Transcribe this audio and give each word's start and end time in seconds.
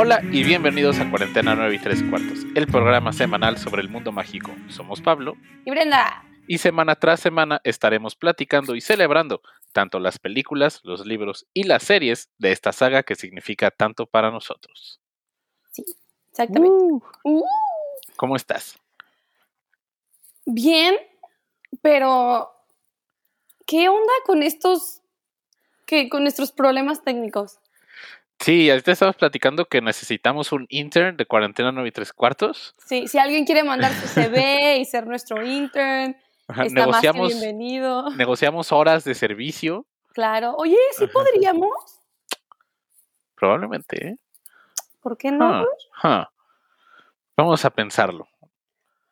Hola 0.00 0.20
y 0.30 0.44
bienvenidos 0.44 1.00
a 1.00 1.10
Cuarentena 1.10 1.56
9 1.56 1.74
y 1.74 1.78
3 1.80 2.04
cuartos, 2.04 2.38
el 2.54 2.68
programa 2.68 3.12
semanal 3.12 3.58
sobre 3.58 3.82
el 3.82 3.88
mundo 3.88 4.12
mágico. 4.12 4.52
Somos 4.68 5.00
Pablo 5.00 5.34
Y 5.64 5.72
Brenda. 5.72 6.24
y 6.46 6.58
semana 6.58 6.94
tras 6.94 7.18
semana 7.18 7.60
estaremos 7.64 8.14
platicando 8.14 8.76
y 8.76 8.80
celebrando 8.80 9.42
tanto 9.72 9.98
las 9.98 10.20
películas, 10.20 10.78
los 10.84 11.04
libros 11.04 11.48
y 11.52 11.64
las 11.64 11.82
series 11.82 12.30
de 12.38 12.52
esta 12.52 12.70
saga 12.70 13.02
que 13.02 13.16
significa 13.16 13.72
tanto 13.72 14.06
para 14.06 14.30
nosotros. 14.30 15.00
Exactamente. 16.30 16.70
Uh, 17.24 17.42
¿Cómo 18.14 18.36
estás? 18.36 18.78
bien, 20.46 20.94
pero 21.82 22.52
¿qué 23.66 23.88
onda 23.88 24.12
con 24.26 24.44
estos 24.44 25.02
que 25.86 26.08
con 26.08 26.22
nuestros 26.22 26.52
problemas 26.52 27.02
técnicos? 27.02 27.58
Sí, 28.40 28.70
ahorita 28.70 28.92
estamos 28.92 29.16
platicando 29.16 29.64
que 29.66 29.80
necesitamos 29.80 30.52
un 30.52 30.66
intern 30.68 31.16
de 31.16 31.26
Cuarentena 31.26 31.72
9 31.72 31.88
y 31.88 31.92
3 31.92 32.12
cuartos. 32.12 32.74
Sí, 32.78 33.08
si 33.08 33.18
alguien 33.18 33.44
quiere 33.44 33.64
mandar 33.64 33.92
su 33.92 34.06
CV 34.06 34.76
y 34.80 34.84
ser 34.84 35.06
nuestro 35.06 35.44
intern, 35.44 36.16
Ajá, 36.46 36.64
está 36.64 36.86
más 36.86 37.00
que 37.00 37.08
negociamos, 37.08 37.28
bienvenido. 37.28 38.10
negociamos 38.10 38.72
horas 38.72 39.04
de 39.04 39.14
servicio, 39.14 39.86
Claro. 40.14 40.54
Oye, 40.56 40.76
sí 40.96 41.06
podríamos. 41.06 41.70
probablemente. 43.36 44.08
¿eh? 44.08 44.16
¿Por 45.00 45.16
qué 45.16 45.30
no? 45.30 45.64
Vamos 47.36 47.64
a 47.64 47.70
pensarlo. 47.70 48.26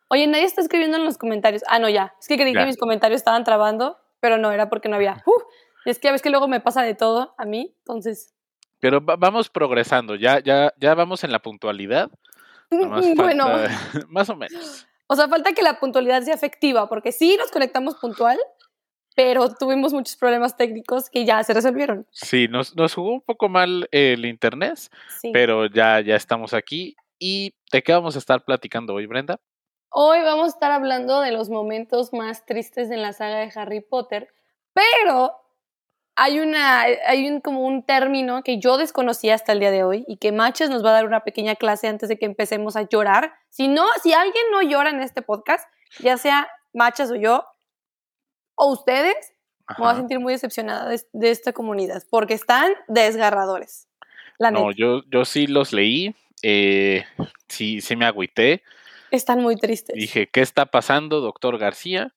Oye, 0.08 0.26
nadie 0.26 0.44
está 0.44 0.60
escribiendo 0.62 0.96
en 0.96 1.04
los 1.04 1.16
comentarios. 1.18 1.62
Ah, 1.68 1.78
no, 1.78 1.88
ya. 1.88 2.14
Es 2.20 2.26
que 2.26 2.36
creí 2.36 2.52
Ya. 2.54 2.60
que 2.60 2.66
mis 2.66 2.76
comentarios 2.76 3.18
estaban 3.20 3.44
trabando, 3.44 3.98
pero 4.18 4.36
no, 4.38 4.50
era 4.50 4.68
porque 4.68 4.88
no 4.88 4.96
había. 4.96 5.22
Uh, 5.26 5.42
es 5.84 5.98
que 6.00 6.08
ya 6.08 6.12
ves 6.12 6.22
que 6.22 6.30
luego 6.30 6.48
me 6.48 6.58
pasa 6.60 6.82
de 6.82 6.94
todo 6.94 7.34
a 7.38 7.44
mí, 7.44 7.72
entonces. 7.78 8.34
Pero 8.80 9.04
va- 9.04 9.16
vamos 9.16 9.48
progresando, 9.48 10.14
ya, 10.16 10.40
ya, 10.40 10.72
ya 10.78 10.94
vamos 10.94 11.24
en 11.24 11.32
la 11.32 11.40
puntualidad. 11.40 12.10
Nomás 12.70 13.04
bueno, 13.16 13.44
falta- 13.46 13.70
más 14.08 14.28
o 14.30 14.36
menos. 14.36 14.86
o 15.06 15.16
sea, 15.16 15.28
falta 15.28 15.52
que 15.52 15.62
la 15.62 15.78
puntualidad 15.80 16.22
sea 16.22 16.34
efectiva, 16.34 16.88
porque 16.88 17.12
sí 17.12 17.36
nos 17.38 17.50
conectamos 17.50 17.94
puntual, 17.96 18.38
pero 19.14 19.54
tuvimos 19.54 19.92
muchos 19.94 20.16
problemas 20.16 20.56
técnicos 20.56 21.08
que 21.08 21.24
ya 21.24 21.42
se 21.42 21.54
resolvieron. 21.54 22.06
Sí, 22.10 22.48
nos, 22.48 22.76
nos 22.76 22.92
jugó 22.94 23.12
un 23.14 23.22
poco 23.22 23.48
mal 23.48 23.88
el 23.90 24.26
internet, 24.26 24.78
Sí. 25.20 25.30
pero 25.32 25.66
ya, 25.66 26.00
ya 26.00 26.16
estamos 26.16 26.52
aquí. 26.52 26.96
¿Y 27.18 27.54
de 27.72 27.82
qué 27.82 27.92
vamos 27.94 28.14
a 28.14 28.18
estar 28.18 28.44
platicando 28.44 28.92
hoy, 28.92 29.06
Brenda? 29.06 29.40
Hoy 29.88 30.20
vamos 30.20 30.44
a 30.44 30.48
estar 30.48 30.70
hablando 30.70 31.20
de 31.22 31.32
los 31.32 31.48
momentos 31.48 32.12
más 32.12 32.44
tristes 32.44 32.90
en 32.90 33.00
la 33.00 33.14
saga 33.14 33.36
de 33.38 33.50
Harry 33.54 33.80
Potter, 33.80 34.28
pero 34.74 35.32
hay 36.16 36.40
una 36.40 36.80
hay 36.80 37.28
un 37.28 37.40
como 37.40 37.60
un 37.60 37.82
término 37.84 38.42
que 38.42 38.58
yo 38.58 38.78
desconocía 38.78 39.34
hasta 39.34 39.52
el 39.52 39.60
día 39.60 39.70
de 39.70 39.84
hoy 39.84 40.04
y 40.08 40.16
que 40.16 40.32
Machas 40.32 40.70
nos 40.70 40.84
va 40.84 40.90
a 40.90 40.94
dar 40.94 41.06
una 41.06 41.20
pequeña 41.20 41.54
clase 41.56 41.88
antes 41.88 42.08
de 42.08 42.18
que 42.18 42.24
empecemos 42.26 42.74
a 42.76 42.82
llorar. 42.88 43.34
Si 43.50 43.68
no, 43.68 43.84
si 44.02 44.12
alguien 44.14 44.44
no 44.50 44.62
llora 44.62 44.90
en 44.90 45.00
este 45.00 45.22
podcast, 45.22 45.68
ya 46.00 46.16
sea 46.16 46.48
Machas 46.72 47.10
o 47.10 47.16
yo 47.16 47.44
o 48.54 48.72
ustedes, 48.72 49.14
me 49.68 49.84
voy 49.84 49.88
a 49.92 49.96
sentir 49.96 50.18
muy 50.18 50.32
decepcionada 50.32 50.88
de, 50.88 51.00
de 51.12 51.30
esta 51.30 51.52
comunidad 51.52 52.02
porque 52.10 52.34
están 52.34 52.72
desgarradores. 52.88 53.88
La 54.38 54.50
No, 54.50 54.68
neta, 54.68 54.76
yo, 54.78 55.02
yo 55.10 55.24
sí 55.24 55.46
los 55.46 55.72
leí, 55.72 56.14
eh, 56.42 57.04
sí, 57.48 57.80
sí 57.80 57.96
me 57.96 58.06
agüité. 58.06 58.62
están 59.10 59.42
muy 59.42 59.56
tristes. 59.56 59.94
Dije, 59.96 60.28
¿qué 60.28 60.40
está 60.40 60.66
pasando, 60.66 61.20
doctor 61.20 61.58
García? 61.58 62.12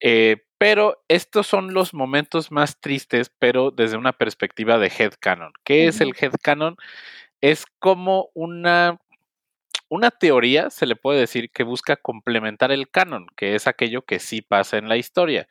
Eh, 0.00 0.36
pero 0.58 1.02
estos 1.08 1.46
son 1.46 1.74
los 1.74 1.92
momentos 1.92 2.50
más 2.50 2.80
tristes, 2.80 3.30
pero 3.38 3.70
desde 3.70 3.96
una 3.96 4.12
perspectiva 4.12 4.78
de 4.78 4.90
headcanon. 4.96 5.52
¿Qué 5.64 5.86
es 5.86 6.00
el 6.00 6.14
headcanon? 6.18 6.76
Es 7.40 7.66
como 7.78 8.30
una, 8.34 8.98
una 9.88 10.10
teoría, 10.10 10.70
se 10.70 10.86
le 10.86 10.96
puede 10.96 11.20
decir, 11.20 11.50
que 11.50 11.62
busca 11.62 11.96
complementar 11.96 12.72
el 12.72 12.88
canon, 12.90 13.26
que 13.36 13.54
es 13.54 13.66
aquello 13.66 14.02
que 14.02 14.18
sí 14.18 14.40
pasa 14.40 14.78
en 14.78 14.88
la 14.88 14.96
historia. 14.96 15.48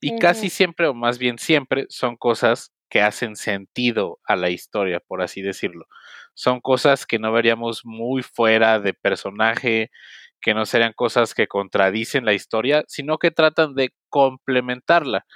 Y 0.00 0.18
casi 0.18 0.50
siempre, 0.50 0.88
o 0.88 0.94
más 0.94 1.18
bien 1.18 1.38
siempre, 1.38 1.86
son 1.88 2.16
cosas 2.16 2.72
que 2.88 3.02
hacen 3.02 3.36
sentido 3.36 4.18
a 4.24 4.34
la 4.34 4.50
historia, 4.50 4.98
por 5.00 5.22
así 5.22 5.42
decirlo. 5.42 5.86
Son 6.34 6.60
cosas 6.60 7.06
que 7.06 7.18
no 7.18 7.32
veríamos 7.32 7.84
muy 7.84 8.22
fuera 8.22 8.80
de 8.80 8.94
personaje, 8.94 9.90
que 10.40 10.54
no 10.54 10.66
serían 10.66 10.92
cosas 10.94 11.34
que 11.34 11.46
contradicen 11.48 12.24
la 12.24 12.32
historia, 12.32 12.84
sino 12.88 13.18
que 13.18 13.30
tratan 13.30 13.74
de 13.74 13.92
complementarla. 14.08 15.26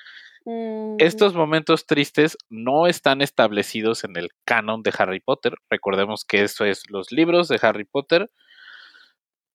Estos 0.98 1.32
momentos 1.34 1.86
tristes 1.86 2.36
no 2.50 2.86
están 2.86 3.22
establecidos 3.22 4.04
en 4.04 4.16
el 4.16 4.28
canon 4.44 4.82
de 4.82 4.92
Harry 4.98 5.20
Potter. 5.20 5.54
Recordemos 5.70 6.24
que 6.26 6.42
eso 6.42 6.66
es 6.66 6.82
los 6.90 7.10
libros 7.12 7.48
de 7.48 7.58
Harry 7.62 7.84
Potter. 7.84 8.30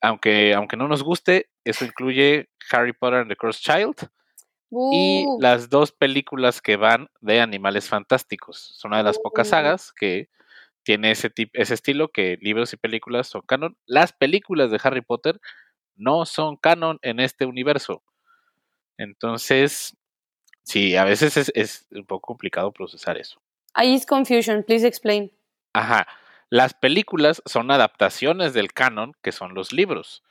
Aunque, 0.00 0.54
aunque 0.54 0.76
no 0.76 0.88
nos 0.88 1.02
guste, 1.02 1.48
eso 1.64 1.84
incluye 1.84 2.48
Harry 2.72 2.92
Potter 2.92 3.20
and 3.20 3.28
the 3.30 3.36
Cursed 3.36 3.60
Child 3.62 4.08
y 4.92 5.24
Uh. 5.26 5.38
las 5.40 5.68
dos 5.68 5.92
películas 5.92 6.60
que 6.60 6.76
van 6.76 7.08
de 7.20 7.40
Animales 7.40 7.88
Fantásticos. 7.88 8.74
Es 8.76 8.84
una 8.84 8.96
de 8.98 9.02
las 9.04 9.18
pocas 9.18 9.46
Uh. 9.46 9.50
sagas 9.50 9.92
que 9.92 10.28
tiene 10.82 11.10
ese, 11.10 11.30
tip- 11.30 11.50
ese 11.54 11.74
estilo, 11.74 12.08
que 12.08 12.38
libros 12.40 12.72
y 12.72 12.76
películas 12.76 13.28
son 13.28 13.42
canon. 13.42 13.76
Las 13.86 14.12
películas 14.12 14.70
de 14.70 14.80
Harry 14.82 15.02
Potter 15.02 15.40
no 15.96 16.26
son 16.26 16.56
canon 16.56 16.98
en 17.02 17.20
este 17.20 17.44
universo. 17.44 18.02
Entonces, 18.96 19.96
sí, 20.62 20.96
a 20.96 21.04
veces 21.04 21.36
es, 21.36 21.52
es 21.54 21.86
un 21.90 22.06
poco 22.06 22.26
complicado 22.26 22.72
procesar 22.72 23.18
eso. 23.18 23.40
Ahí 23.74 23.94
es 23.94 24.06
confusion, 24.06 24.64
please 24.64 24.86
explain. 24.86 25.32
Ajá. 25.72 26.06
Las 26.48 26.74
películas 26.74 27.42
son 27.46 27.70
adaptaciones 27.70 28.54
del 28.54 28.72
canon, 28.72 29.12
que 29.22 29.32
son 29.32 29.54
los 29.54 29.72
libros. 29.72 30.24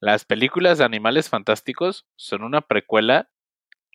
Las 0.00 0.24
películas 0.24 0.78
de 0.78 0.84
Animales 0.84 1.28
Fantásticos 1.28 2.06
son 2.14 2.44
una 2.44 2.60
precuela 2.60 3.28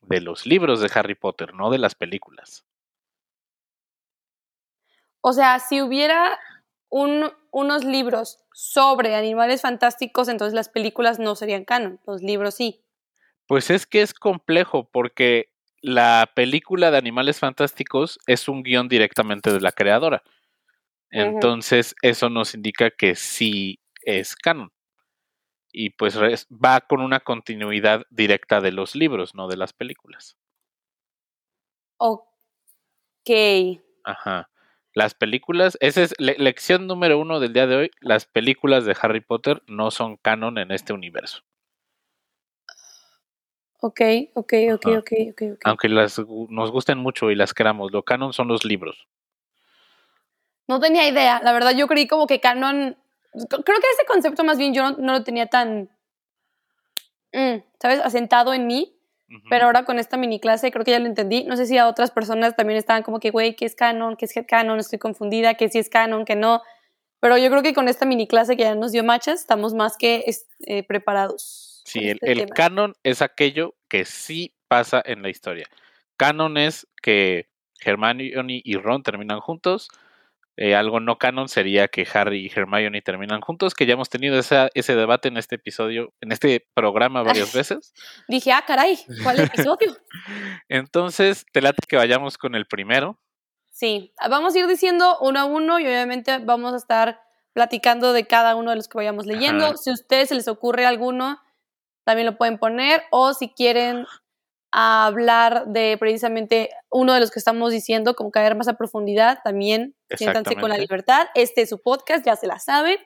de 0.01 0.19
los 0.19 0.45
libros 0.45 0.81
de 0.81 0.91
Harry 0.93 1.15
Potter, 1.15 1.53
no 1.53 1.69
de 1.69 1.77
las 1.77 1.95
películas. 1.95 2.65
O 5.25 5.31
sea, 5.31 5.59
si 5.59 5.81
hubiera 5.81 6.37
un- 6.89 7.31
unos 7.51 7.85
libros 7.85 8.41
sobre 8.53 9.15
animales 9.15 9.61
fantásticos, 9.61 10.27
entonces 10.27 10.53
las 10.53 10.67
películas 10.67 11.17
no 11.17 11.35
serían 11.35 11.63
canon, 11.63 11.99
los 12.05 12.21
libros 12.21 12.55
sí. 12.55 12.83
Pues 13.47 13.69
es 13.69 13.85
que 13.85 14.01
es 14.01 14.13
complejo 14.13 14.89
porque 14.91 15.49
la 15.81 16.29
película 16.35 16.91
de 16.91 16.97
Animales 16.97 17.39
Fantásticos 17.39 18.19
es 18.27 18.47
un 18.47 18.63
guion 18.63 18.87
directamente 18.89 19.51
de 19.51 19.59
la 19.61 19.71
creadora. 19.71 20.23
Entonces, 21.09 21.95
eso 22.01 22.29
nos 22.29 22.53
indica 22.55 22.89
que 22.91 23.15
sí 23.15 23.79
es 24.03 24.35
canon. 24.35 24.71
Y 25.71 25.91
pues 25.91 26.17
va 26.17 26.81
con 26.81 27.01
una 27.01 27.19
continuidad 27.19 28.03
directa 28.09 28.61
de 28.61 28.71
los 28.71 28.95
libros, 28.95 29.35
no 29.35 29.47
de 29.47 29.57
las 29.57 29.73
películas. 29.73 30.37
Ok. 31.97 33.29
Ajá. 34.03 34.49
Las 34.93 35.15
películas, 35.15 35.77
esa 35.81 36.03
es 36.03 36.13
le- 36.19 36.37
lección 36.37 36.85
número 36.87 37.17
uno 37.17 37.39
del 37.39 37.53
día 37.53 37.65
de 37.67 37.75
hoy. 37.75 37.91
Las 37.99 38.25
películas 38.25 38.85
de 38.85 38.95
Harry 39.01 39.21
Potter 39.21 39.63
no 39.67 39.89
son 39.91 40.17
canon 40.17 40.57
en 40.59 40.71
este 40.71 40.93
universo. 40.93 41.41
Ok, 43.79 44.01
ok, 44.35 44.53
ok, 44.73 44.85
Ajá. 44.85 44.99
ok, 44.99 45.11
ok, 45.31 45.41
ok. 45.53 45.59
Aunque 45.65 45.89
las 45.89 46.17
nos 46.49 46.71
gusten 46.71 46.99
mucho 46.99 47.31
y 47.31 47.35
las 47.35 47.53
queramos, 47.53 47.91
lo 47.91 48.03
canon 48.03 48.31
son 48.33 48.47
los 48.47 48.63
libros. 48.63 49.07
No 50.67 50.79
tenía 50.79 51.07
idea, 51.07 51.41
la 51.43 51.51
verdad 51.51 51.71
yo 51.75 51.87
creí 51.87 52.07
como 52.07 52.25
que 52.25 52.39
canon, 52.39 52.95
creo 53.33 53.63
que 53.63 53.87
ese 53.93 54.05
concepto 54.07 54.45
más 54.45 54.57
bien 54.57 54.73
yo 54.73 54.83
no, 54.91 54.97
no 54.97 55.11
lo 55.13 55.23
tenía 55.23 55.47
tan, 55.47 55.89
mm, 57.33 57.57
¿sabes? 57.81 57.99
Asentado 57.99 58.53
en 58.53 58.67
mí, 58.67 58.92
Pero 59.49 59.65
ahora 59.65 59.85
con 59.85 59.99
esta 59.99 60.17
mini 60.17 60.39
clase 60.39 60.71
creo 60.71 60.85
que 60.85 60.91
ya 60.91 60.99
lo 60.99 61.07
entendí. 61.07 61.43
No 61.43 61.55
sé 61.57 61.65
si 61.65 61.77
a 61.77 61.87
otras 61.87 62.11
personas 62.11 62.55
también 62.55 62.77
estaban 62.77 63.03
como 63.03 63.19
que, 63.19 63.31
güey, 63.31 63.55
¿qué 63.55 63.65
es 63.65 63.75
canon? 63.75 64.15
¿Qué 64.15 64.25
es 64.25 64.33
canon? 64.47 64.79
Estoy 64.79 64.99
confundida, 64.99 65.55
¿qué 65.55 65.69
sí 65.69 65.79
es 65.79 65.89
canon? 65.89 66.25
¿Qué 66.25 66.35
no? 66.35 66.61
Pero 67.19 67.37
yo 67.37 67.49
creo 67.49 67.63
que 67.63 67.73
con 67.73 67.87
esta 67.87 68.05
mini 68.05 68.27
clase 68.27 68.57
que 68.57 68.63
ya 68.63 68.75
nos 68.75 68.91
dio 68.91 69.03
Machas, 69.03 69.39
estamos 69.39 69.73
más 69.73 69.97
que 69.97 70.25
eh, 70.67 70.83
preparados. 70.83 71.81
Sí, 71.85 71.99
el, 71.99 72.19
este 72.21 72.31
el 72.31 72.49
canon 72.49 72.95
es 73.03 73.21
aquello 73.21 73.75
que 73.87 74.05
sí 74.05 74.53
pasa 74.67 75.01
en 75.05 75.21
la 75.21 75.29
historia. 75.29 75.67
Canon 76.17 76.57
es 76.57 76.87
que 77.01 77.47
Hermione 77.83 78.61
y 78.63 78.75
Ron 78.77 79.03
terminan 79.03 79.39
juntos. 79.39 79.89
Eh, 80.55 80.75
algo 80.75 80.99
no 80.99 81.17
canon 81.17 81.49
sería 81.49 81.87
que 81.87 82.07
Harry 82.13 82.45
y 82.45 82.51
Hermione 82.59 83.01
terminan 83.01 83.41
juntos, 83.41 83.73
que 83.73 83.87
ya 83.87 83.93
hemos 83.93 84.09
tenido 84.09 84.37
esa- 84.37 84.69
ese 84.75 84.95
debate 84.95 85.27
en 85.29 85.37
este 85.37 85.55
episodio, 85.55 86.13
en 86.21 86.31
este 86.31 86.67
programa 86.75 87.23
varias 87.23 87.53
veces. 87.55 87.93
Dije, 88.27 88.51
ah, 88.51 88.63
caray, 88.67 88.99
¿cuál 89.23 89.39
episodio? 89.39 89.95
Entonces, 90.69 91.45
te 91.51 91.61
late 91.61 91.79
que 91.87 91.97
vayamos 91.97 92.37
con 92.37 92.55
el 92.55 92.65
primero. 92.67 93.19
Sí, 93.71 94.13
vamos 94.29 94.53
a 94.55 94.59
ir 94.59 94.67
diciendo 94.67 95.17
uno 95.21 95.39
a 95.39 95.45
uno 95.45 95.79
y 95.79 95.85
obviamente 95.87 96.37
vamos 96.37 96.73
a 96.73 96.77
estar 96.77 97.19
platicando 97.53 98.13
de 98.13 98.27
cada 98.27 98.55
uno 98.55 98.69
de 98.69 98.75
los 98.75 98.87
que 98.87 98.97
vayamos 98.97 99.25
leyendo. 99.25 99.65
Ajá. 99.65 99.77
Si 99.77 99.89
a 99.89 99.93
ustedes 99.93 100.29
se 100.29 100.35
les 100.35 100.47
ocurre 100.47 100.85
alguno, 100.85 101.39
también 102.03 102.27
lo 102.27 102.37
pueden 102.37 102.59
poner 102.59 103.01
o 103.11 103.33
si 103.33 103.49
quieren 103.49 104.05
a 104.75 105.05
hablar 105.05 105.67
de 105.67 105.95
precisamente 105.99 106.71
uno 106.89 107.13
de 107.13 107.19
los 107.19 107.29
que 107.29 107.37
estamos 107.37 107.71
diciendo, 107.71 108.15
como 108.15 108.31
caer 108.31 108.55
más 108.55 108.67
a 108.67 108.73
profundidad, 108.73 109.37
también 109.43 109.95
siéntanse 110.09 110.55
con 110.55 110.71
la 110.71 110.79
libertad. 110.79 111.27
Este 111.35 111.61
es 111.61 111.69
su 111.69 111.79
podcast, 111.79 112.25
ya 112.25 112.35
se 112.35 112.47
la 112.47 112.57
saben. 112.57 112.97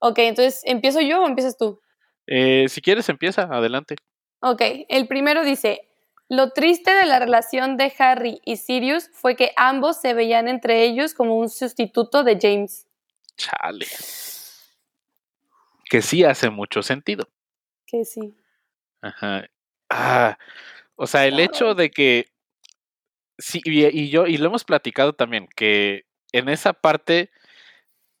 Ok, 0.00 0.18
entonces, 0.18 0.62
¿empiezo 0.64 1.00
yo 1.00 1.22
o 1.22 1.28
empiezas 1.28 1.56
tú? 1.56 1.80
Eh, 2.26 2.66
si 2.68 2.82
quieres, 2.82 3.08
empieza, 3.08 3.42
adelante. 3.42 3.94
Ok, 4.40 4.62
el 4.88 5.06
primero 5.06 5.44
dice, 5.44 5.88
lo 6.28 6.50
triste 6.50 6.92
de 6.92 7.06
la 7.06 7.20
relación 7.20 7.76
de 7.76 7.92
Harry 7.98 8.40
y 8.44 8.56
Sirius 8.56 9.10
fue 9.12 9.36
que 9.36 9.52
ambos 9.56 10.00
se 10.00 10.12
veían 10.12 10.48
entre 10.48 10.82
ellos 10.82 11.14
como 11.14 11.38
un 11.38 11.48
sustituto 11.48 12.24
de 12.24 12.36
James. 12.40 12.88
Chale. 13.36 13.86
Que 15.84 16.02
sí 16.02 16.24
hace 16.24 16.50
mucho 16.50 16.82
sentido. 16.82 17.28
Que 17.86 18.04
sí. 18.04 18.34
Ajá. 19.02 19.44
Ah, 19.88 20.38
o 21.02 21.06
sea, 21.06 21.26
el 21.26 21.40
hecho 21.40 21.74
de 21.74 21.90
que 21.90 22.26
sí, 23.38 23.62
y, 23.64 24.10
yo, 24.10 24.26
y 24.26 24.36
lo 24.36 24.48
hemos 24.48 24.64
platicado 24.64 25.14
también, 25.14 25.48
que 25.56 26.04
en 26.30 26.50
esa 26.50 26.74
parte 26.74 27.30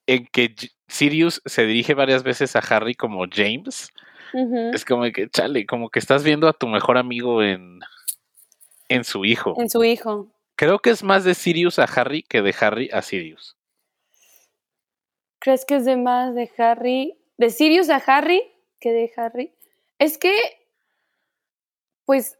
en 0.06 0.26
que 0.26 0.54
Sirius 0.88 1.42
se 1.44 1.66
dirige 1.66 1.92
varias 1.92 2.22
veces 2.22 2.56
a 2.56 2.60
Harry 2.60 2.94
como 2.94 3.26
James, 3.30 3.92
es 4.72 4.84
como 4.86 5.02
que, 5.12 5.28
chale, 5.28 5.66
como 5.66 5.90
que 5.90 5.98
estás 5.98 6.24
viendo 6.24 6.48
a 6.48 6.54
tu 6.54 6.68
mejor 6.68 6.96
amigo 6.96 7.42
en, 7.42 7.80
en 8.88 9.04
su 9.04 9.26
hijo. 9.26 9.56
En 9.58 9.68
su 9.68 9.84
hijo. 9.84 10.28
Creo 10.56 10.78
que 10.78 10.88
es 10.88 11.02
más 11.02 11.22
de 11.24 11.34
Sirius 11.34 11.78
a 11.78 11.84
Harry 11.84 12.22
que 12.22 12.40
de 12.40 12.54
Harry 12.58 12.88
a 12.94 13.02
Sirius. 13.02 13.58
¿Crees 15.38 15.66
que 15.66 15.76
es 15.76 15.84
de 15.84 15.98
más 15.98 16.34
de 16.34 16.50
Harry? 16.56 17.18
¿De 17.36 17.50
Sirius 17.50 17.90
a 17.90 17.96
Harry 17.96 18.42
que 18.80 18.90
de 18.92 19.12
Harry? 19.18 19.52
Es 19.98 20.16
que, 20.16 20.34
pues, 22.06 22.39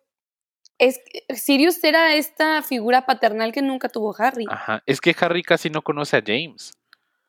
es, 0.81 1.01
Sirius 1.41 1.83
era 1.85 2.15
esta 2.15 2.63
figura 2.63 3.07
paternal 3.07 3.53
que 3.53 3.63
nunca 3.63 3.89
tuvo 3.89 4.15
Harry. 4.19 4.47
Ajá. 4.49 4.83
Es 4.87 5.01
que 5.01 5.15
Harry 5.21 5.43
casi 5.43 5.71
no 5.71 5.83
conoce 5.83 6.17
a 6.17 6.23
James. 6.27 6.73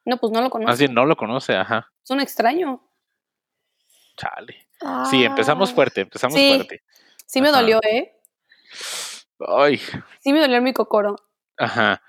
No, 0.06 0.18
pues 0.18 0.32
no 0.34 0.42
lo 0.42 0.50
conoce. 0.50 0.80
Bien 0.86 0.94
no 0.96 1.06
lo 1.06 1.16
conoce, 1.16 1.56
ajá. 1.56 1.92
Es 2.04 2.10
un 2.10 2.20
extraño. 2.22 2.82
Chale. 4.18 4.68
Sí, 5.10 5.24
empezamos 5.24 5.72
Ah. 5.72 5.76
fuerte, 5.76 6.02
empezamos 6.02 6.36
Sí. 6.36 6.54
fuerte. 6.56 6.84
Sí 7.26 7.42
me 7.42 7.50
Ajá. 7.50 7.60
dolió, 7.62 7.80
¿eh? 7.84 8.18
Ay, 9.48 9.78
Sí 10.20 10.34
me 10.34 10.40
dolió 10.40 10.62
mi 10.62 10.74
cocoro. 10.74 11.16
ajá. 11.58 12.02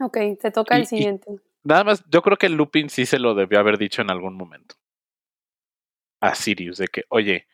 Ok, 0.00 0.18
te 0.40 0.50
toca 0.50 0.76
Y- 0.76 0.80
el 0.80 0.86
siguiente. 0.86 1.30
Nada 1.64 1.84
más, 1.84 2.02
yo 2.10 2.22
creo 2.22 2.36
que 2.36 2.48
Lupin 2.48 2.90
sí 2.90 3.06
se 3.06 3.18
lo 3.20 3.34
debió 3.34 3.60
haber 3.60 3.78
dicho 3.78 4.02
en 4.02 4.10
algún 4.10 4.34
momento. 4.36 4.74
A 6.20 6.34
Sirius, 6.34 6.78
de 6.78 6.88
que, 6.88 7.04
oye, 7.08 7.46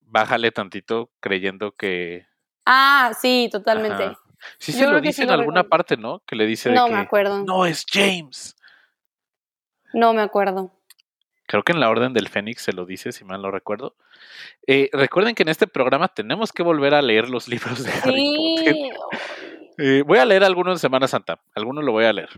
bájale 0.00 0.50
tantito 0.52 1.10
creyendo 1.20 1.72
que. 1.72 2.26
Ah, 2.66 3.12
sí, 3.20 3.48
totalmente. 3.50 4.04
Ajá. 4.04 4.18
Sí 4.58 4.72
Yo 4.72 4.78
se 4.78 4.86
lo 4.86 5.00
dice 5.00 5.12
sí 5.16 5.22
en 5.22 5.30
alguna 5.30 5.62
recuerdo. 5.62 5.68
parte, 5.68 5.96
¿no? 5.96 6.22
Que 6.26 6.34
le 6.36 6.46
dice 6.46 6.70
de 6.70 6.74
No 6.74 6.86
que. 6.86 6.92
me 6.92 6.98
acuerdo. 6.98 7.44
No, 7.44 7.66
es 7.66 7.84
James. 7.90 8.56
No 9.92 10.12
me 10.14 10.22
acuerdo. 10.22 10.70
Creo 11.46 11.62
que 11.64 11.72
en 11.72 11.80
la 11.80 11.90
Orden 11.90 12.12
del 12.12 12.28
Fénix 12.28 12.62
se 12.62 12.72
lo 12.72 12.86
dice, 12.86 13.10
si 13.12 13.24
mal 13.24 13.42
no 13.42 13.50
recuerdo. 13.50 13.96
Eh, 14.66 14.88
recuerden 14.92 15.34
que 15.34 15.42
en 15.42 15.48
este 15.48 15.66
programa 15.66 16.08
tenemos 16.08 16.52
que 16.52 16.62
volver 16.62 16.94
a 16.94 17.02
leer 17.02 17.28
los 17.28 17.48
libros 17.48 17.82
de 17.82 17.90
Harry 17.90 18.56
Potter. 18.56 18.74
Sí. 18.74 18.90
Eh, 19.78 20.02
voy 20.06 20.18
a 20.18 20.24
leer 20.24 20.44
algunos 20.44 20.74
en 20.74 20.78
Semana 20.78 21.08
Santa. 21.08 21.40
Algunos 21.54 21.84
lo 21.84 21.92
voy 21.92 22.04
a 22.04 22.12
leer. 22.12 22.28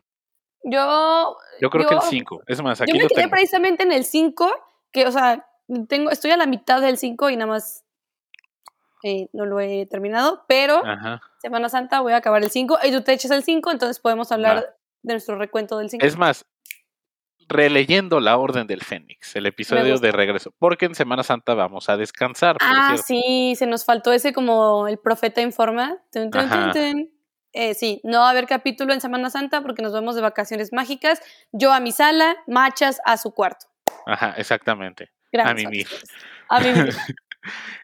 Yo, 0.65 1.37
Yo 1.61 1.71
creo 1.71 1.87
que 1.87 1.95
el 1.95 2.01
Yo- 2.01 2.07
5. 2.09 2.43
Es 2.47 2.63
más, 2.63 2.81
aquí 2.81 2.93
yo 2.93 2.97
me 2.97 3.03
lo 3.03 3.09
quedé 3.09 3.23
tengo. 3.23 3.31
precisamente 3.33 3.83
en 3.83 3.93
el 3.93 4.05
5, 4.05 4.51
que, 4.93 5.07
o 5.07 5.13
sea, 5.13 5.47
tengo, 5.89 6.11
estoy 6.11 6.31
a 6.31 6.37
la 6.37 6.47
mitad 6.47 6.81
del 6.81 6.97
5 6.99 7.31
y 7.31 7.37
nada 7.37 7.49
más 7.51 7.82
eh, 9.03 9.29
no 9.33 9.47
lo 9.47 9.61
he 9.61 9.87
terminado, 9.87 10.45
pero 10.49 10.85
Ajá. 10.87 11.21
Semana 11.41 11.69
Santa 11.69 12.01
voy 12.01 12.13
a 12.13 12.17
acabar 12.19 12.43
el 12.43 12.51
5 12.51 12.79
y 12.85 12.93
tú 12.93 13.03
te 13.03 13.13
echas 13.13 13.31
el 13.33 13.43
5, 13.43 13.71
entonces 13.71 13.99
podemos 14.01 14.31
hablar 14.33 14.77
de 15.03 15.15
nuestro 15.15 15.37
recuento 15.37 15.79
del 15.79 15.91
5. 15.91 16.05
Es 16.07 16.17
más, 16.17 16.45
releyendo 17.49 18.21
la 18.21 18.37
Orden 18.39 18.67
del 18.67 18.83
Fénix, 18.83 19.35
el 19.37 19.47
episodio 19.47 19.99
de 19.99 20.13
regreso, 20.13 20.53
porque 20.59 20.87
en 20.87 20.95
Semana 20.95 21.23
Santa 21.23 21.55
vamos 21.55 21.89
a 21.89 21.97
descansar, 21.97 22.57
por 22.59 22.69
Ah, 22.71 22.87
cierto. 22.97 23.03
sí, 23.07 23.55
se 23.57 23.67
nos 23.67 23.85
faltó 23.85 24.13
ese 24.13 24.33
como 24.33 24.87
el 24.89 24.99
profeta 24.99 25.41
informa. 25.43 25.99
Tun, 26.13 26.31
tun, 26.31 26.43
tun, 26.43 26.53
Ajá. 26.53 26.73
tun. 26.73 27.11
Eh, 27.55 27.75
sí, 27.75 28.01
no 28.05 28.21
va 28.21 28.29
a 28.29 28.31
haber 28.31 28.47
capítulo 28.47 28.95
en 28.95 29.01
Semana 29.03 29.29
Santa 29.29 29.61
porque 29.61 29.83
nos 29.83 29.93
vamos 29.93 30.15
de 30.15 30.23
vacaciones 30.23 30.73
mágicas. 30.73 31.21
Yo 31.53 31.73
a 31.73 31.81
mi 31.81 31.93
sala, 31.93 32.37
Machas 32.47 33.01
a 33.05 33.19
su 33.19 33.33
cuarto. 33.35 33.67
Ajá, 34.07 34.33
exactamente. 34.39 35.11
Grandes 35.31 35.65
mimir. 35.67 35.87
vacaciones. 35.87 36.17
A 36.49 36.61
mimir. 36.61 36.95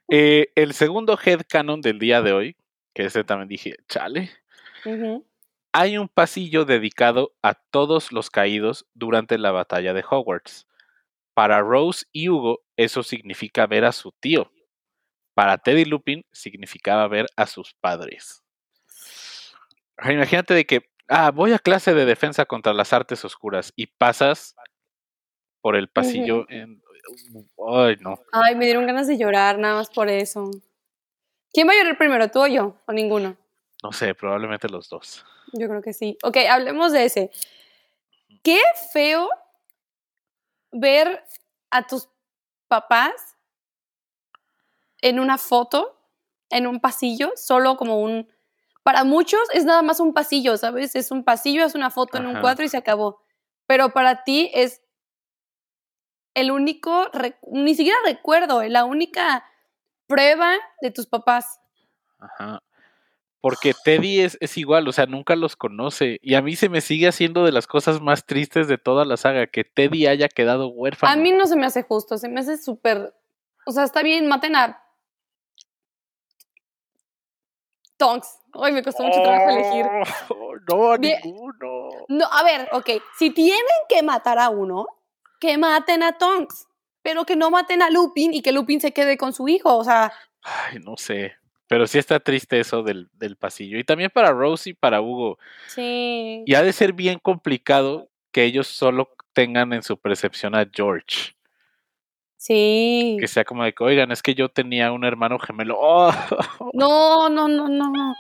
Eh, 0.09 0.53
el 0.55 0.73
segundo 0.73 1.19
headcanon 1.19 1.81
del 1.81 1.99
día 1.99 2.23
de 2.23 2.33
hoy, 2.33 2.57
que 2.95 3.05
ese 3.05 3.25
también 3.25 3.49
dije, 3.49 3.77
chale, 3.89 4.31
hay 5.73 5.99
un 5.99 6.09
pasillo 6.09 6.65
dedicado 6.65 7.35
a 7.43 7.55
todos 7.55 8.13
los 8.13 8.31
caídos 8.31 8.87
durante 8.95 9.39
la 9.39 9.51
batalla 9.51 9.93
de 9.93 10.05
Hogwarts. 10.09 10.67
Para 11.35 11.61
Rose 11.61 12.07
y 12.13 12.29
Hugo, 12.29 12.65
eso 12.77 13.03
significa 13.03 13.67
ver 13.67 13.85
a 13.85 13.93
su 13.93 14.13
tío. 14.13 14.51
Para 15.35 15.59
Teddy 15.59 15.85
Lupin, 15.85 16.25
significaba 16.33 17.07
ver 17.07 17.27
a 17.37 17.47
sus 17.47 17.75
padres. 17.75 18.43
Imagínate 20.05 20.55
de 20.55 20.67
que, 20.67 20.91
ah, 21.09 21.31
voy 21.31 21.53
a 21.53 21.59
clase 21.59 21.95
de 21.95 22.07
defensa 22.07 22.45
contra 22.45 22.73
las 22.73 22.93
artes 22.93 23.25
oscuras 23.25 23.73
y 23.77 23.87
pasas 23.87 24.57
por 25.61 25.77
el 25.77 25.89
pasillo 25.89 26.47
en... 26.49 26.83
Ay, 27.69 27.97
no. 28.01 28.21
Ay, 28.33 28.55
me 28.55 28.65
dieron 28.65 28.87
ganas 28.87 29.07
de 29.07 29.19
llorar 29.19 29.59
nada 29.59 29.77
más 29.77 29.91
por 29.91 30.09
eso. 30.09 30.51
¿Quién 31.53 31.69
va 31.69 31.73
a 31.73 31.77
llorar 31.77 31.99
primero, 31.99 32.31
tú 32.31 32.43
o 32.43 32.47
yo? 32.47 32.77
¿O 32.87 32.93
ninguno? 32.93 33.37
No 33.83 33.93
sé, 33.93 34.15
probablemente 34.15 34.69
los 34.69 34.89
dos. 34.89 35.25
Yo 35.53 35.69
creo 35.69 35.83
que 35.83 35.93
sí. 35.93 36.19
Ok, 36.23 36.37
hablemos 36.51 36.93
de 36.93 37.05
ese. 37.05 37.31
Qué 38.43 38.61
feo 38.93 39.29
ver 40.73 41.25
a 41.71 41.87
tus 41.87 42.09
papás 42.67 43.37
en 45.01 45.19
una 45.21 45.39
foto, 45.39 45.99
en 46.51 46.67
un 46.67 46.81
pasillo, 46.81 47.33
solo 47.37 47.77
como 47.77 48.01
un... 48.01 48.29
Para 48.83 49.05
muchos 49.05 49.41
es 49.53 49.65
nada 49.65 49.83
más 49.83 50.01
un 50.01 50.15
pasillo, 50.15 50.57
¿sabes? 50.57 50.97
Es 50.97 51.11
un 51.11 51.23
pasillo, 51.23 51.65
es 51.65 51.75
una 51.75 51.91
foto 51.91 52.17
en 52.19 52.27
un 52.27 52.33
Ajá. 52.33 52.41
cuadro 52.41 52.65
y 52.65 52.69
se 52.69 52.77
acabó. 52.77 53.23
Pero 53.67 53.91
para 53.91 54.25
ti 54.25 54.51
es 54.55 54.83
el 56.41 56.51
único, 56.51 57.11
ni 57.51 57.75
siquiera 57.75 57.99
recuerdo, 58.05 58.63
la 58.63 58.85
única 58.85 59.45
prueba 60.07 60.55
de 60.81 60.91
tus 60.91 61.07
papás. 61.07 61.61
Ajá. 62.19 62.63
Porque 63.41 63.73
Teddy 63.85 64.21
es, 64.21 64.37
es 64.41 64.57
igual, 64.59 64.89
o 64.89 64.93
sea, 64.93 65.07
nunca 65.07 65.37
los 65.37 65.55
conoce. 65.55 66.19
Y 66.23 66.35
a 66.35 66.43
mí 66.43 66.57
se 66.57 66.69
me 66.69 66.81
sigue 66.81 67.07
haciendo 67.07 67.45
de 67.45 67.53
las 67.53 67.69
cosas 67.69 68.01
más 68.01 68.27
tristes 68.27 68.67
de 68.67 68.79
toda 68.79 69.05
la 69.05 69.17
saga, 69.17 69.47
que 69.47 69.63
Teddy 69.63 70.07
haya 70.07 70.29
quedado 70.29 70.69
huérfano. 70.69 71.13
A 71.13 71.17
mí 71.17 71.31
no 71.33 71.47
se 71.47 71.57
me 71.57 71.67
hace 71.67 71.83
justo, 71.83 72.19
se 72.19 72.29
me 72.29 72.41
hace 72.41 72.59
súper. 72.59 73.15
O 73.65 73.73
sea, 73.73 73.85
está 73.85 74.03
bien, 74.03 74.27
maten 74.27 74.57
a. 74.57 74.83
Tonks. 77.97 78.39
Ay, 78.55 78.73
me 78.73 78.83
costó 78.83 79.05
mucho 79.05 79.23
trabajo 79.23 79.51
elegir. 79.51 79.87
Oh, 80.31 80.55
no, 80.69 80.93
a 80.93 80.99
ninguno. 80.99 81.91
No, 82.09 82.27
a 82.27 82.43
ver, 82.43 82.69
ok. 82.73 82.91
Si 83.19 83.31
tienen 83.31 83.63
que 83.89 84.03
matar 84.03 84.39
a 84.39 84.51
uno, 84.51 84.87
que 85.39 85.57
maten 85.59 86.03
a 86.03 86.19
Tonks. 86.19 86.67
Pero 87.03 87.25
que 87.25 87.37
no 87.37 87.51
maten 87.51 87.81
a 87.83 87.91
Lupin 87.91 88.35
y 88.35 88.43
que 88.43 88.53
Lupin 88.53 88.81
se 88.81 88.93
quede 88.93 89.17
con 89.17 89.33
su 89.33 89.49
hijo. 89.49 89.77
O 89.77 89.85
sea, 89.85 90.13
Ay, 90.43 90.79
no 90.81 90.97
sé. 90.97 91.35
Pero 91.69 91.87
sí 91.87 91.99
está 91.99 92.19
triste 92.21 92.59
eso 92.61 92.83
del, 92.83 93.09
del 93.15 93.37
pasillo. 93.37 93.79
Y 93.79 93.85
también 93.85 94.11
para 94.11 94.33
Rose 94.33 94.71
y 94.71 94.75
para 94.75 95.01
Hugo. 95.01 95.39
sí. 95.69 96.43
Y 96.47 96.55
ha 96.55 96.63
de 96.63 96.73
ser 96.73 96.93
bien 96.93 97.19
complicado 97.19 98.09
que 98.33 98.45
ellos 98.45 98.67
solo 98.67 99.11
tengan 99.33 99.73
en 99.73 99.83
su 99.83 99.99
percepción 99.99 100.55
a 100.55 100.69
George. 100.73 101.35
Sí. 102.37 103.17
Que 103.21 103.27
sea 103.29 103.45
como 103.45 103.65
de 103.65 103.73
que, 103.75 103.85
oigan, 103.85 104.11
es 104.13 104.23
que 104.23 104.35
yo 104.35 104.49
tenía 104.49 104.93
un 104.93 105.05
hermano 105.05 105.39
gemelo. 105.39 105.77
¡Oh! 105.79 106.11
No, 106.73 107.29
no, 107.29 107.49
no, 107.49 107.69
no. 107.69 108.15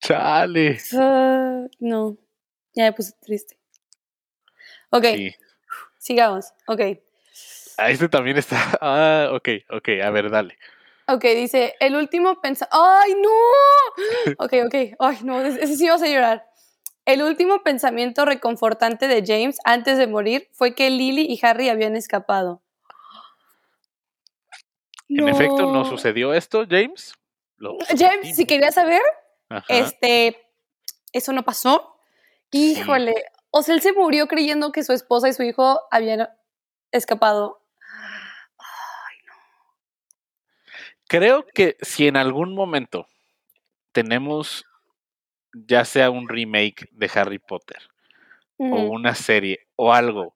¡Chale! 0.00 0.78
Ah, 0.98 1.66
no. 1.78 2.16
Ya 2.74 2.84
me 2.84 2.92
puse 2.92 3.12
triste. 3.20 3.56
Ok, 4.90 5.04
Sí. 5.14 5.34
Sigamos. 6.04 6.52
Ok. 6.66 6.80
Ah, 7.78 7.90
este 7.90 8.08
también 8.08 8.36
está. 8.36 8.56
Ah, 8.80 9.30
ok, 9.32 9.48
ok, 9.70 9.88
a 10.04 10.10
ver, 10.10 10.30
dale. 10.30 10.58
Ok, 11.06 11.24
dice, 11.24 11.74
el 11.80 11.96
último 11.96 12.40
pensamiento... 12.40 12.76
¡Ay, 12.78 13.14
no! 13.14 14.34
Ok, 14.38 14.52
ok. 14.66 14.74
Ay, 14.98 15.18
no, 15.22 15.40
ese 15.42 15.76
sí 15.76 15.88
vas 15.88 16.02
a 16.02 16.08
llorar. 16.08 16.46
El 17.06 17.22
último 17.22 17.62
pensamiento 17.62 18.24
reconfortante 18.24 19.08
de 19.08 19.22
James 19.26 19.58
antes 19.64 19.98
de 19.98 20.06
morir 20.06 20.48
fue 20.52 20.74
que 20.74 20.88
Lily 20.90 21.26
y 21.28 21.38
Harry 21.44 21.68
habían 21.68 21.96
escapado. 21.96 22.62
En 25.08 25.28
efecto, 25.28 25.70
no 25.70 25.84
sucedió 25.84 26.32
esto, 26.32 26.64
James. 26.68 27.14
Lo 27.56 27.76
James, 27.96 28.34
si 28.34 28.46
querías 28.46 28.74
saber, 28.74 29.02
Ajá. 29.48 29.64
este, 29.68 30.48
eso 31.12 31.32
no 31.32 31.44
pasó. 31.44 31.98
Híjole, 32.50 33.14
o 33.56 33.62
sea, 33.62 33.76
él 33.76 33.80
se 33.80 33.92
murió 33.92 34.26
creyendo 34.26 34.72
que 34.72 34.82
su 34.82 34.92
esposa 34.92 35.28
y 35.28 35.32
su 35.32 35.44
hijo 35.44 35.80
habían 35.92 36.28
escapado. 36.90 37.62
Creo 41.06 41.46
que 41.54 41.76
si 41.80 42.08
en 42.08 42.16
algún 42.16 42.52
momento 42.56 43.06
tenemos 43.92 44.64
ya 45.52 45.84
sea 45.84 46.10
un 46.10 46.28
remake 46.28 46.88
de 46.90 47.08
Harry 47.14 47.38
Potter 47.38 47.78
o 48.58 48.74
una 48.90 49.14
serie 49.14 49.68
o 49.76 49.94
algo 49.94 50.34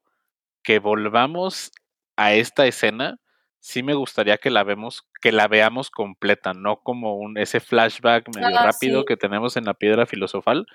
que 0.63 0.79
volvamos 0.79 1.73
a 2.15 2.31
esta 2.31 2.67
escena, 2.67 3.19
sí 3.59 3.83
me 3.83 3.93
gustaría 3.93 4.37
que 4.37 4.49
la 4.49 4.63
vemos, 4.63 5.07
que 5.21 5.31
la 5.31 5.47
veamos 5.47 5.89
completa, 5.89 6.53
no 6.53 6.77
como 6.81 7.15
un 7.17 7.37
ese 7.37 7.59
flashback 7.59 8.33
medio 8.35 8.57
Ah, 8.57 8.65
rápido 8.65 9.01
sí. 9.01 9.05
que 9.07 9.17
tenemos 9.17 9.57
en 9.57 9.65
la 9.65 9.73
piedra 9.73 10.05
filosofal. 10.05 10.65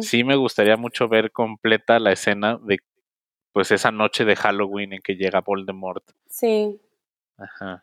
Sí 0.00 0.24
me 0.24 0.36
gustaría 0.36 0.76
mucho 0.76 1.08
ver 1.08 1.30
completa 1.32 1.98
la 1.98 2.12
escena 2.12 2.58
de 2.62 2.78
pues 3.52 3.70
esa 3.72 3.90
noche 3.90 4.24
de 4.24 4.36
Halloween 4.36 4.92
en 4.92 5.00
que 5.02 5.14
llega 5.16 5.40
Voldemort. 5.40 6.04
Sí. 6.28 6.80
Ajá. 7.36 7.80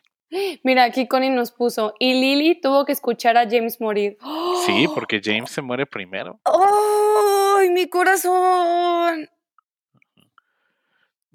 Mira, 0.64 0.84
aquí 0.84 1.08
Connie 1.08 1.30
nos 1.30 1.52
puso, 1.52 1.94
y 2.00 2.14
Lily 2.14 2.60
tuvo 2.60 2.84
que 2.86 2.92
escuchar 2.92 3.38
a 3.38 3.48
James 3.50 3.80
morir. 3.80 4.18
Sí, 4.66 4.88
porque 4.94 5.22
James 5.24 5.50
se 5.52 5.62
muere 5.62 5.86
primero. 5.86 6.40
¡Ay, 6.44 7.70
mi 7.70 7.88
corazón! 7.88 9.30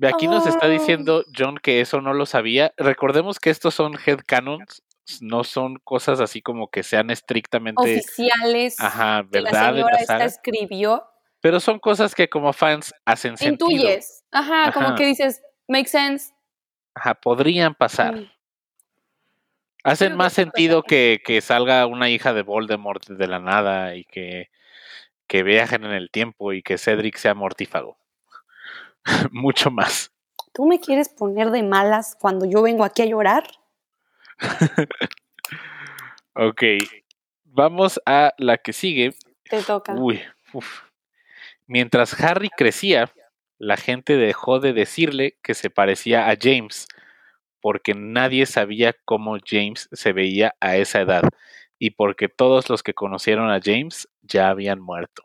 Aquí 0.09 0.26
nos 0.26 0.47
está 0.47 0.69
diciendo 0.69 1.25
John 1.37 1.59
que 1.59 1.80
eso 1.80 2.00
no 2.00 2.14
lo 2.14 2.26
sabía. 2.26 2.73
Recordemos 2.76 3.38
que 3.38 3.50
estos 3.50 3.75
son 3.75 3.99
headcanons, 4.04 4.83
no 5.21 5.45
son 5.45 5.76
cosas 5.85 6.21
así 6.21 6.40
como 6.40 6.71
que 6.71 6.83
sean 6.83 7.11
estrictamente 7.11 7.83
Oficiales 7.83 8.78
ajá, 8.78 9.26
que 9.30 9.40
la 9.40 9.50
verdad 9.50 9.75
señora 9.75 9.97
esta 9.99 10.25
escribió. 10.25 11.04
pero 11.40 11.59
son 11.61 11.78
cosas 11.78 12.14
que 12.14 12.28
como 12.28 12.52
fans 12.52 12.95
hacen 13.04 13.37
sentido. 13.37 13.71
Intuyes. 13.71 14.25
Ajá, 14.30 14.73
como 14.73 14.95
que 14.95 15.07
dices, 15.07 15.42
make 15.69 15.88
sense. 15.88 16.33
Ajá, 16.95 17.14
podrían 17.14 17.75
pasar. 17.75 18.16
Mm. 18.16 18.30
Hacen 19.83 20.09
Creo 20.09 20.19
más 20.19 20.33
sentido 20.33 20.83
que, 20.83 21.21
que 21.25 21.40
salga 21.40 21.87
una 21.87 22.11
hija 22.11 22.33
de 22.35 22.42
Voldemort 22.42 23.07
de 23.07 23.26
la 23.26 23.40
nada 23.40 23.97
y 23.97 24.04
que, 24.04 24.50
que 25.26 25.42
viajen 25.42 25.85
en 25.85 25.92
el 25.92 26.11
tiempo 26.11 26.52
y 26.52 26.62
que 26.62 26.76
Cedric 26.76 27.16
sea 27.16 27.35
mortífago. 27.35 27.97
Mucho 29.30 29.71
más. 29.71 30.12
¿Tú 30.52 30.66
me 30.66 30.80
quieres 30.80 31.09
poner 31.09 31.50
de 31.50 31.62
malas 31.62 32.16
cuando 32.21 32.45
yo 32.45 32.62
vengo 32.62 32.85
aquí 32.85 33.02
a 33.02 33.07
llorar? 33.07 33.45
Ok, 36.35 36.62
vamos 37.45 38.00
a 38.07 38.33
la 38.38 38.57
que 38.57 38.73
sigue. 38.73 39.14
Te 39.50 39.62
toca. 39.62 39.95
Uy, 39.95 40.23
uf. 40.52 40.83
Mientras 41.66 42.19
Harry 42.21 42.50
crecía, 42.50 43.12
la 43.59 43.76
gente 43.76 44.16
dejó 44.16 44.61
de 44.61 44.73
decirle 44.73 45.38
que 45.42 45.54
se 45.54 45.71
parecía 45.71 46.30
a 46.30 46.37
James, 46.40 46.87
porque 47.61 47.95
nadie 47.95 48.47
sabía 48.47 48.95
cómo 49.04 49.38
James 49.45 49.88
se 49.92 50.12
veía 50.12 50.54
a 50.61 50.76
esa 50.76 51.00
edad 51.00 51.25
y 51.78 51.90
porque 51.90 52.28
todos 52.28 52.71
los 52.71 52.83
que 52.83 52.95
conocieron 52.95 53.50
a 53.50 53.61
James 53.62 54.09
ya 54.23 54.50
habían 54.50 54.80
muerto. 54.80 55.25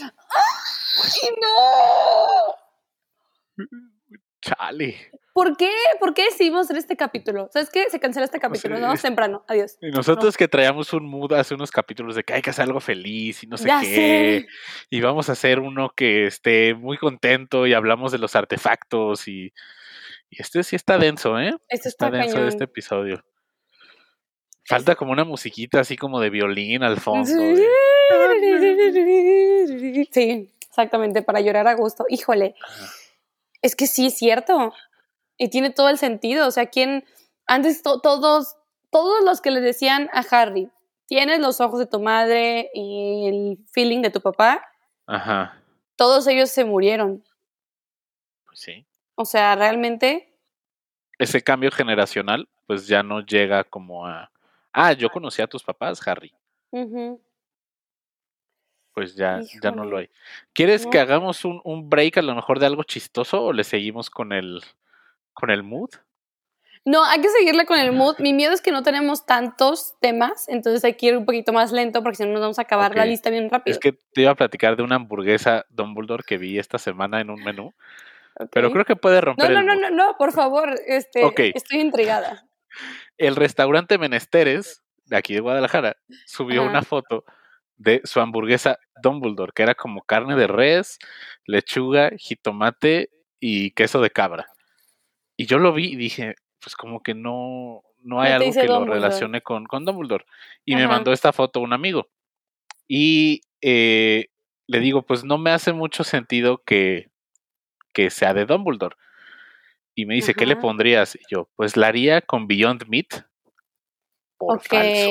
¡Ay, 0.00 1.28
no! 1.40 2.47
Chale. 4.40 4.96
¿Por 5.34 5.56
qué? 5.56 5.70
¿Por 6.00 6.14
qué 6.14 6.24
decidimos 6.26 6.62
hacer 6.66 6.76
este 6.76 6.96
capítulo? 6.96 7.48
¿Sabes 7.52 7.70
qué? 7.70 7.88
Se 7.90 7.98
cancela 8.00 8.24
este 8.24 8.38
capítulo. 8.40 8.76
Sí. 8.76 8.80
Nos 8.80 8.88
vemos 8.88 9.02
temprano. 9.02 9.44
Adiós. 9.48 9.76
Y 9.80 9.90
nosotros 9.90 10.36
que 10.36 10.48
traíamos 10.48 10.92
un 10.92 11.06
mood 11.08 11.32
hace 11.32 11.54
unos 11.54 11.70
capítulos 11.70 12.14
de 12.16 12.22
que 12.24 12.34
hay 12.34 12.42
que 12.42 12.50
hacer 12.50 12.64
algo 12.64 12.80
feliz 12.80 13.42
y 13.42 13.46
no 13.46 13.56
sé 13.56 13.66
Ya 13.68 13.80
qué. 13.80 13.86
sé. 13.86 14.46
Y 14.90 15.00
vamos 15.00 15.28
a 15.28 15.32
hacer 15.32 15.58
uno 15.60 15.90
que 15.94 16.26
esté 16.26 16.74
muy 16.74 16.98
contento 16.98 17.66
y 17.66 17.74
hablamos 17.74 18.12
de 18.12 18.18
los 18.18 18.34
artefactos 18.36 19.26
y, 19.28 19.52
y 20.30 20.40
este 20.42 20.62
sí 20.62 20.76
está 20.76 20.98
denso, 20.98 21.38
¿eh? 21.38 21.48
Esto 21.68 21.88
Está 21.88 22.06
está 22.06 22.10
denso 22.10 22.34
cañón. 22.34 22.48
este 22.48 22.64
episodio. 22.64 23.24
Falta 24.66 24.94
como 24.96 25.12
una 25.12 25.24
musiquita 25.24 25.80
así 25.80 25.96
como 25.96 26.20
de 26.20 26.30
violín 26.30 26.82
al 26.84 26.98
fondo. 27.00 27.24
Sí. 27.26 27.34
de- 27.34 27.68
Sí, 30.12 30.50
exactamente, 30.68 31.22
para 31.22 31.40
llorar 31.40 31.66
a 31.68 31.74
gusto. 31.74 32.04
Híjole, 32.08 32.54
es 33.62 33.74
que 33.76 33.86
sí 33.86 34.06
es 34.06 34.16
cierto. 34.16 34.72
Y 35.36 35.50
tiene 35.50 35.70
todo 35.70 35.88
el 35.88 35.98
sentido. 35.98 36.46
O 36.46 36.50
sea, 36.50 36.66
quien 36.66 37.04
antes 37.46 37.82
to- 37.82 38.00
todos, 38.00 38.56
todos 38.90 39.24
los 39.24 39.40
que 39.40 39.50
le 39.50 39.60
decían 39.60 40.08
a 40.12 40.20
Harry, 40.30 40.70
tienes 41.06 41.40
los 41.40 41.60
ojos 41.60 41.78
de 41.78 41.86
tu 41.86 42.00
madre 42.00 42.70
y 42.74 43.26
el 43.28 43.58
feeling 43.72 44.02
de 44.02 44.10
tu 44.10 44.20
papá, 44.20 44.64
Ajá, 45.06 45.62
todos 45.96 46.26
ellos 46.26 46.50
se 46.50 46.64
murieron. 46.64 47.24
pues 48.46 48.60
sí. 48.60 48.86
O 49.14 49.24
sea, 49.24 49.54
realmente, 49.56 50.34
Ese 51.18 51.42
cambio 51.42 51.70
generacional 51.70 52.48
pues 52.66 52.86
ya 52.86 53.02
no 53.02 53.20
llega 53.20 53.64
como 53.64 54.06
a... 54.06 54.30
Ah, 54.72 54.92
yo 54.92 55.08
conocí 55.10 55.40
a 55.42 55.46
tus 55.46 55.62
papás, 55.64 56.06
Harry. 56.06 56.32
ujú, 56.70 57.20
Pues 58.98 59.14
ya, 59.14 59.38
ya 59.62 59.70
no 59.70 59.84
lo 59.84 59.98
hay. 59.98 60.10
¿Quieres 60.52 60.84
No. 60.84 60.90
que 60.90 60.98
hagamos 60.98 61.44
un, 61.44 61.60
un 61.62 61.88
break 61.88 62.18
a 62.18 62.22
lo 62.22 62.34
mejor 62.34 62.58
de 62.58 62.66
algo 62.66 62.82
chistoso 62.82 63.44
o 63.44 63.52
le 63.52 63.62
seguimos 63.62 64.10
con 64.10 64.32
el, 64.32 64.60
con 65.32 65.50
el 65.50 65.62
mood? 65.62 65.90
No, 66.84 67.04
hay 67.04 67.20
que 67.20 67.28
seguirle 67.28 67.64
con 67.64 67.78
el 67.78 67.92
mood. 67.92 68.16
Mi 68.18 68.32
miedo 68.32 68.52
es 68.52 68.60
que 68.60 68.72
no 68.72 68.82
tenemos 68.82 69.24
tantos 69.24 69.94
temas, 70.00 70.48
entonces 70.48 70.82
hay 70.84 70.94
que 70.94 71.06
ir 71.06 71.16
un 71.16 71.24
poquito 71.26 71.52
más 71.52 71.70
lento 71.70 72.02
porque 72.02 72.16
si 72.16 72.24
no 72.24 72.32
nos 72.32 72.40
vamos 72.40 72.58
a 72.58 72.62
acabar 72.62 72.96
la 72.96 73.04
lista 73.06 73.30
bien 73.30 73.48
rápido. 73.48 73.72
Es 73.72 73.78
que 73.78 73.92
te 73.92 74.22
iba 74.22 74.32
a 74.32 74.34
platicar 74.34 74.74
de 74.74 74.82
una 74.82 74.96
hamburguesa 74.96 75.64
Dumbledore 75.68 76.24
que 76.26 76.36
vi 76.36 76.58
esta 76.58 76.78
semana 76.78 77.20
en 77.20 77.30
un 77.30 77.44
menú, 77.44 77.72
pero 78.50 78.72
creo 78.72 78.84
que 78.84 78.96
puede 78.96 79.20
romper 79.20 79.50
No, 79.50 79.54
no, 79.54 79.60
el 79.60 79.66
no, 79.66 79.74
mood. 79.74 79.96
no, 79.96 80.06
no, 80.08 80.16
por 80.18 80.32
favor, 80.32 80.74
este, 80.88 81.22
Ok. 81.24 81.38
estoy 81.54 81.78
intrigada. 81.82 82.48
El 83.16 83.36
restaurante 83.36 83.96
Menesteres, 83.96 84.82
de 85.04 85.16
aquí 85.16 85.34
de 85.34 85.40
Guadalajara, 85.40 85.98
subió 86.26 86.62
Ajá. 86.62 86.70
una 86.70 86.82
foto 86.82 87.24
de 87.78 88.00
su 88.04 88.20
hamburguesa 88.20 88.78
Dumbledore, 89.02 89.52
que 89.54 89.62
era 89.62 89.74
como 89.74 90.02
carne 90.02 90.36
de 90.36 90.46
res, 90.46 90.98
lechuga, 91.46 92.10
jitomate 92.18 93.10
y 93.40 93.70
queso 93.70 94.00
de 94.00 94.10
cabra. 94.10 94.48
Y 95.36 95.46
yo 95.46 95.58
lo 95.58 95.72
vi 95.72 95.92
y 95.92 95.96
dije, 95.96 96.34
pues 96.60 96.74
como 96.74 97.02
que 97.02 97.14
no, 97.14 97.82
no 98.02 98.20
hay 98.20 98.32
algo 98.32 98.52
que 98.52 98.66
lo 98.66 98.84
relacione 98.84 99.40
con, 99.40 99.64
con 99.66 99.84
Dumbledore. 99.84 100.26
Y 100.64 100.74
me 100.74 100.88
mandó 100.88 101.12
esta 101.12 101.32
foto 101.32 101.60
un 101.60 101.72
amigo. 101.72 102.08
Y 102.88 103.42
eh, 103.60 104.28
le 104.66 104.80
digo, 104.80 105.02
pues 105.02 105.24
no 105.24 105.38
me 105.38 105.50
hace 105.50 105.72
mucho 105.72 106.02
sentido 106.02 106.62
que, 106.64 107.08
que 107.92 108.10
sea 108.10 108.34
de 108.34 108.46
Dumbledore. 108.46 108.96
Y 109.94 110.06
me 110.06 110.14
dice, 110.14 110.34
¿qué 110.34 110.46
le 110.46 110.56
pondrías? 110.56 111.16
Y 111.16 111.20
yo, 111.30 111.48
pues 111.56 111.76
la 111.76 111.88
haría 111.88 112.20
con 112.20 112.46
Beyond 112.46 112.86
Meat. 112.88 113.26
Por 114.36 114.60
falso. 114.60 115.08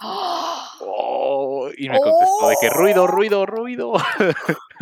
¡Ah! 0.00 0.72
Oh, 0.80 1.70
y 1.76 1.88
me 1.88 2.00
contestó 2.00 2.48
de 2.48 2.56
que 2.60 2.70
ruido, 2.70 3.06
ruido, 3.06 3.46
ruido. 3.46 3.92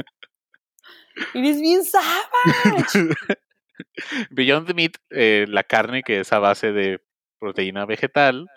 Eres 1.35 1.61
bien 1.61 1.85
savage. 1.85 3.11
Beyond 4.31 4.75
Meat, 4.75 4.93
eh, 5.11 5.47
la 5.49 5.65
carne 5.65 6.03
que 6.03 6.21
es 6.21 6.33
a 6.33 6.39
base 6.39 6.73
de 6.73 7.01
proteína 7.39 7.85
vegetal. 7.85 8.49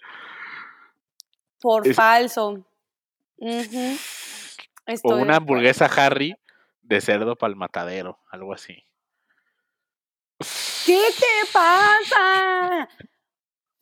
Por 1.59 1.87
Es- 1.87 1.95
falso. 1.95 2.65
O 5.03 5.15
una 5.15 5.37
hamburguesa 5.37 5.85
Harry 5.85 6.35
de 6.81 6.99
cerdo 6.99 7.37
para 7.37 7.51
el 7.51 7.55
matadero, 7.55 8.19
algo 8.29 8.53
así. 8.53 8.83
¿Qué 10.85 10.99
te 11.17 11.51
pasa? 11.53 12.89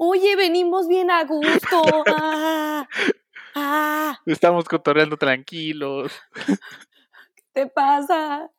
Oye, 0.01 0.37
venimos 0.37 0.87
bien 0.87 1.11
a 1.11 1.25
gusto. 1.25 1.81
Ah, 2.07 2.87
ah, 3.55 4.19
Estamos 4.25 4.63
cotorreando 4.63 5.17
tranquilos. 5.17 6.13
¿qué 7.35 7.43
te 7.51 7.67
pasa? 7.67 8.49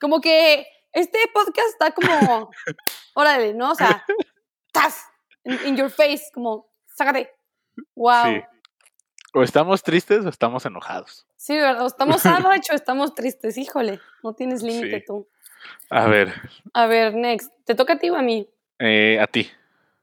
Como 0.00 0.22
que 0.22 0.66
este 0.92 1.18
podcast 1.34 1.68
está 1.68 1.90
como, 1.90 2.50
órale, 3.14 3.52
¿no? 3.52 3.72
O 3.72 3.74
sea, 3.74 4.02
¡tas! 4.72 5.04
In, 5.44 5.58
in 5.66 5.76
your 5.76 5.90
face, 5.90 6.24
como, 6.32 6.66
sácate. 6.94 7.30
Wow. 7.94 8.24
Sí. 8.24 8.42
O 9.34 9.42
estamos 9.42 9.82
tristes 9.82 10.24
o 10.24 10.30
estamos 10.30 10.64
enojados. 10.64 11.26
Sí, 11.36 11.54
¿verdad? 11.56 11.82
O 11.82 11.86
estamos 11.88 12.22
savage 12.22 12.72
o 12.72 12.74
estamos 12.74 13.14
tristes. 13.14 13.58
Híjole, 13.58 14.00
no 14.22 14.34
tienes 14.34 14.62
límite 14.62 15.00
Sí. 15.00 15.04
tú. 15.06 15.28
A 15.90 16.06
ver, 16.06 16.32
A 16.72 16.86
ver, 16.86 17.12
next. 17.14 17.52
¿Te 17.66 17.74
toca 17.74 17.94
a 17.94 17.98
ti 17.98 18.08
o 18.08 18.16
a 18.16 18.22
mí? 18.22 18.48
eh, 18.78 19.18
a 19.20 19.26
ti. 19.26 19.50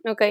Ok. 0.06 0.22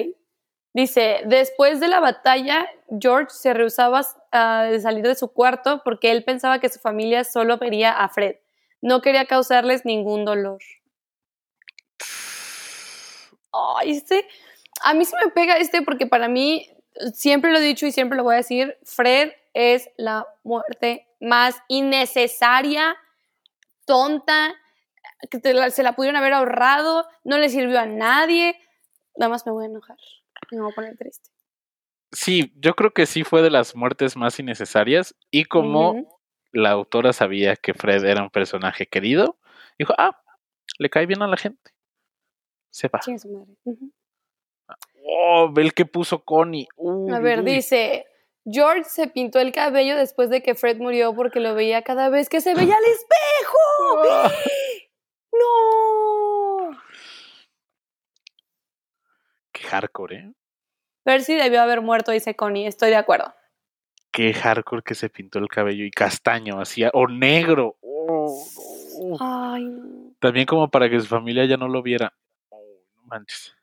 Dice, 0.74 1.20
después 1.26 1.80
de 1.80 1.88
la 1.88 2.00
batalla, 2.00 2.66
George 2.98 3.30
se 3.30 3.52
rehusaba 3.52 4.06
a 4.30 4.64
de 4.64 4.80
salir 4.80 5.06
de 5.06 5.14
su 5.14 5.28
cuarto 5.28 5.82
porque 5.84 6.10
él 6.10 6.24
pensaba 6.24 6.60
que 6.60 6.70
su 6.70 6.78
familia 6.78 7.24
solo 7.24 7.58
vería 7.58 7.92
a 7.92 8.08
Fred. 8.08 8.36
No 8.80 9.02
quería 9.02 9.26
causarles 9.26 9.84
ningún 9.84 10.24
dolor. 10.24 10.60
Ay, 13.52 13.90
este, 13.90 14.26
a 14.82 14.94
mí 14.94 15.04
se 15.04 15.14
me 15.22 15.30
pega 15.30 15.58
este 15.58 15.82
porque 15.82 16.06
para 16.06 16.28
mí, 16.28 16.70
siempre 17.12 17.52
lo 17.52 17.58
he 17.58 17.62
dicho 17.62 17.86
y 17.86 17.92
siempre 17.92 18.16
lo 18.16 18.24
voy 18.24 18.34
a 18.34 18.38
decir, 18.38 18.78
Fred 18.82 19.32
es 19.52 19.90
la 19.98 20.26
muerte 20.42 21.06
más 21.20 21.56
innecesaria, 21.68 22.96
tonta, 23.84 24.54
que 25.30 25.38
se 25.70 25.82
la 25.82 25.94
pudieron 25.94 26.16
haber 26.16 26.32
ahorrado, 26.32 27.06
no 27.24 27.36
le 27.36 27.50
sirvió 27.50 27.78
a 27.78 27.86
nadie. 27.86 28.58
Nada 29.16 29.28
más 29.28 29.46
me 29.46 29.52
voy 29.52 29.64
a 29.64 29.68
enojar. 29.68 29.98
Me 30.52 30.61
voy 30.61 30.71
a 30.71 30.75
poner 30.75 30.97
triste. 30.97 31.30
Sí, 32.12 32.52
yo 32.56 32.75
creo 32.75 32.92
que 32.92 33.06
sí 33.06 33.25
fue 33.25 33.40
de 33.40 33.50
las 33.50 33.75
muertes 33.75 34.16
más 34.16 34.38
innecesarias 34.38 35.14
y 35.30 35.47
como 35.47 36.21
la 36.52 36.71
autora 36.71 37.14
sabía 37.14 37.56
que 37.56 37.73
Fred 37.73 38.04
era 38.04 38.23
un 38.23 38.28
personaje 38.28 38.87
querido, 38.87 39.38
dijo, 39.78 39.94
ah, 39.97 40.23
le 40.78 40.90
cae 40.90 41.06
bien 41.06 41.23
a 41.23 41.26
la 41.26 41.38
gente. 41.38 41.73
Se 42.71 42.88
va. 42.88 43.00
Su 43.00 43.12
madre. 43.12 43.54
Ujú. 43.64 43.90
Oh, 45.04 45.50
ve 45.52 45.62
el 45.62 45.73
que 45.73 45.87
puso 45.87 46.23
Connie. 46.23 46.68
Uy, 46.76 47.12
A 47.14 47.18
ver, 47.18 47.40
uy. 47.40 47.47
dice, 47.47 48.04
George 48.44 48.85
se 48.85 49.09
pintó 49.09 49.38
el 49.40 49.52
cabello 49.52 49.97
después 49.97 50.28
de 50.28 50.42
que 50.42 50.54
Fred 50.54 50.76
murió 50.76 51.14
porque 51.14 51.40
lo 51.40 51.54
veía 51.54 51.80
cada 51.82 52.11
vez 52.11 52.28
que 52.28 52.42
se 52.42 52.54
veía 52.54 52.76
al 52.76 52.85
espejo. 52.85 54.02
¡No! 55.32 56.78
Qué 59.52 59.62
hardcore, 59.62 60.16
¿eh? 60.16 60.32
Percy 61.04 61.35
debió 61.35 61.61
haber 61.62 61.80
muerto, 61.80 62.12
dice 62.12 62.35
Connie. 62.37 62.66
Estoy 62.66 62.90
de 62.90 62.97
acuerdo. 62.97 63.32
Qué 64.11 64.35
hardcore 64.35 64.82
que 64.82 64.94
se 64.94 65.09
pintó 65.09 65.38
el 65.38 65.49
cabello 65.49 65.85
y 65.85 65.90
castaño, 65.90 66.61
así, 66.61 66.85
o 66.92 67.06
negro. 67.09 67.76
Oh. 67.80 68.44
Ay, 69.21 69.64
no. 69.64 70.12
También 70.21 70.47
como 70.47 70.71
para 70.71 70.88
que 70.90 71.00
su 71.00 71.06
familia 71.06 71.44
ya 71.47 71.56
no 71.56 71.66
lo 71.68 71.82
viera. 71.82 72.12
Oh, 72.50 72.62
no 72.97 73.02
manches. 73.04 73.54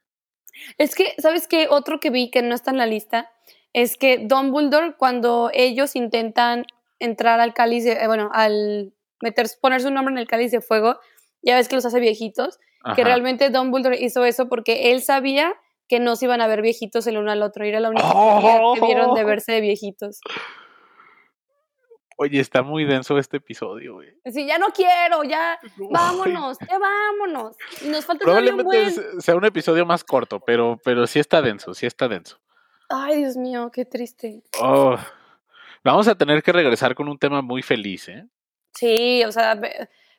Es 0.78 0.96
que, 0.96 1.14
¿sabes 1.20 1.48
qué? 1.48 1.68
Otro 1.70 2.00
que 2.00 2.10
vi 2.10 2.32
que 2.32 2.42
no 2.42 2.56
está 2.56 2.72
en 2.72 2.78
la 2.78 2.86
lista 2.88 3.32
es 3.74 3.96
que 3.96 4.18
Dumbledore, 4.18 4.96
cuando 4.98 5.52
ellos 5.54 5.96
intentan 5.96 6.66
entrar 6.98 7.40
al 7.40 7.54
cáliz, 7.54 7.84
de- 7.86 7.94
eh, 7.94 8.08
bueno, 8.08 8.30
al 8.34 8.92
meter, 9.22 9.46
poner 9.62 9.82
su 9.82 9.92
nombre 9.92 10.12
en 10.14 10.18
el 10.18 10.28
cáliz 10.28 10.52
de 10.52 10.62
fuego, 10.62 11.00
ya 11.44 11.56
ves 11.56 11.70
que 11.70 11.76
los 11.76 11.86
hace 11.86 12.00
viejitos, 12.00 12.60
que 12.96 13.04
realmente 13.04 13.50
Dumbledore 13.52 13.98
hizo 14.04 14.26
eso 14.26 14.50
porque 14.50 14.92
él 14.92 15.02
sabía 15.02 15.54
que 15.90 16.00
no 16.00 16.16
se 16.16 16.26
iban 16.26 16.40
a 16.40 16.48
ver 16.48 16.62
viejitos 16.62 17.06
el 17.08 17.18
uno 17.18 17.32
al 17.32 17.42
otro, 17.42 17.66
era 17.66 17.80
la 17.82 17.90
única 17.90 18.08
oportunidad 18.10 18.74
que 18.76 18.86
vieron 18.86 19.14
de 19.16 19.24
Oh. 19.24 19.28
verse 19.28 19.52
de 19.52 19.62
viejitos. 19.62 20.20
Oye, 22.22 22.40
está 22.42 22.64
muy 22.64 22.84
denso 22.84 23.18
este 23.18 23.38
episodio, 23.38 23.94
güey. 23.96 24.10
Así, 24.26 24.46
ya 24.46 24.58
no 24.58 24.68
quiero, 24.68 25.24
ya 25.24 25.58
vámonos, 25.90 26.58
ya 26.70 26.78
vámonos. 26.78 27.56
Y 27.82 27.88
nos 27.88 28.06
falta 28.06 28.26
Probablemente 28.26 28.64
buen. 28.66 28.92
se- 28.92 29.22
sea 29.22 29.36
un 29.36 29.46
episodio 29.46 29.86
más 29.86 30.04
corto, 30.04 30.42
pero, 30.42 30.78
pero 30.84 31.08
sí 31.08 31.20
está 31.20 31.42
denso, 31.42 31.74
sí 31.74 31.86
está 31.86 32.10
denso. 32.10 32.38
Ay, 32.90 33.20
Dios 33.20 33.38
mío, 33.38 33.72
qué 33.74 33.86
triste. 33.86 34.44
Oh. 34.62 34.98
Vamos 35.82 36.10
a 36.10 36.16
tener 36.16 36.44
que 36.44 36.52
regresar 36.52 36.94
con 36.94 37.08
un 37.08 37.18
tema 37.18 37.42
muy 37.42 37.62
feliz, 37.62 38.10
¿eh? 38.10 38.26
Sí, 38.74 39.24
o 39.24 39.32
sea, 39.32 39.58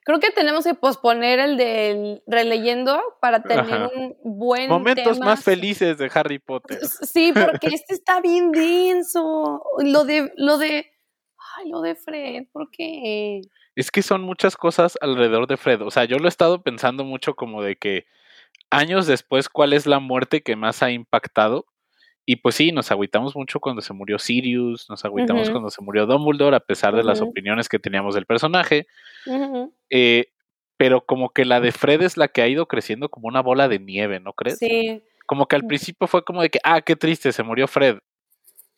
creo 0.04 0.20
que 0.20 0.30
tenemos 0.30 0.64
que 0.64 0.74
posponer 0.74 1.38
el 1.38 1.56
del 1.56 2.22
releyendo 2.26 3.00
para 3.20 3.42
tener 3.42 3.74
Ajá. 3.74 3.90
un 3.94 4.16
buen 4.22 4.68
Momentos 4.68 5.14
tema. 5.14 5.26
más 5.26 5.44
felices 5.44 5.98
de 5.98 6.10
Harry 6.14 6.38
Potter. 6.38 6.78
Sí, 6.86 7.32
porque 7.32 7.68
este 7.74 7.94
está 7.94 8.20
bien 8.20 8.52
denso. 8.52 9.62
Lo 9.78 10.04
de, 10.04 10.32
lo 10.36 10.58
de, 10.58 10.90
ay, 11.56 11.70
lo 11.70 11.80
de 11.80 11.94
Fred, 11.94 12.44
¿por 12.52 12.70
qué? 12.70 13.42
Es 13.76 13.90
que 13.90 14.02
son 14.02 14.22
muchas 14.22 14.56
cosas 14.56 14.98
alrededor 15.00 15.46
de 15.46 15.56
Fred. 15.56 15.82
O 15.82 15.90
sea, 15.90 16.04
yo 16.04 16.18
lo 16.18 16.26
he 16.26 16.28
estado 16.28 16.62
pensando 16.62 17.04
mucho 17.04 17.34
como 17.34 17.62
de 17.62 17.76
que 17.76 18.06
años 18.70 19.06
después, 19.06 19.48
¿cuál 19.48 19.72
es 19.72 19.86
la 19.86 20.00
muerte 20.00 20.42
que 20.42 20.56
más 20.56 20.82
ha 20.82 20.90
impactado? 20.90 21.66
Y 22.26 22.36
pues 22.36 22.54
sí, 22.54 22.70
nos 22.70 22.90
agüitamos 22.90 23.34
mucho 23.34 23.60
cuando 23.60 23.82
se 23.82 23.92
murió 23.92 24.18
Sirius, 24.18 24.88
nos 24.88 25.04
agüitamos 25.04 25.50
cuando 25.50 25.70
se 25.70 25.82
murió 25.82 26.06
Dumbledore, 26.06 26.56
a 26.56 26.60
pesar 26.60 26.94
de 26.94 27.02
las 27.02 27.20
opiniones 27.20 27.68
que 27.68 27.78
teníamos 27.78 28.14
del 28.14 28.26
personaje. 28.26 28.86
Eh, 29.90 30.26
pero 30.76 31.04
como 31.04 31.30
que 31.30 31.44
la 31.44 31.60
de 31.60 31.72
Fred 31.72 32.02
es 32.02 32.16
la 32.16 32.28
que 32.28 32.42
ha 32.42 32.48
ido 32.48 32.66
creciendo 32.66 33.08
como 33.08 33.28
una 33.28 33.42
bola 33.42 33.68
de 33.68 33.78
nieve, 33.78 34.20
¿no 34.20 34.32
crees? 34.32 34.58
Sí, 34.58 35.02
Como 35.26 35.46
que 35.46 35.56
al 35.56 35.64
principio 35.66 36.06
fue 36.06 36.24
como 36.24 36.42
de 36.42 36.50
que, 36.50 36.60
ah, 36.64 36.80
qué 36.82 36.96
triste, 36.96 37.32
se 37.32 37.42
murió 37.42 37.66
Fred. 37.68 37.98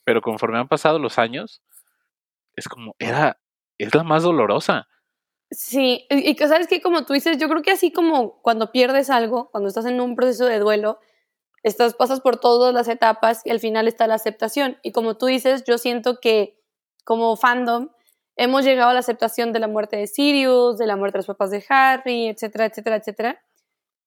Pero 0.05 0.21
conforme 0.23 0.59
han 0.59 0.69
pasado 0.69 0.99
los 0.99 1.19
años, 1.19 1.63
es 2.57 2.69
como, 2.69 2.95
era, 2.99 3.39
es 3.79 3.95
la 3.95 4.03
más 4.05 4.23
dolorosa. 4.23 4.89
sí. 5.51 6.07
Y 6.11 6.31
y 6.31 6.35
que 6.37 6.49
sabes 6.49 6.67
que 6.69 6.81
como 6.81 7.05
tú 7.05 7.13
dices, 7.13 7.39
yo 7.39 7.49
creo 7.49 7.63
que 7.63 7.73
así 7.73 7.93
como 7.93 8.41
cuando 8.43 8.73
pierdes 8.73 9.11
algo, 9.11 9.51
cuando 9.51 9.69
estás 9.69 9.87
en 9.87 10.01
un 10.01 10.17
proceso 10.17 10.47
de 10.47 10.59
duelo, 10.59 10.99
estás, 11.63 11.95
pasas 11.95 12.21
por 12.21 12.39
todas 12.39 12.73
las 12.75 12.89
etapas 12.89 13.43
y 13.45 13.51
al 13.51 13.61
final 13.61 13.89
está 13.89 14.07
la 14.07 14.15
aceptación. 14.15 14.79
Y 14.83 14.93
como 14.93 15.17
tú 15.17 15.27
dices, 15.27 15.65
yo 15.65 15.79
siento 15.79 16.19
que 16.21 16.59
como 17.05 17.37
fandom 17.37 17.89
hemos 18.37 18.65
llegado 18.65 18.91
a 18.91 18.95
la 18.95 19.01
aceptación 19.01 19.53
de 19.53 19.59
la 19.61 19.69
muerte 19.69 19.97
de 19.97 20.07
Sirius, 20.07 20.79
de 20.79 20.87
la 20.87 20.97
muerte 20.97 21.15
de 21.17 21.21
los 21.21 21.27
papás 21.27 21.51
de 21.51 21.65
Harry, 21.69 22.29
etcétera, 22.29 22.67
etcétera, 22.67 22.97
etcétera. 22.97 23.41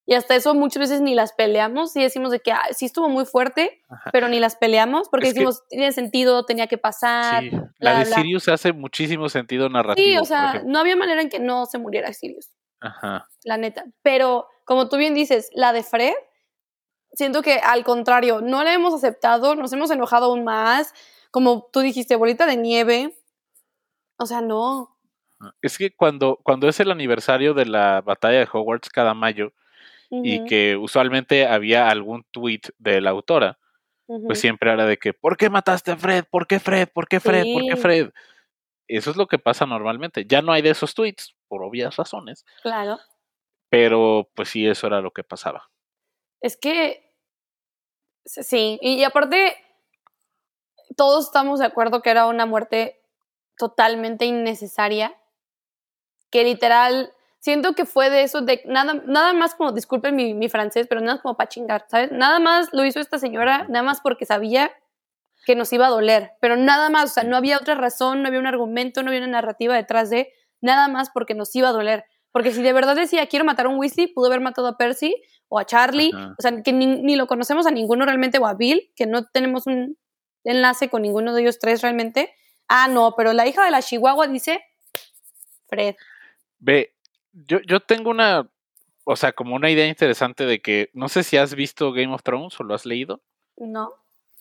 Y 0.07 0.13
hasta 0.13 0.35
eso 0.35 0.53
muchas 0.53 0.81
veces 0.81 1.01
ni 1.01 1.15
las 1.15 1.33
peleamos 1.33 1.95
y 1.95 2.01
decimos 2.03 2.29
de 2.29 2.39
que 2.39 2.51
ah, 2.51 2.61
sí 2.71 2.85
estuvo 2.85 3.09
muy 3.09 3.25
fuerte, 3.25 3.81
Ajá. 3.89 4.11
pero 4.11 4.27
ni 4.29 4.39
las 4.39 4.55
peleamos 4.55 5.09
porque 5.09 5.27
Es 5.29 5.33
que- 5.33 5.39
decimos, 5.39 5.63
tiene 5.67 5.91
sentido, 5.93 6.45
tenía 6.45 6.67
que 6.67 6.77
pasar. 6.77 7.41
Sí, 7.43 7.49
la 7.79 7.97
de 7.99 8.05
bla. 8.05 8.15
Sirius 8.17 8.47
hace 8.49 8.71
muchísimo 8.71 9.29
sentido 9.29 9.67
narrativo. 9.67 10.05
Sí, 10.07 10.17
o 10.17 10.25
sea, 10.25 10.61
no 10.63 10.77
había 10.79 10.95
manera 10.95 11.21
en 11.21 11.29
que 11.29 11.39
no 11.39 11.65
se 11.65 11.79
muriera 11.79 12.13
Sirius, 12.13 12.51
Ajá. 12.81 13.27
la 13.43 13.57
neta. 13.57 13.85
Pero 14.03 14.47
como 14.65 14.89
tú 14.89 14.97
bien 14.97 15.15
dices, 15.15 15.49
la 15.53 15.73
de 15.73 15.81
Fred, 15.81 16.13
siento 17.15 17.41
que 17.41 17.55
al 17.59 17.83
contrario, 17.83 18.41
no 18.41 18.63
la 18.63 18.73
hemos 18.73 18.93
aceptado, 18.93 19.55
nos 19.55 19.71
hemos 19.73 19.91
enojado 19.91 20.25
aún 20.27 20.43
más. 20.43 20.93
Como 21.31 21.69
tú 21.71 21.81
dijiste, 21.81 22.15
bolita 22.15 22.45
de 22.45 22.57
nieve. 22.57 23.13
O 24.17 24.25
sea, 24.25 24.41
no. 24.41 24.97
Es 25.61 25.77
que 25.77 25.93
cuando, 25.95 26.39
cuando 26.43 26.67
es 26.69 26.79
el 26.79 26.91
aniversario 26.91 27.53
de 27.53 27.65
la 27.65 28.01
batalla 28.01 28.39
de 28.39 28.47
Hogwarts 28.51 28.89
cada 28.89 29.13
mayo, 29.13 29.51
y 30.11 30.45
que 30.45 30.77
usualmente 30.77 31.45
había 31.47 31.89
algún 31.89 32.23
tweet 32.31 32.61
de 32.77 33.01
la 33.01 33.09
autora, 33.09 33.57
pues 34.27 34.39
siempre 34.39 34.71
era 34.71 34.85
de 34.85 34.97
que, 34.97 35.13
¿por 35.13 35.35
qué 35.35 35.49
mataste 35.49 35.91
a 35.91 35.97
Fred? 35.97 36.23
¿Por 36.29 36.47
qué 36.47 36.59
Fred? 36.59 36.87
¿Por 36.93 37.07
qué 37.07 37.19
Fred? 37.19 37.43
¿Por 37.51 37.63
qué. 37.63 37.75
Fred? 37.75 38.09
Eso 38.87 39.11
es 39.11 39.17
lo 39.17 39.27
que 39.27 39.39
pasa 39.39 39.65
normalmente. 39.65 40.25
Ya 40.25 40.41
no 40.41 40.53
hay 40.53 40.61
de 40.61 40.69
esos 40.69 40.93
tweets, 40.93 41.35
por 41.47 41.63
obvias 41.63 41.95
razones, 41.97 42.45
Claro. 42.61 42.99
pero 43.69 44.29
pues 44.35 44.49
sí, 44.49 44.65
eso 44.67 44.87
era 44.87 45.01
lo 45.01 45.11
que 45.11 45.23
pasaba. 45.23 45.69
Es 46.39 46.55
que, 46.55 47.04
sí, 48.25 48.79
y, 48.81 49.03
aparte, 49.03 49.55
todos 50.95 51.25
estamos 51.25 51.59
de 51.59 51.65
acuerdo 51.65 52.01
que 52.01 52.09
era 52.09 52.25
una 52.25 52.45
muerte 52.45 53.01
totalmente 53.57 54.25
innecesaria, 54.25 55.15
que 56.31 56.43
literal, 56.43 57.13
siento 57.39 57.73
que 57.73 57.85
fue 57.85 58.09
de 58.09 58.23
eso, 58.23 58.41
de 58.41 58.61
nada, 58.65 58.95
nada 59.05 59.33
más 59.33 59.55
como, 59.55 59.71
disculpen 59.71 60.15
mi, 60.15 60.49
francés, 60.49 60.87
pero 60.89 61.01
nada 61.01 61.21
como 61.21 61.37
para 61.37 61.49
chingar, 61.49 61.85
¿sabes? 61.87 62.11
Nada 62.11 62.39
más 62.39 62.69
lo 62.73 62.83
hizo 62.83 62.99
esta 62.99 63.19
señora, 63.19 63.65
nada 63.69 63.83
más 63.83 64.01
porque 64.01 64.25
sabía 64.25 64.71
que 65.45 65.55
nos 65.55 65.71
iba 65.71 65.87
a 65.87 65.91
doler, 65.91 66.31
pero 66.41 66.57
nada 66.57 66.89
más, 66.89 67.11
o 67.11 67.13
sea, 67.13 67.23
no 67.23 67.37
había 67.37 67.57
otra 67.57 67.75
razón, 67.75 68.21
no 68.21 68.27
había 68.27 68.39
un 68.39 68.47
argumento, 68.47 69.03
no 69.03 69.09
había 69.09 69.21
una 69.21 69.29
narrativa 69.29 69.75
detrás 69.75 70.09
de, 70.09 70.33
nada 70.59 70.87
más 70.87 71.11
porque 71.11 71.35
nos 71.35 71.55
iba 71.55 71.69
a 71.69 71.73
doler. 71.73 72.05
Porque 72.31 72.51
si 72.51 72.61
de 72.61 72.73
verdad 72.73 72.95
decía, 72.95 73.27
quiero 73.27 73.45
matar 73.45 73.67
a 73.67 73.69
un 73.69 73.77
Weasley, 73.77 74.07
pudo 74.07 74.25
haber 74.25 74.41
matado 74.41 74.67
a 74.67 74.75
Percy 74.75 75.15
o 75.49 75.59
a 75.59 75.65
Charlie, 75.65 76.11
Ajá. 76.13 76.35
o 76.37 76.41
sea, 76.41 76.61
que 76.63 76.73
ni, 76.73 76.85
ni 76.87 77.15
lo 77.15 77.27
conocemos 77.27 77.65
a 77.67 77.71
ninguno 77.71 78.05
realmente, 78.05 78.37
o 78.39 78.47
a 78.47 78.53
Bill, 78.55 78.91
que 78.95 79.05
no 79.05 79.25
tenemos 79.25 79.67
un 79.67 79.97
enlace 80.43 80.89
con 80.89 81.01
ninguno 81.03 81.33
de 81.33 81.41
ellos 81.41 81.59
tres 81.59 81.81
realmente. 81.81 82.33
Ah, 82.67 82.87
no, 82.87 83.13
pero 83.15 83.33
la 83.33 83.47
hija 83.47 83.63
de 83.63 83.71
la 83.71 83.81
Chihuahua 83.81 84.27
dice 84.27 84.63
Fred. 85.67 85.95
Ve, 86.59 86.93
yo, 87.33 87.59
yo 87.61 87.79
tengo 87.79 88.09
una, 88.09 88.49
o 89.03 89.15
sea, 89.15 89.33
como 89.33 89.55
una 89.55 89.69
idea 89.69 89.87
interesante 89.87 90.45
de 90.45 90.61
que, 90.61 90.89
no 90.93 91.09
sé 91.09 91.23
si 91.23 91.37
has 91.37 91.53
visto 91.55 91.91
Game 91.91 92.13
of 92.13 92.23
Thrones 92.23 92.59
o 92.59 92.63
lo 92.63 92.73
has 92.73 92.85
leído. 92.85 93.21
No, 93.57 93.93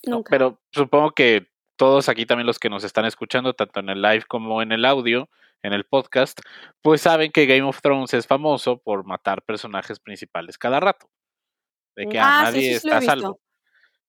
No, 0.06 0.16
nunca. 0.16 0.30
pero 0.30 0.58
supongo 0.72 1.10
que 1.12 1.48
todos 1.76 2.08
aquí 2.08 2.24
también 2.26 2.46
los 2.46 2.58
que 2.58 2.70
nos 2.70 2.84
están 2.84 3.04
escuchando, 3.04 3.54
tanto 3.54 3.80
en 3.80 3.88
el 3.90 4.00
live 4.02 4.24
como 4.28 4.62
en 4.62 4.72
el 4.72 4.84
audio, 4.84 5.28
en 5.64 5.72
el 5.72 5.84
podcast, 5.84 6.38
pues 6.82 7.00
saben 7.00 7.32
que 7.32 7.46
Game 7.46 7.62
of 7.62 7.80
Thrones 7.80 8.14
es 8.14 8.26
famoso 8.26 8.78
por 8.78 9.04
matar 9.04 9.42
personajes 9.42 9.98
principales 9.98 10.58
cada 10.58 10.78
rato. 10.78 11.10
De 11.96 12.06
que 12.06 12.18
a 12.18 12.40
Ah, 12.40 12.42
nadie 12.44 12.60
sí, 12.60 12.68
sí 12.68 12.74
está 12.88 13.00
salvo. 13.00 13.40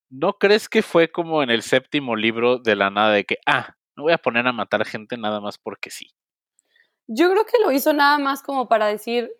¿No 0.09 0.33
crees 0.33 0.69
que 0.69 0.81
fue 0.83 1.11
como 1.11 1.41
en 1.41 1.49
el 1.49 1.63
séptimo 1.63 2.15
libro 2.15 2.59
de 2.59 2.75
la 2.75 2.89
nada 2.89 3.11
de 3.11 3.25
que, 3.25 3.37
ah, 3.47 3.75
no 3.95 4.03
voy 4.03 4.13
a 4.13 4.17
poner 4.17 4.45
a 4.47 4.51
matar 4.51 4.85
gente 4.85 5.17
nada 5.17 5.39
más 5.39 5.57
porque 5.57 5.89
sí? 5.89 6.11
Yo 7.07 7.31
creo 7.31 7.45
que 7.45 7.57
lo 7.63 7.71
hizo 7.71 7.93
nada 7.93 8.17
más 8.17 8.43
como 8.43 8.67
para 8.67 8.87
decir, 8.87 9.31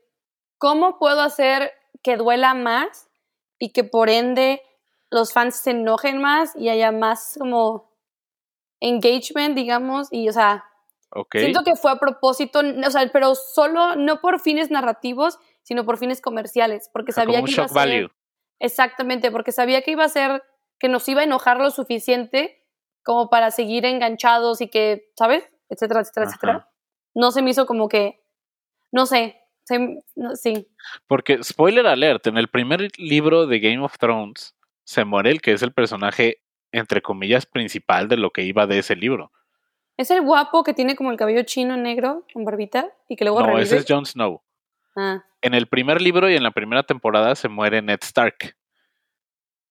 ¿cómo 0.58 0.98
puedo 0.98 1.22
hacer 1.22 1.72
que 2.04 2.18
duela 2.18 2.54
más 2.54 3.10
y 3.60 3.72
que 3.74 3.84
por 3.84 4.10
ende 4.10 4.62
los 5.10 5.34
fans 5.34 5.58
se 5.58 5.72
enojen 5.72 6.22
más 6.22 6.56
y 6.56 6.70
haya 6.70 6.92
más 6.92 7.36
como 7.40 7.92
engagement, 8.80 9.56
digamos? 9.56 10.08
Y, 10.12 10.30
o 10.30 10.34
sea, 10.34 10.66
Siento 11.32 11.64
que 11.64 11.76
fue 11.76 11.92
a 11.92 11.96
propósito, 11.98 12.60
o 12.60 12.92
sea, 12.92 13.10
pero 13.14 13.36
solo, 13.36 13.96
no 13.96 14.20
por 14.22 14.40
fines 14.40 14.70
narrativos, 14.72 15.40
sino 15.64 15.86
por 15.86 15.98
fines 15.98 16.22
comerciales, 16.22 16.90
porque 16.92 17.12
sabía 17.12 17.40
como 17.40 17.44
un 17.44 17.46
que 17.46 17.54
iba 17.54 17.64
a 17.66 17.68
ser... 17.68 17.76
value. 17.76 18.10
Exactamente, 18.60 19.32
porque 19.32 19.52
sabía 19.52 19.82
que 19.82 19.92
iba 19.92 20.04
a 20.04 20.10
ser, 20.10 20.44
que 20.80 20.90
nos 20.90 21.08
iba 21.08 21.22
a 21.22 21.26
enojar 21.26 21.58
lo 21.58 21.72
suficiente 21.72 22.64
como 23.04 23.30
para 23.30 23.52
seguir 23.52 23.86
enganchados 23.86 24.62
y 24.62 24.70
que, 24.70 25.12
¿sabes? 25.18 25.44
Etcétera, 25.70 26.02
etcétera, 26.02 26.26
Ajá. 26.26 26.36
etcétera. 26.36 26.70
No 27.14 27.32
se 27.32 27.42
me 27.42 27.52
hizo 27.52 27.66
como 27.66 27.88
que, 27.88 28.24
no 28.92 29.06
sé, 29.06 29.38
se- 29.64 30.04
no, 30.16 30.36
sí. 30.36 30.68
Porque, 31.08 31.44
spoiler 31.44 31.86
alert, 31.88 32.28
en 32.28 32.38
el 32.38 32.48
primer 32.50 32.90
libro 32.98 33.48
de 33.48 33.60
Game 33.60 33.84
of 33.84 33.98
Thrones, 33.98 34.56
se 34.84 35.06
muere 35.06 35.32
el 35.32 35.42
que 35.42 35.54
es 35.54 35.62
el 35.62 35.74
personaje, 35.74 36.42
entre 36.72 37.02
comillas, 37.02 37.46
principal 37.46 38.08
de 38.08 38.18
lo 38.18 38.32
que 38.32 38.44
iba 38.44 38.68
de 38.68 38.80
ese 38.80 38.96
libro. 38.96 39.32
¿Es 39.98 40.12
el 40.12 40.22
guapo 40.22 40.64
que 40.64 40.74
tiene 40.74 40.96
como 40.96 41.12
el 41.12 41.18
cabello 41.18 41.44
chino 41.44 41.78
negro 41.78 42.26
con 42.34 42.44
barbita 42.44 42.92
y 43.08 43.16
que 43.16 43.24
luego 43.24 43.40
No, 43.40 43.48
revive? 43.48 43.64
ese 43.64 43.78
es 43.78 43.86
Jon 43.88 44.06
Snow. 44.06 44.42
Ah, 44.96 45.24
En 45.42 45.54
el 45.54 45.68
primer 45.68 46.02
libro 46.02 46.30
y 46.30 46.36
en 46.36 46.44
la 46.44 46.52
primera 46.52 46.84
temporada 46.84 47.36
se 47.36 47.48
muere 47.50 47.82
Ned 47.82 48.00
Stark, 48.02 48.56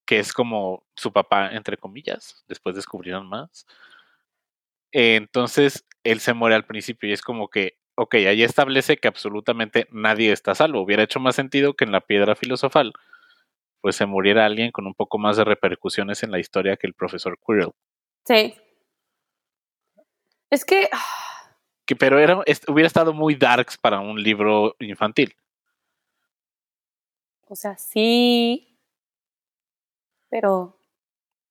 que 0.05 0.19
es 0.19 0.33
como 0.33 0.85
su 0.95 1.11
papá, 1.11 1.49
entre 1.51 1.77
comillas. 1.77 2.43
Después 2.47 2.75
descubrieron 2.75 3.27
más. 3.27 3.65
Entonces, 4.91 5.85
él 6.03 6.19
se 6.19 6.33
muere 6.33 6.55
al 6.55 6.65
principio 6.65 7.09
y 7.09 7.13
es 7.13 7.21
como 7.21 7.49
que, 7.49 7.77
ok, 7.95 8.15
ahí 8.15 8.43
establece 8.43 8.97
que 8.97 9.07
absolutamente 9.07 9.87
nadie 9.91 10.31
está 10.31 10.51
a 10.51 10.55
salvo. 10.55 10.81
Hubiera 10.81 11.03
hecho 11.03 11.19
más 11.19 11.35
sentido 11.35 11.73
que 11.75 11.85
en 11.85 11.91
la 11.91 12.01
piedra 12.01 12.35
filosofal, 12.35 12.93
pues 13.81 13.95
se 13.95 14.05
muriera 14.05 14.45
alguien 14.45 14.71
con 14.71 14.87
un 14.87 14.93
poco 14.95 15.17
más 15.17 15.37
de 15.37 15.43
repercusiones 15.43 16.23
en 16.23 16.31
la 16.31 16.39
historia 16.39 16.77
que 16.77 16.87
el 16.87 16.93
profesor 16.93 17.37
Quirrell. 17.45 17.71
sí. 18.25 18.55
Es 20.49 20.65
que, 20.65 20.89
ah, 20.91 21.55
Que, 21.85 21.95
pero 21.95 22.19
era, 22.19 22.41
es- 22.45 22.61
hubiera 22.67 22.87
estado 22.87 23.13
muy 23.13 23.35
darks 23.35 23.77
para 23.77 23.99
un 23.99 24.21
libro 24.21 24.75
infantil. 24.79 25.35
o 27.47 27.55
sea, 27.55 27.77
sí, 27.77 28.75
pero, 30.29 30.79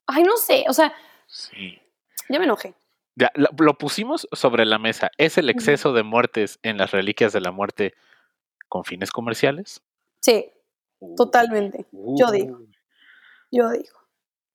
ay, 0.08 0.24
no 0.24 0.36
sé, 0.36 0.64
o 0.68 0.72
sea, 0.72 0.92
Sí. 1.26 1.80
ya 2.28 2.38
me 2.40 2.44
enojé. 2.46 2.74
Ya, 3.14 3.30
lo, 3.36 3.74
pusimos 3.78 4.26
sobre 4.32 4.64
la 4.66 4.78
mesa. 4.80 5.12
¿Es 5.18 5.38
el 5.38 5.48
exceso 5.48 5.92
de 5.92 6.02
muertes 6.02 6.58
en 6.64 6.78
las 6.78 6.90
reliquias 6.90 7.32
de 7.32 7.40
la 7.40 7.52
muerte 7.52 7.94
con 8.68 8.84
fines 8.84 9.12
comerciales? 9.12 9.82
Sí, 10.20 10.50
totalmente. 11.16 11.86
Yo 11.92 12.26
Uh. 12.26 12.30
digo. 12.32 12.60
Yo 13.52 13.70
digo. 13.70 13.98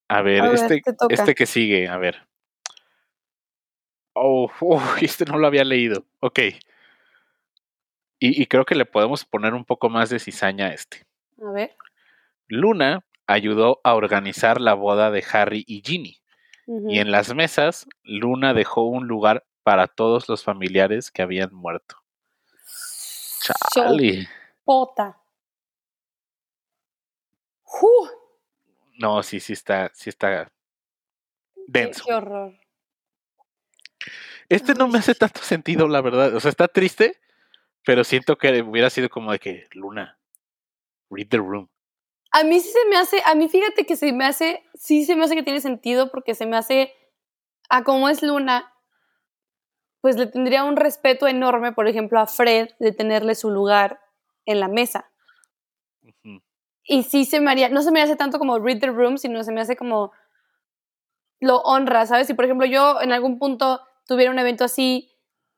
A 0.08 0.20
ver, 0.20 0.42
A 0.42 0.48
ver, 0.50 0.54
este, 0.56 0.82
este 1.08 1.34
que 1.34 1.46
sigue, 1.46 1.88
a 1.88 1.96
ver. 1.96 2.28
Oh, 4.14 4.50
oh, 4.60 4.82
este 5.00 5.24
no 5.24 5.38
lo 5.38 5.46
había 5.46 5.64
leído. 5.64 6.04
Ok. 6.20 6.38
Y, 8.18 8.42
y 8.42 8.46
creo 8.46 8.64
que 8.64 8.74
le 8.74 8.84
podemos 8.84 9.24
poner 9.24 9.54
un 9.54 9.64
poco 9.64 9.88
más 9.88 10.10
de 10.10 10.18
cizaña 10.18 10.66
a 10.66 10.74
este. 10.74 11.06
A 11.42 11.50
ver. 11.52 11.76
Luna 12.48 13.04
ayudó 13.26 13.80
a 13.84 13.94
organizar 13.94 14.60
la 14.60 14.74
boda 14.74 15.10
de 15.10 15.24
Harry 15.32 15.64
y 15.66 15.82
Ginny. 15.84 16.20
Y 16.88 17.00
en 17.00 17.10
las 17.10 17.34
mesas, 17.34 17.88
Luna 18.04 18.54
dejó 18.54 18.84
un 18.84 19.08
lugar 19.08 19.44
para 19.64 19.88
todos 19.88 20.28
los 20.28 20.44
familiares 20.44 21.10
que 21.10 21.22
habían 21.22 21.52
muerto. 21.52 21.96
Chale. 23.74 24.28
Sopota. 24.64 25.18
¡Ju! 27.62 27.88
No, 29.00 29.22
sí, 29.24 29.40
sí 29.40 29.52
está, 29.52 29.90
sí 29.94 30.10
está 30.10 30.52
denso. 31.66 32.04
qué 32.06 32.14
horror. 32.14 32.54
Este 34.50 34.74
no 34.74 34.88
me 34.88 34.98
hace 34.98 35.14
tanto 35.14 35.40
sentido, 35.40 35.86
la 35.86 36.00
verdad. 36.02 36.34
O 36.34 36.40
sea, 36.40 36.50
está 36.50 36.66
triste, 36.66 37.20
pero 37.84 38.02
siento 38.02 38.36
que 38.36 38.62
hubiera 38.62 38.90
sido 38.90 39.08
como 39.08 39.30
de 39.30 39.38
que, 39.38 39.68
Luna, 39.72 40.18
read 41.08 41.28
the 41.28 41.36
room. 41.38 41.68
A 42.32 42.42
mí 42.42 42.58
sí 42.58 42.68
se 42.68 42.88
me 42.88 42.96
hace, 42.96 43.22
a 43.24 43.36
mí 43.36 43.48
fíjate 43.48 43.86
que 43.86 43.96
se 43.96 44.12
me 44.12 44.24
hace, 44.24 44.64
sí 44.74 45.04
se 45.04 45.14
me 45.14 45.24
hace 45.24 45.36
que 45.36 45.44
tiene 45.44 45.60
sentido 45.60 46.10
porque 46.10 46.34
se 46.34 46.46
me 46.46 46.56
hace, 46.56 46.92
a 47.68 47.84
como 47.84 48.08
es 48.08 48.22
Luna, 48.22 48.74
pues 50.00 50.16
le 50.16 50.26
tendría 50.26 50.64
un 50.64 50.76
respeto 50.76 51.28
enorme, 51.28 51.72
por 51.72 51.86
ejemplo, 51.86 52.18
a 52.18 52.26
Fred 52.26 52.70
de 52.80 52.90
tenerle 52.90 53.36
su 53.36 53.50
lugar 53.50 54.00
en 54.46 54.58
la 54.58 54.66
mesa. 54.66 55.12
Y 56.82 57.04
sí 57.04 57.24
se 57.24 57.40
me 57.40 57.52
haría, 57.52 57.68
no 57.68 57.82
se 57.82 57.92
me 57.92 58.02
hace 58.02 58.16
tanto 58.16 58.40
como 58.40 58.58
read 58.58 58.80
the 58.80 58.88
room, 58.88 59.16
sino 59.16 59.44
se 59.44 59.52
me 59.52 59.60
hace 59.60 59.76
como 59.76 60.10
lo 61.38 61.58
honra, 61.58 62.04
¿sabes? 62.06 62.26
Si 62.26 62.34
por 62.34 62.46
ejemplo 62.46 62.66
yo 62.66 63.00
en 63.00 63.12
algún 63.12 63.38
punto 63.38 63.80
tuviera 64.10 64.32
un 64.32 64.38
evento 64.40 64.64
así, 64.64 65.08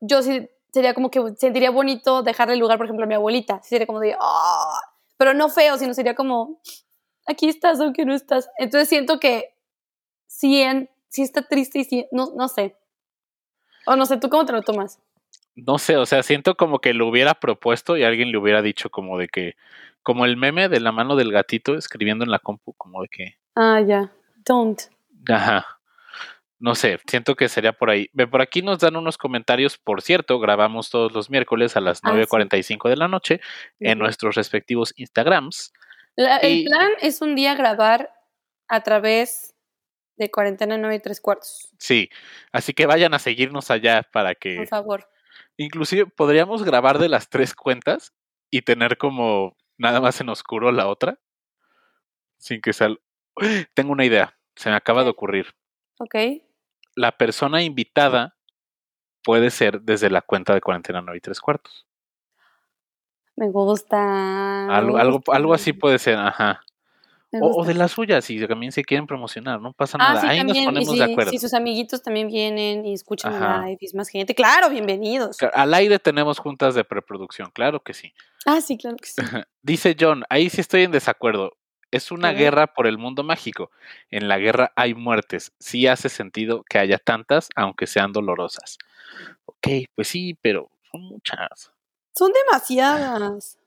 yo 0.01 0.21
sí 0.23 0.47
sería 0.73 0.93
como 0.93 1.11
que 1.11 1.21
sentiría 1.39 1.71
bonito 1.71 2.23
dejarle 2.23 2.57
lugar, 2.57 2.77
por 2.77 2.85
ejemplo, 2.87 3.05
a 3.05 3.09
mi 3.09 3.15
abuelita. 3.15 3.61
Sí 3.63 3.71
sería 3.71 3.87
como 3.87 3.99
de, 4.01 4.15
"Ah", 4.21 4.79
pero 5.17 5.33
no 5.33 5.49
feo, 5.49 5.79
sino 5.79 5.95
sería 5.95 6.15
como, 6.15 6.61
aquí 7.27 7.49
estás, 7.49 7.81
aunque 7.81 8.05
no 8.05 8.15
estás. 8.15 8.51
Entonces 8.59 8.89
siento 8.91 9.19
que 9.19 9.55
sí, 10.27 10.61
en, 10.63 10.91
sí 11.09 11.23
está 11.23 11.43
triste 11.49 11.79
y 11.79 11.85
sí, 11.85 12.07
no, 12.13 12.33
no 12.37 12.49
sé. 12.49 12.77
O 13.87 13.97
no 13.97 14.05
sé, 14.07 14.19
¿tú 14.19 14.29
cómo 14.29 14.45
te 14.45 14.53
lo 14.53 14.63
tomas? 14.63 14.99
No 15.55 15.79
sé, 15.79 15.97
o 15.97 16.05
sea, 16.07 16.23
siento 16.23 16.57
como 16.57 16.79
que 16.81 16.93
lo 16.95 17.09
hubiera 17.09 17.35
propuesto 17.35 17.97
y 17.97 18.05
alguien 18.05 18.33
le 18.33 18.39
hubiera 18.39 18.61
dicho 18.63 18.91
como 18.91 19.17
de 19.19 19.29
que, 19.29 19.57
como 20.03 20.25
el 20.27 20.37
meme 20.37 20.69
de 20.69 20.81
la 20.81 20.93
mano 20.93 21.17
del 21.17 21.33
gatito 21.33 21.75
escribiendo 21.75 22.25
en 22.25 22.31
la 22.31 22.39
compu, 22.39 22.73
como 22.75 23.03
de 23.03 23.09
que, 23.09 23.35
Ah, 23.55 23.81
ya, 23.81 24.11
don't. 24.47 24.81
ajá. 25.29 25.67
No 26.65 26.77
sé, 26.77 27.01
siento 27.09 27.35
que 27.35 27.49
sería 27.49 27.73
por 27.73 27.91
ahí. 27.91 28.09
Por 28.31 28.41
aquí 28.41 28.63
nos 28.63 28.79
dan 28.79 28.95
unos 28.95 29.19
comentarios, 29.19 29.79
por 29.79 30.01
cierto, 30.01 30.39
grabamos 30.39 30.91
todos 30.91 31.13
los 31.13 31.29
miércoles 31.29 31.77
a 31.77 31.81
las 31.81 31.99
Ah, 32.05 32.11
sí. 32.11 32.15
9.45 32.15 32.89
de 32.89 32.97
la 32.97 33.09
noche 33.09 33.41
en 33.81 33.99
nuestros 33.99 34.37
respectivos 34.37 34.95
Instagrams. 34.97 35.73
La- 36.15 36.37
el 36.37 36.59
Y- 36.61 36.65
plan 36.67 36.91
es 37.01 37.21
un 37.21 37.35
día 37.35 37.57
grabar 37.57 38.11
a 38.69 38.81
través 38.85 39.57
de 40.17 40.31
cuarentena 40.31 40.79
9 40.79 40.95
y 40.95 41.01
tres 41.01 41.21
cuartos, 41.21 41.73
Sí, 41.81 42.09
así 42.53 42.75
que 42.75 42.87
vayan 42.87 43.13
a 43.13 43.19
seguirnos 43.19 43.73
allá 43.73 44.05
para 44.13 44.37
que 44.37 44.55
por 44.59 44.69
favor. 44.69 45.09
inclusive 45.57 46.07
podríamos 46.07 46.63
grabar 46.63 46.99
de 47.01 47.09
las 47.09 47.29
tres 47.29 47.55
cuentas 47.57 48.13
y 48.51 48.63
tener 48.63 48.99
como 48.99 49.57
nada 49.79 50.01
más 50.01 50.21
en 50.21 50.29
oscuro 50.29 50.71
la 50.71 50.87
otra 50.87 51.19
sin 52.39 52.61
que 52.61 52.73
sal 52.73 53.01
tengo 53.75 53.91
una 53.91 54.05
idea 54.05 54.39
se 54.55 54.71
me 54.71 54.77
acaba 54.77 55.03
de 55.03 55.11
ocurrir 55.11 55.47
Ok. 55.99 56.15
La 56.95 57.13
persona 57.13 57.63
invitada 57.63 58.37
puede 59.25 59.51
ser 59.51 59.81
desde 59.83 60.11
la 60.11 60.21
cuenta 60.23 60.55
de 60.55 60.61
cuarentena 60.61 61.01
9 61.01 61.19
y 61.19 61.21
tres 61.21 61.41
cuartos 61.41 61.87
Me 63.37 63.51
gusta. 63.51 64.69
algo, 64.77 64.99
algo, 64.99 65.23
algo 65.29 65.55
así 65.55 65.73
puede 65.73 65.99
ser 65.99 66.17
ajá 66.19 66.63
o, 67.41 67.65
de 67.65 67.73
la 67.73 67.89
suya 67.89 68.21
si 68.21 68.47
también 68.47 68.73
se 68.73 68.85
quieren 68.85 69.07
promocionar 69.07 69.59
no 69.61 69.73
pasa 69.73 69.97
Ah, 69.99 70.09
nada 70.13 70.21
sí, 70.21 70.27
ahí 70.27 70.39
también. 70.39 70.65
nos 70.65 70.67
ponemos 70.75 70.91
si, 70.93 70.99
de 70.99 71.05
acuerdo 71.13 71.31
si 71.31 71.39
sus 71.39 71.55
amiguitos 71.55 72.03
también 72.03 72.29
vienen 72.29 72.85
y 72.85 72.93
escuchan 72.93 73.33
el 73.33 73.43
Ajá. 73.43 73.65
live 73.65 73.79
y 73.81 73.87
es 73.87 73.95
más 73.95 74.09
gente, 74.11 74.35
claro, 74.35 74.69
bienvenidos. 74.69 75.39
Al 75.55 75.73
aire 75.73 75.99
tenemos 75.99 76.39
juntas 76.39 76.75
de 76.75 76.85
preproducción 76.85 77.51
claro 77.53 77.83
que 77.83 77.95
sí 77.95 78.13
Ah, 78.45 78.61
sí, 78.61 78.77
claro 78.77 78.97
que 78.97 79.07
sí. 79.09 79.15
Dice 79.63 79.97
John, 79.99 80.25
ahí 80.29 80.51
sí 80.51 80.61
estoy 80.61 80.83
en 80.83 80.91
desacuerdo. 80.91 81.53
Es 81.93 82.11
una 82.11 82.33
guerra 82.33 82.67
por 82.69 82.87
el 82.87 82.97
mundo 82.97 83.23
mágico. 83.23 83.71
En 84.11 84.27
la 84.27 84.39
guerra 84.39 84.73
hay 84.77 84.95
muertes. 84.95 85.53
Sí 85.61 85.87
hace 85.87 86.09
sentido 86.09 86.65
que 86.65 86.79
haya 86.79 86.99
tantas, 86.99 87.51
aunque 87.55 87.87
sean 87.87 88.13
dolorosas. 88.15 88.79
Ok, 89.45 89.69
pues 89.95 90.09
sí, 90.09 90.35
pero 90.41 90.71
son 90.91 91.03
muchas. 91.03 91.71
Son 92.17 92.33
demasiadas. 92.33 93.59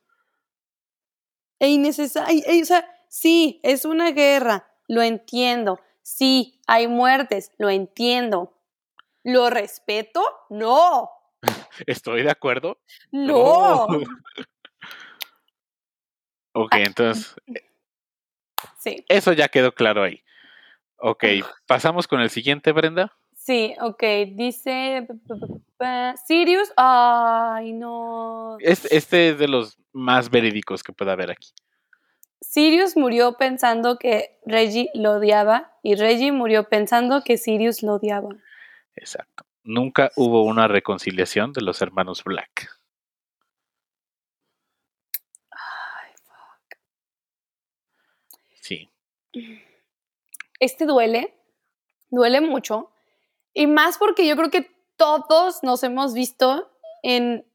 E 1.59 1.67
innecesarias. 1.69 2.45
O 2.63 2.65
sea, 2.65 2.89
sí, 3.07 3.59
es 3.61 3.85
una 3.85 4.11
guerra, 4.11 4.67
lo 4.87 5.03
entiendo. 5.03 5.79
Sí, 6.01 6.59
hay 6.65 6.87
muertes, 6.87 7.51
lo 7.59 7.69
entiendo. 7.69 8.57
¿Lo 9.23 9.51
respeto? 9.51 10.23
No. 10.49 11.11
¿Estoy 11.85 12.23
de 12.23 12.31
acuerdo? 12.31 12.79
No. 13.11 13.87
Ok, 16.57 16.69
Ah. 16.71 16.79
entonces, 16.79 17.35
Sí, 18.85 19.03
eso 19.09 19.33
ya 19.33 19.47
quedó 19.47 19.73
claro 19.73 20.03
ahí. 20.03 20.21
Ok, 20.97 21.23
pasamos 21.65 22.07
con 22.07 22.21
el 22.21 22.29
siguiente, 22.29 22.71
Brenda. 22.71 23.11
sí, 23.33 23.73
ok. 23.81 24.03
Dice 24.33 25.07
Sirius. 26.27 26.71
Ay, 26.77 27.73
no. 27.73 28.57
Este, 28.59 28.95
este 28.95 29.29
es 29.29 29.39
de 29.39 29.47
los 29.47 29.77
más 29.91 30.29
verídicos 30.29 30.83
que 30.83 30.93
puede 30.93 31.11
haber 31.11 31.31
aquí. 31.31 31.49
Sirius 32.41 32.95
murió 32.95 33.37
pensando 33.37 33.97
que 33.97 34.39
Reggie 34.45 34.89
lo 34.93 35.13
odiaba 35.13 35.73
y 35.81 35.95
Reggie 35.95 36.31
murió 36.31 36.69
pensando 36.69 37.23
que 37.23 37.37
Sirius 37.37 37.81
lo 37.81 37.95
odiaba. 37.95 38.29
Exacto. 38.95 39.45
Nunca 39.63 40.11
hubo 40.15 40.43
una 40.43 40.67
reconciliación 40.67 41.51
de 41.53 41.61
los 41.61 41.81
hermanos 41.81 42.23
Black. 42.23 42.69
Ay, 45.51 46.13
Sí. 48.61 48.89
Este 50.59 50.85
duele, 50.85 51.33
duele 52.09 52.41
mucho. 52.41 52.91
Y 53.53 53.67
más 53.67 53.97
porque 53.97 54.27
yo 54.27 54.35
creo 54.35 54.49
que 54.49 54.69
todos 54.97 55.63
nos 55.63 55.83
hemos 55.83 56.13
visto 56.13 56.71
en 57.03 57.45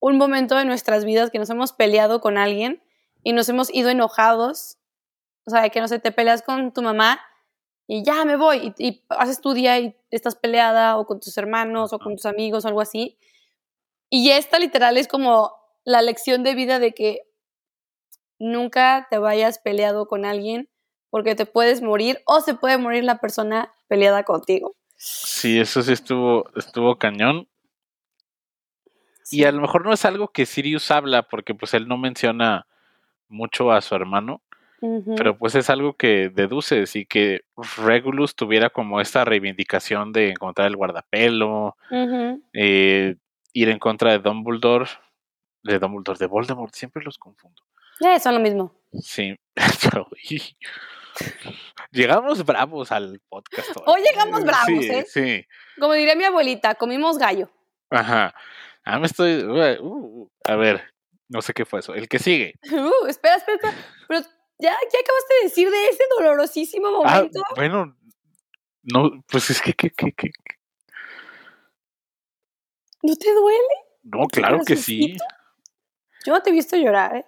un 0.00 0.18
momento 0.18 0.56
de 0.56 0.64
nuestras 0.64 1.04
vidas 1.04 1.30
que 1.30 1.38
nos 1.38 1.50
hemos 1.50 1.72
peleado 1.72 2.20
con 2.20 2.38
alguien 2.38 2.82
y 3.22 3.32
nos 3.32 3.48
hemos 3.48 3.72
ido 3.74 3.90
enojados. 3.90 4.78
O 5.46 5.50
sea, 5.50 5.68
que 5.68 5.80
no 5.80 5.88
sé, 5.88 5.98
te 5.98 6.12
peleas 6.12 6.42
con 6.42 6.72
tu 6.72 6.82
mamá 6.82 7.20
y 7.86 8.04
ya 8.04 8.24
me 8.24 8.36
voy 8.36 8.74
y, 8.78 8.88
y 8.88 9.04
haces 9.10 9.40
tu 9.40 9.52
día 9.52 9.78
y 9.78 9.96
estás 10.10 10.34
peleada 10.34 10.98
o 10.98 11.06
con 11.06 11.20
tus 11.20 11.36
hermanos 11.38 11.92
o 11.92 11.98
con 11.98 12.16
tus 12.16 12.26
amigos 12.26 12.64
o 12.64 12.68
algo 12.68 12.80
así. 12.80 13.18
Y 14.10 14.30
esta 14.30 14.58
literal 14.58 14.96
es 14.96 15.08
como 15.08 15.52
la 15.84 16.02
lección 16.02 16.42
de 16.42 16.54
vida 16.54 16.78
de 16.78 16.92
que 16.92 17.20
nunca 18.38 19.06
te 19.10 19.18
vayas 19.18 19.58
peleado 19.58 20.06
con 20.06 20.24
alguien 20.24 20.68
porque 21.10 21.34
te 21.34 21.46
puedes 21.46 21.82
morir 21.82 22.20
o 22.26 22.40
se 22.40 22.54
puede 22.54 22.78
morir 22.78 23.04
la 23.04 23.18
persona 23.18 23.72
peleada 23.88 24.24
contigo. 24.24 24.74
Sí, 24.96 25.58
eso 25.58 25.82
sí 25.82 25.92
estuvo, 25.92 26.50
estuvo 26.56 26.96
cañón. 26.98 27.48
Y 29.30 29.44
a 29.44 29.52
lo 29.52 29.60
mejor 29.60 29.84
no 29.84 29.92
es 29.92 30.04
algo 30.04 30.28
que 30.28 30.46
Sirius 30.46 30.90
habla, 30.90 31.22
porque 31.22 31.54
pues 31.54 31.74
él 31.74 31.88
no 31.88 31.98
menciona 31.98 32.66
mucho 33.28 33.72
a 33.72 33.80
su 33.80 33.94
hermano, 33.94 34.40
pero 35.16 35.36
pues 35.36 35.56
es 35.56 35.68
algo 35.68 35.94
que 35.94 36.28
deduces 36.28 36.94
y 36.94 37.06
que 37.06 37.40
Regulus 37.76 38.36
tuviera 38.36 38.70
como 38.70 39.00
esta 39.00 39.24
reivindicación 39.24 40.12
de 40.12 40.30
encontrar 40.30 40.68
el 40.68 40.76
guardapelo, 40.76 41.76
eh, 42.52 43.16
ir 43.52 43.68
en 43.68 43.78
contra 43.80 44.12
de 44.12 44.20
Dumbledore, 44.20 44.90
de 45.64 45.78
Dumbledore, 45.80 46.18
de 46.18 46.26
Voldemort, 46.26 46.72
siempre 46.72 47.02
los 47.02 47.18
confundo. 47.18 47.62
Eh, 48.00 48.20
son 48.20 48.34
lo 48.34 48.40
mismo. 48.40 48.72
Sí, 48.92 49.34
llegamos 51.90 52.44
bravos 52.44 52.92
al 52.92 53.20
podcast. 53.28 53.70
Hoy, 53.86 54.02
llegamos 54.02 54.44
bravos, 54.44 54.84
¿eh? 54.84 55.06
Sí. 55.08 55.46
Como 55.78 55.94
diría 55.94 56.14
mi 56.14 56.24
abuelita, 56.24 56.74
comimos 56.74 57.18
gallo. 57.18 57.50
Ajá. 57.90 58.34
Ah, 58.84 58.98
me 58.98 59.06
estoy. 59.06 59.42
Uh, 59.42 59.82
uh, 59.82 60.30
a 60.44 60.56
ver, 60.56 60.92
no 61.28 61.42
sé 61.42 61.54
qué 61.54 61.64
fue 61.64 61.80
eso. 61.80 61.94
El 61.94 62.08
que 62.08 62.18
sigue. 62.18 62.58
Uh, 62.70 63.06
espera, 63.06 63.36
espera, 63.36 63.56
espera. 63.56 63.74
Pero 64.08 64.20
ya, 64.58 64.76
¿qué 64.90 64.98
acabaste 64.98 65.34
de 65.40 65.44
decir 65.44 65.70
de 65.70 65.88
ese 65.88 66.04
dolorosísimo 66.16 66.88
ah, 66.88 66.90
momento? 66.90 67.40
Ah, 67.44 67.52
bueno, 67.56 67.96
no, 68.82 69.24
pues 69.28 69.50
es 69.50 69.60
que, 69.60 69.72
que, 69.72 69.90
que, 69.90 70.12
que. 70.12 70.30
¿No 73.02 73.14
te 73.16 73.32
duele? 73.32 73.74
No, 74.02 74.26
claro 74.26 74.60
que 74.64 74.76
sí. 74.76 75.16
Yo 76.24 76.32
no 76.32 76.42
te 76.42 76.50
he 76.50 76.52
visto 76.52 76.76
llorar, 76.76 77.16
¿eh? 77.16 77.26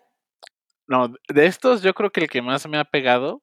No, 0.88 1.14
de 1.28 1.46
estos 1.46 1.82
yo 1.82 1.94
creo 1.94 2.10
que 2.10 2.20
el 2.22 2.30
que 2.30 2.42
más 2.42 2.66
me 2.66 2.78
ha 2.78 2.84
pegado 2.84 3.42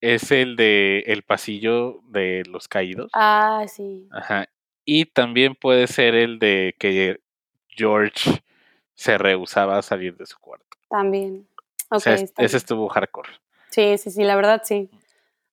es 0.00 0.30
el 0.32 0.56
de 0.56 1.00
el 1.06 1.22
pasillo 1.22 2.00
de 2.08 2.42
los 2.48 2.66
caídos. 2.66 3.10
Ah, 3.14 3.64
sí. 3.68 4.08
Ajá. 4.10 4.48
Y 4.84 5.04
también 5.04 5.54
puede 5.54 5.86
ser 5.86 6.14
el 6.14 6.38
de 6.38 6.74
que 6.78 7.20
George 7.68 8.42
se 8.94 9.18
rehusaba 9.18 9.78
a 9.78 9.82
salir 9.82 10.16
de 10.16 10.26
su 10.26 10.38
cuarto. 10.38 10.66
También. 10.88 11.46
Okay, 11.90 12.24
ese 12.38 12.56
estuvo 12.56 12.88
hardcore. 12.88 13.30
Sí, 13.68 13.98
sí, 13.98 14.10
sí, 14.10 14.24
la 14.24 14.34
verdad 14.34 14.62
sí. 14.64 14.88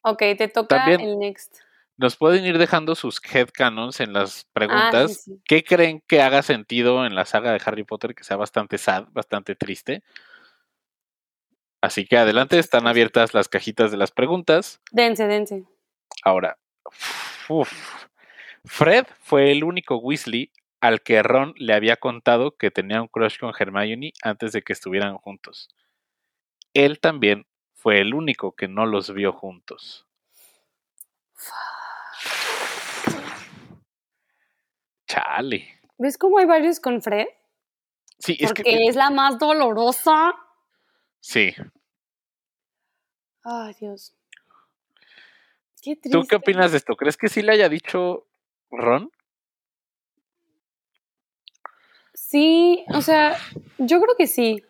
Ok, 0.03 0.19
te 0.37 0.47
toca 0.47 0.85
el 0.85 1.19
next. 1.19 1.57
Nos 1.97 2.15
pueden 2.15 2.45
ir 2.45 2.57
dejando 2.57 2.95
sus 2.95 3.21
headcanons 3.23 3.99
en 3.99 4.13
las 4.13 4.45
preguntas. 4.53 5.27
Ah, 5.29 5.35
¿Qué 5.45 5.63
creen 5.63 6.01
que 6.07 6.21
haga 6.21 6.41
sentido 6.41 7.05
en 7.05 7.13
la 7.13 7.25
saga 7.25 7.51
de 7.51 7.61
Harry 7.63 7.83
Potter 7.83 8.15
que 8.15 8.23
sea 8.23 8.37
bastante 8.37 8.77
sad, 8.77 9.05
bastante 9.11 9.55
triste? 9.55 10.03
Así 11.83 12.05
que 12.05 12.15
adelante, 12.15 12.59
están 12.59 12.87
abiertas 12.87 13.33
las 13.33 13.49
cajitas 13.49 13.91
de 13.91 13.97
las 13.97 14.09
preguntas. 14.09 14.79
Dense, 14.93 15.27
dense. 15.27 15.65
Ahora, 16.23 16.57
Fred 18.63 19.05
fue 19.19 19.51
el 19.51 19.65
único 19.65 19.97
Weasley 19.97 20.53
al 20.79 21.01
que 21.01 21.21
Ron 21.21 21.53
le 21.57 21.73
había 21.73 21.97
contado 21.97 22.55
que 22.55 22.71
tenía 22.71 23.01
un 23.01 23.09
crush 23.09 23.37
con 23.37 23.51
Hermione 23.59 24.13
antes 24.21 24.53
de 24.53 24.61
que 24.61 24.71
estuvieran 24.71 25.17
juntos. 25.17 25.67
Él 26.73 27.01
también 27.01 27.47
fue 27.73 27.99
el 27.99 28.13
único 28.13 28.55
que 28.55 28.69
no 28.69 28.85
los 28.85 29.13
vio 29.13 29.33
juntos. 29.33 30.07
Chale. 35.05 35.81
¿Ves 35.97 36.17
cómo 36.17 36.37
hay 36.37 36.45
varios 36.45 36.79
con 36.79 37.01
Fred? 37.01 37.27
Sí, 38.19 38.37
es 38.39 38.53
Porque 38.53 38.63
es 38.87 38.95
la 38.95 39.09
más 39.09 39.37
dolorosa. 39.37 40.33
Sí. 41.23 41.55
Ay, 43.45 43.73
Dios. 43.79 44.13
Qué 45.81 45.95
triste. 45.95 46.09
¿Tú 46.09 46.27
qué 46.27 46.35
opinas 46.35 46.71
de 46.71 46.77
esto? 46.77 46.97
¿Crees 46.97 47.15
que 47.15 47.29
sí 47.29 47.41
le 47.41 47.53
haya 47.53 47.69
dicho 47.69 48.27
Ron? 48.69 49.09
Sí, 52.13 52.83
o 52.93 53.01
sea, 53.01 53.37
yo 53.77 54.01
creo 54.01 54.15
que 54.17 54.27
sí. 54.27 54.63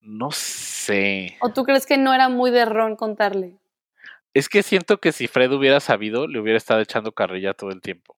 No 0.00 0.30
sé. 0.30 1.36
¿O 1.42 1.52
tú 1.52 1.64
crees 1.64 1.84
que 1.84 1.98
no 1.98 2.14
era 2.14 2.30
muy 2.30 2.50
de 2.50 2.64
Ron 2.64 2.96
contarle? 2.96 3.58
Es 4.32 4.48
que 4.48 4.62
siento 4.62 4.98
que 4.98 5.12
si 5.12 5.28
Fred 5.28 5.52
hubiera 5.52 5.80
sabido, 5.80 6.26
le 6.26 6.40
hubiera 6.40 6.56
estado 6.56 6.80
echando 6.80 7.12
carrilla 7.12 7.52
todo 7.52 7.68
el 7.68 7.82
tiempo. 7.82 8.16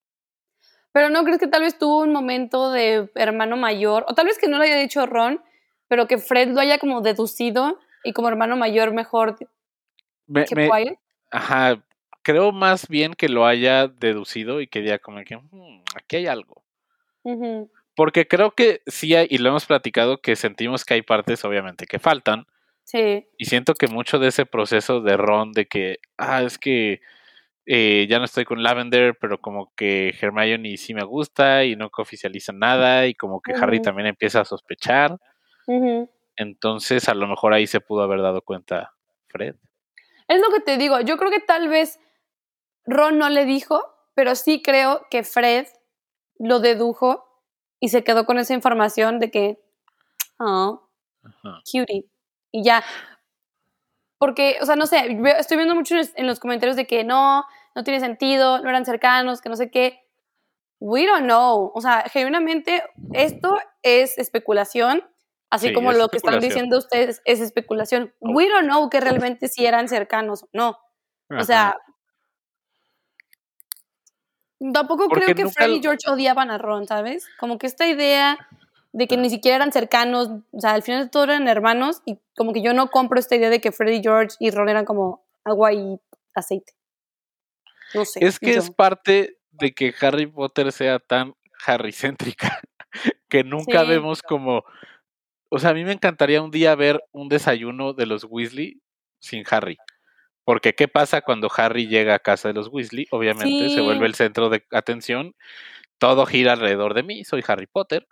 Pero 0.93 1.11
no 1.11 1.25
crees 1.25 1.41
que 1.41 1.49
tal 1.49 1.63
vez 1.63 1.77
tuvo 1.77 2.03
un 2.03 2.13
momento 2.13 2.71
de 2.71 3.11
hermano 3.17 3.57
mayor, 3.57 4.05
o 4.07 4.15
tal 4.15 4.27
vez 4.27 4.39
que 4.39 4.47
no 4.47 4.59
le 4.59 4.67
haya 4.67 4.77
dicho 4.77 5.05
Ron, 5.07 5.43
pero 5.89 6.07
que 6.07 6.19
Fred 6.19 6.49
lo 6.49 6.61
haya 6.61 6.79
como 6.79 7.01
deducido 7.01 7.79
y 8.05 8.13
como 8.13 8.29
hermano 8.29 8.57
mayor 8.57 8.93
mejor 8.93 9.37
que 9.37 9.47
Ajá, 11.31 11.83
creo 12.23 12.53
más 12.53 12.89
bien 12.89 13.15
que 13.15 13.29
lo 13.29 13.47
haya 13.47 13.89
deducido 13.89 14.61
y 14.61 14.67
que 14.67 14.81
diga 14.81 14.99
como 14.99 15.23
que 15.25 15.37
hmm, 15.37 15.83
aquí 15.95 16.17
hay 16.17 16.27
algo. 16.27 16.65
Porque 17.95 18.29
creo 18.29 18.53
que 18.53 18.83
sí 18.87 19.15
hay, 19.15 19.27
y 19.31 19.39
lo 19.39 19.49
hemos 19.49 19.67
platicado, 19.67 20.21
que 20.21 20.37
sentimos 20.37 20.85
que 20.85 20.95
hay 20.95 21.03
partes 21.03 21.45
obviamente 21.45 21.87
que 21.87 21.99
faltan. 21.99 22.47
Sí. 22.85 23.27
Y 23.37 23.47
siento 23.47 23.75
que 23.75 23.89
mucho 23.89 24.19
de 24.19 24.29
ese 24.29 24.47
proceso 24.47 25.01
de 25.01 25.17
Ron, 25.17 25.53
de 25.53 25.67
que, 25.67 25.99
ah, 26.19 26.43
es 26.43 26.59
que 26.59 27.01
eh, 27.65 28.07
ya 28.09 28.19
no 28.19 28.27
estoy 28.27 28.45
con 28.45 28.63
Lavender, 28.63 29.17
pero 29.21 29.41
como 29.41 29.73
que 29.75 30.15
Hermione 30.21 30.77
sí 30.77 30.95
me 30.95 31.03
gusta 31.03 31.65
y 31.65 31.75
no 31.75 31.91
oficializa 31.97 32.53
nada 32.53 33.09
y 33.09 33.15
como 33.15 33.41
que 33.41 33.55
Harry 33.55 33.83
también 33.83 34.07
empieza 34.07 34.41
a 34.41 34.45
sospechar. 34.45 35.17
Entonces, 36.37 37.09
a 37.09 37.15
lo 37.15 37.27
mejor 37.27 37.53
ahí 37.53 37.67
se 37.67 37.81
pudo 37.81 38.03
haber 38.03 38.23
dado 38.23 38.43
cuenta 38.43 38.95
Fred. 39.29 39.57
Es 40.29 40.41
lo 40.41 40.51
que 40.51 40.61
te 40.61 40.77
digo, 40.77 41.01
yo 41.01 41.17
creo 41.17 41.31
que 41.31 41.41
tal 41.41 41.69
vez 41.69 42.01
Ron 42.85 43.19
no 43.19 43.29
le 43.29 43.45
dijo, 43.45 43.83
pero 44.15 44.35
sí 44.35 44.63
creo 44.63 45.07
que 45.11 45.25
Fred 45.25 45.67
lo 46.39 46.61
dedujo 46.61 47.25
y 47.81 47.89
se 47.89 48.05
quedó 48.05 48.27
con 48.27 48.39
esa 48.39 48.55
información 48.55 49.19
de 49.19 49.31
que, 49.31 49.61
oh, 50.39 50.89
cutie. 51.71 52.07
Y 52.51 52.65
ya. 52.65 52.85
Porque, 54.19 54.59
o 54.63 54.67
sea, 54.67 54.77
no 54.77 54.87
sé, 54.87 55.19
estoy 55.39 55.57
viendo 55.57 55.75
mucho 55.75 55.95
en 55.97 56.27
los 56.27 56.41
comentarios 56.41 56.77
de 56.77 56.87
que 56.87 57.05
no, 57.05 57.45
no 57.75 57.85
tiene 57.85 58.01
sentido, 58.01 58.61
no 58.61 58.69
eran 58.69 58.85
cercanos, 58.85 59.41
que 59.41 59.49
no 59.49 59.57
sé 59.57 59.71
qué. 59.71 60.01
We 60.81 61.07
don't 61.07 61.25
know. 61.25 61.71
O 61.75 61.81
sea, 61.81 62.05
genuinamente, 62.09 62.83
esto 63.13 63.59
es 63.83 64.17
especulación 64.19 65.05
Así 65.51 65.73
como 65.73 65.93
lo 65.93 66.09
que 66.09 66.17
están 66.17 66.41
diciendo 66.41 66.79
ustedes 66.79 67.23
es 67.25 67.41
especulación. 67.41 68.13
We 68.21 68.49
don't 68.49 68.67
know 68.67 68.91
que 68.91 69.01
realmente 69.01 69.49
si 69.49 69.65
eran 69.65 69.89
cercanos 69.89 70.45
o 70.45 70.49
no. 70.53 70.79
O 71.31 71.45
sea, 71.45 71.77
tampoco 74.73 75.09
creo 75.09 75.35
que 75.35 75.49
Fred 75.49 75.71
y 75.71 75.81
George 75.81 76.11
odiaban 76.11 76.51
a 76.51 76.59
Ron, 76.59 76.87
¿sabes? 76.87 77.27
Como 77.39 77.59
que 77.59 77.67
esta 77.67 77.87
idea 77.87 78.39
de 78.93 79.07
que 79.07 79.17
ni 79.17 79.29
siquiera 79.29 79.57
eran 79.57 79.73
cercanos, 79.73 80.31
o 80.53 80.61
sea, 80.61 80.73
al 80.73 80.83
final 80.83 81.05
de 81.05 81.11
todo 81.11 81.25
eran 81.25 81.49
hermanos 81.49 82.03
y 82.07 82.19
como 82.35 82.53
que 82.53 82.63
yo 82.63 82.73
no 82.73 82.91
compro 82.91 83.19
esta 83.19 83.37
idea 83.37 83.51
de 83.51 83.61
que 83.61 83.73
Fred 83.73 83.93
y 83.93 84.03
George 84.03 84.37
y 84.39 84.51
Ron 84.51 84.69
eran 84.69 84.85
como 84.85 85.25
agua 85.45 85.73
y 85.73 86.01
aceite. 86.35 86.73
No 87.95 88.05
sé. 88.05 88.25
Es 88.25 88.39
que 88.39 88.55
es 88.55 88.71
parte 88.71 89.39
de 89.51 89.73
que 89.73 89.95
Harry 90.01 90.27
Potter 90.27 90.73
sea 90.73 90.99
tan 90.99 91.35
Harry-céntrica 91.67 92.61
que 93.29 93.45
nunca 93.45 93.85
vemos 93.85 94.23
como 94.23 94.65
o 95.49 95.59
sea, 95.59 95.71
a 95.71 95.75
mí 95.75 95.85
me 95.85 95.93
encantaría 95.93 96.43
un 96.43 96.51
día 96.51 96.75
ver 96.75 97.03
un 97.13 97.29
desayuno 97.29 97.93
de 97.93 98.07
los 98.07 98.25
Weasley 98.29 98.81
sin 99.21 99.45
Harry. 99.51 99.79
Porque 100.45 100.75
¿qué 100.75 100.89
pasa 100.89 101.23
cuando 101.23 101.49
Harry 101.57 101.89
llega 101.89 102.15
a 102.15 102.19
casa 102.19 102.49
de 102.49 102.55
los 102.55 102.69
Weasley? 102.69 103.07
Obviamente 103.11 103.69
se 103.69 103.81
vuelve 103.81 104.07
el 104.07 104.15
centro 104.15 104.49
de 104.49 104.65
atención. 104.71 105.35
Todo 105.99 106.27
gira 106.27 106.53
alrededor 106.53 106.95
de 106.95 107.03
mí. 107.03 107.25
Soy 107.25 107.43
Harry 107.47 107.67
Potter. 107.67 108.07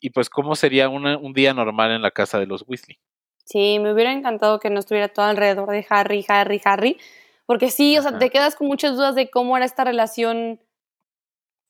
Y 0.00 0.10
pues, 0.10 0.30
¿cómo 0.30 0.56
sería 0.56 0.88
un 0.88 1.32
día 1.32 1.54
normal 1.54 1.90
en 1.90 2.02
la 2.02 2.10
casa 2.10 2.38
de 2.38 2.46
los 2.46 2.64
Weasley? 2.66 2.98
Sí, 3.44 3.78
me 3.78 3.92
hubiera 3.92 4.12
encantado 4.12 4.58
que 4.58 4.70
no 4.70 4.78
estuviera 4.80 5.08
todo 5.08 5.26
alrededor 5.26 5.70
de 5.70 5.86
Harry, 5.88 6.24
Harry, 6.28 6.60
Harry. 6.64 6.98
Porque 7.46 7.70
sí, 7.70 7.96
o 7.98 8.02
sea, 8.02 8.18
te 8.18 8.30
quedas 8.30 8.56
con 8.56 8.66
muchas 8.66 8.96
dudas 8.96 9.14
de 9.14 9.30
cómo 9.30 9.56
era 9.56 9.66
esta 9.66 9.84
relación 9.84 10.60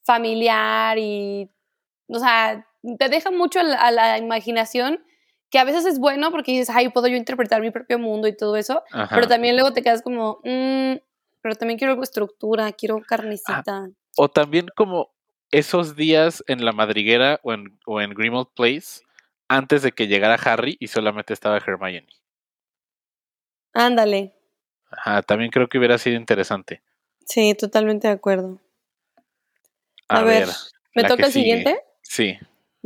familiar 0.03 0.97
y, 0.97 1.51
o 2.07 2.19
sea, 2.19 2.66
te 2.97 3.09
deja 3.09 3.31
mucho 3.31 3.59
a 3.59 3.91
la, 3.91 4.17
imaginación, 4.17 5.03
que 5.49 5.59
a 5.59 5.63
veces 5.63 5.85
es 5.85 5.99
bueno 5.99 6.31
porque 6.31 6.51
dices, 6.51 6.69
ay, 6.69 6.89
puedo 6.89 7.07
yo 7.07 7.15
interpretar 7.15 7.61
mi 7.61 7.71
propio 7.71 7.99
mundo 7.99 8.27
y 8.27 8.35
todo 8.35 8.55
eso, 8.57 8.83
pero 9.09 9.27
también 9.27 9.55
luego 9.55 9.73
te 9.73 9.81
quedas 9.81 10.01
como, 10.01 10.39
mmm, 10.43 10.95
pero 11.41 11.55
también 11.55 11.77
quiero 11.77 12.01
estructura, 12.01 12.71
quiero 12.73 13.01
carnicita. 13.01 13.89
o 14.17 14.29
también 14.29 14.67
como 14.75 15.11
esos 15.51 15.95
días 15.95 16.43
en 16.47 16.65
la 16.65 16.73
madriguera 16.73 17.39
o 17.43 17.53
en, 17.53 17.79
o 17.85 18.01
en 18.01 18.13
Grimald 18.13 18.47
Place, 18.55 19.01
antes 19.47 19.81
de 19.81 19.93
que 19.93 20.07
llegara 20.07 20.35
Harry 20.35 20.75
y 20.79 20.87
solamente 20.87 21.33
estaba 21.33 21.57
Hermione. 21.57 22.07
Ándale. 23.73 24.33
Ajá, 24.89 25.21
también 25.21 25.51
creo 25.51 25.67
que 25.67 25.77
hubiera 25.77 25.97
sido 25.97 26.17
interesante. 26.17 26.81
Sí, 27.25 27.53
totalmente 27.55 28.07
de 28.07 28.13
acuerdo. 28.13 28.59
A, 30.07 30.23
ver, 30.23 30.47
¿me 30.95 31.03
toca 31.03 31.25
el 31.25 31.31
siguiente? 31.31 31.77
Sí. 32.01 32.37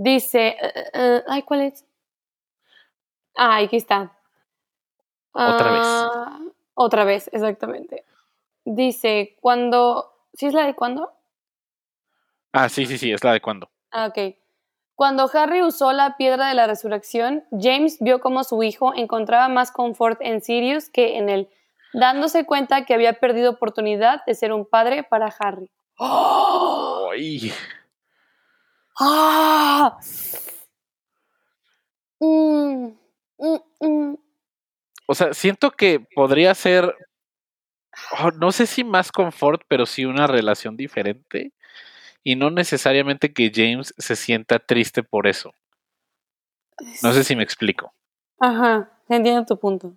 Dice, 0.03 0.57
eh, 0.59 0.89
eh, 0.93 1.23
ay, 1.27 1.43
¿cuál 1.43 1.61
es? 1.61 1.85
Ah, 3.37 3.57
aquí 3.57 3.77
está. 3.77 4.11
Otra 5.31 5.71
vez. 5.71 5.83
Ah, 5.85 6.39
Otra 6.73 7.03
vez, 7.03 7.29
exactamente. 7.31 8.03
Dice, 8.65 9.37
cuando... 9.41 10.11
¿Sí 10.33 10.47
es 10.47 10.55
la 10.55 10.65
de 10.65 10.73
cuándo? 10.73 11.13
Ah, 12.51 12.67
sí, 12.67 12.87
sí, 12.87 12.97
sí, 12.97 13.11
es 13.11 13.23
la 13.23 13.33
de 13.33 13.41
cuando. 13.41 13.69
Ah, 13.91 14.07
ok. 14.07 14.35
Cuando 14.95 15.29
Harry 15.31 15.61
usó 15.61 15.91
la 15.91 16.17
piedra 16.17 16.47
de 16.47 16.55
la 16.55 16.65
resurrección, 16.65 17.43
James 17.51 17.97
vio 17.99 18.21
cómo 18.21 18.43
su 18.43 18.63
hijo 18.63 18.95
encontraba 18.95 19.49
más 19.49 19.71
confort 19.71 20.19
en 20.21 20.41
Sirius 20.41 20.89
que 20.89 21.17
en 21.17 21.29
él, 21.29 21.47
dándose 21.93 22.47
cuenta 22.47 22.85
que 22.85 22.95
había 22.95 23.19
perdido 23.19 23.51
oportunidad 23.51 24.25
de 24.25 24.33
ser 24.33 24.51
un 24.51 24.65
padre 24.65 25.03
para 25.03 25.31
Harry. 25.39 25.69
Ay, 25.99 27.53
¡Ah! 28.99 29.97
Mm, 32.19 32.93
mm, 33.39 33.57
mm. 33.79 34.15
O 35.07 35.15
sea, 35.15 35.33
siento 35.33 35.71
que 35.71 35.99
podría 36.15 36.53
ser, 36.55 36.95
oh, 38.19 38.31
no 38.31 38.51
sé 38.51 38.67
si 38.67 38.83
más 38.83 39.11
confort, 39.11 39.63
pero 39.67 39.85
sí 39.85 40.05
una 40.05 40.27
relación 40.27 40.77
diferente. 40.77 41.51
Y 42.23 42.35
no 42.35 42.51
necesariamente 42.51 43.33
que 43.33 43.51
James 43.53 43.93
se 43.97 44.15
sienta 44.15 44.59
triste 44.59 45.03
por 45.03 45.27
eso. 45.27 45.53
No 47.03 47.13
sé 47.13 47.23
si 47.23 47.35
me 47.35 47.43
explico. 47.43 47.93
Ajá, 48.39 48.91
entiendo 49.09 49.45
tu 49.45 49.59
punto. 49.59 49.95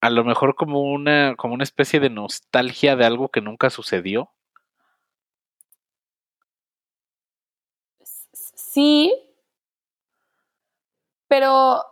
A 0.00 0.10
lo 0.10 0.24
mejor 0.24 0.56
como 0.56 0.80
una, 0.82 1.36
como 1.36 1.54
una 1.54 1.62
especie 1.62 2.00
de 2.00 2.10
nostalgia 2.10 2.96
de 2.96 3.04
algo 3.04 3.28
que 3.28 3.40
nunca 3.40 3.70
sucedió. 3.70 4.30
Sí, 8.72 9.12
pero 11.28 11.84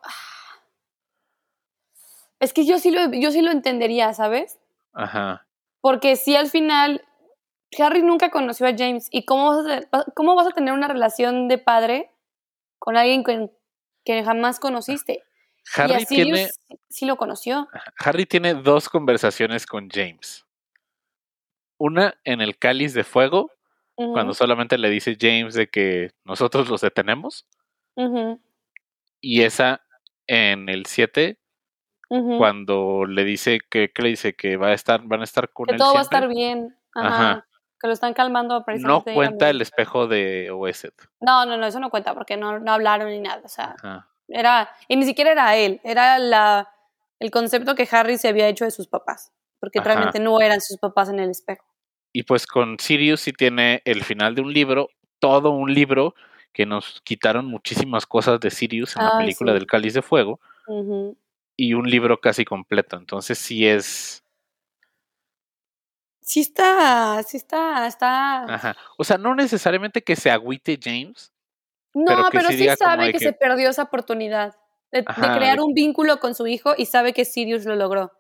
es 2.39 2.55
que 2.55 2.65
yo 2.65 2.79
sí 2.79 2.91
lo, 2.91 3.11
yo 3.13 3.31
sí 3.33 3.43
lo 3.43 3.51
entendería, 3.51 4.15
¿sabes? 4.15 4.59
Ajá. 4.95 5.47
Porque 5.83 6.17
si 6.17 6.37
al 6.37 6.49
final 6.49 7.05
Harry 7.79 8.03
nunca 8.03 8.31
conoció 8.31 8.67
a 8.67 8.75
James 8.77 9.09
y 9.11 9.27
cómo 9.27 9.49
vas 9.63 9.87
a, 9.93 10.05
cómo 10.15 10.35
vas 10.37 10.47
a 10.47 10.53
tener 10.53 10.73
una 10.73 10.89
relación 10.89 11.49
de 11.49 11.59
padre 11.59 12.11
con 12.79 12.97
alguien 12.97 13.25
que, 13.25 13.51
que 14.05 14.25
jamás 14.25 14.59
conociste. 14.59 15.23
y 15.77 15.81
Harry 15.81 15.93
a 15.95 16.01
Sirius 16.01 16.09
tiene, 16.09 16.49
sí- 16.49 16.81
sí 16.89 17.05
lo 17.07 17.17
conoció. 17.17 17.69
Harry 17.99 18.25
tiene 18.25 18.55
dos 18.55 18.89
conversaciones 18.89 19.67
con 19.67 19.91
James. 19.91 20.47
Una 21.77 22.15
en 22.25 22.41
el 22.41 22.59
cáliz 22.59 22.95
de 22.95 23.05
fuego, 23.05 23.51
Cuando 24.13 24.35
solamente 24.35 24.79
le 24.79 24.89
dice 24.89 25.17
James 25.21 25.55
de 25.55 25.69
que 25.69 26.11
nosotros 26.25 26.69
los 26.69 26.81
detenemos. 26.81 27.47
Y 29.21 29.43
esa 29.43 29.83
en 30.27 30.69
el 30.69 30.87
7, 30.87 31.39
ujú. 32.09 32.39
cuando 32.39 33.05
le 33.05 33.25
dice 33.25 33.59
que, 33.69 33.91
¿qué 33.93 34.03
le 34.03 34.09
dice? 34.11 34.35
Que 34.35 34.57
va 34.57 34.69
a 34.69 34.73
estar, 34.73 35.03
van 35.03 35.21
a 35.21 35.25
estar 35.25 35.53
con 35.53 35.67
que 35.67 35.73
él 35.73 35.79
todo 35.79 35.93
va 35.93 36.01
a 36.01 36.03
estar 36.03 36.29
bien. 36.29 36.77
Ajá. 36.95 37.31
Ajá. 37.31 37.47
Que 37.81 37.87
lo 37.87 37.95
están 37.95 38.13
calmando 38.13 38.65
No 38.79 39.03
cuenta 39.03 39.49
el 39.49 39.63
espejo 39.63 40.07
de 40.07 40.51
Oeset. 40.51 40.95
No, 41.21 41.47
no, 41.47 41.57
no, 41.57 41.67
eso 41.67 41.81
no 41.81 41.91
cuenta 41.91 42.15
porque 42.15 42.37
no, 42.37 42.59
no 42.59 42.73
hablaron 42.73 43.09
ni 43.09 43.21
nada. 43.21 43.41
O 43.45 43.49
sea, 43.49 43.75
Ajá. 43.83 44.09
era. 44.29 44.71
Y 44.87 44.97
ni 44.97 45.05
siquiera 45.05 45.33
era 45.33 45.57
él, 45.57 45.81
era 45.83 46.19
la, 46.19 46.69
el 47.19 47.31
concepto 47.31 47.75
que 47.75 47.89
Harry 47.91 48.19
se 48.19 48.29
había 48.29 48.49
hecho 48.49 48.65
de 48.65 48.71
sus 48.71 48.87
papás. 48.87 49.33
Porque 49.59 49.81
realmente 49.81 50.21
no 50.21 50.41
eran 50.41 50.61
sus 50.61 50.79
papás 50.79 51.11
en 51.11 51.21
el 51.21 51.31
espejo. 51.31 51.65
Y 52.13 52.25
pues 52.25 52.47
con 52.47 52.79
Sirius 52.79 53.21
sí 53.21 53.33
tiene 53.33 53.83
el 53.85 54.03
final 54.05 54.35
de 54.35 54.43
un 54.43 54.53
libro, 54.53 54.89
todo 55.19 55.51
un 55.51 55.73
libro 55.73 56.15
que 56.53 56.67
nos 56.67 57.01
quitaron 57.03 57.47
muchísimas 57.47 58.07
cosas 58.07 58.41
de 58.41 58.51
Sirius 58.51 58.97
en 58.97 59.05
la 59.05 59.17
película 59.19 59.53
sí. 59.53 59.59
del 59.59 59.67
Cáliz 59.67 59.95
de 59.95 60.03
Fuego 60.03 60.41
y 61.57 61.75
un 61.75 61.89
libro 61.89 62.21
casi 62.21 62.45
completo. 62.45 62.97
Entonces 62.97 63.39
sí 63.39 63.67
es, 63.67 64.25
Sí 66.23 66.41
está, 66.41 67.23
sí 67.25 67.37
está, 67.39 67.87
está. 67.89 68.45
ajá. 68.45 68.77
O 68.99 69.03
sea, 69.05 69.19
no 69.19 69.35
necesariamente 69.35 70.03
que 70.03 70.15
se 70.17 70.31
agüite 70.31 70.79
James, 70.81 71.33
No, 71.93 72.29
pero 72.31 72.49
sí 72.51 72.69
sabe 72.79 73.07
que, 73.07 73.19
que- 73.19 73.25
se 73.25 73.33
perdió 73.33 73.71
esa 73.71 73.83
oportunidad 73.85 74.55
de, 74.93 75.05
crear 75.05 75.57
de- 75.57 75.63
un 75.63 75.75
vínculo 75.75 76.21
con 76.21 76.35
su 76.37 76.47
hijo 76.47 76.75
y 76.77 76.87
sabe 76.87 77.13
que 77.13 77.25
Sirius 77.25 77.65
lo 77.65 77.75
logró. 77.75 78.13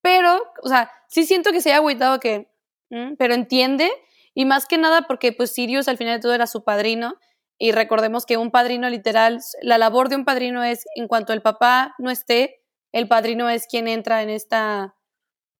Pero, 0.00 0.40
o 0.62 0.68
sea, 0.68 0.92
sí 1.08 1.24
siento 1.24 1.50
que 1.50 1.60
se 1.60 1.70
haya 1.70 1.78
agüitado 1.78 2.20
que, 2.20 2.48
mm, 2.90 3.14
pero 3.18 3.34
entiende 3.34 3.90
y 4.34 4.44
más 4.44 4.66
que 4.66 4.78
nada 4.78 5.02
porque 5.02 5.32
pues 5.32 5.52
Sirius 5.52 5.88
al 5.88 5.96
final 5.96 6.16
de 6.16 6.22
todo 6.22 6.34
era 6.34 6.46
su 6.46 6.64
padrino 6.64 7.16
y 7.58 7.72
recordemos 7.72 8.26
que 8.26 8.36
un 8.36 8.50
padrino 8.50 8.88
literal, 8.90 9.40
la 9.62 9.78
labor 9.78 10.08
de 10.08 10.16
un 10.16 10.24
padrino 10.24 10.62
es 10.62 10.84
en 10.94 11.08
cuanto 11.08 11.32
el 11.32 11.42
papá 11.42 11.94
no 11.98 12.10
esté, 12.10 12.60
el 12.92 13.08
padrino 13.08 13.48
es 13.48 13.66
quien 13.66 13.88
entra 13.88 14.22
en 14.22 14.30
esta 14.30 14.94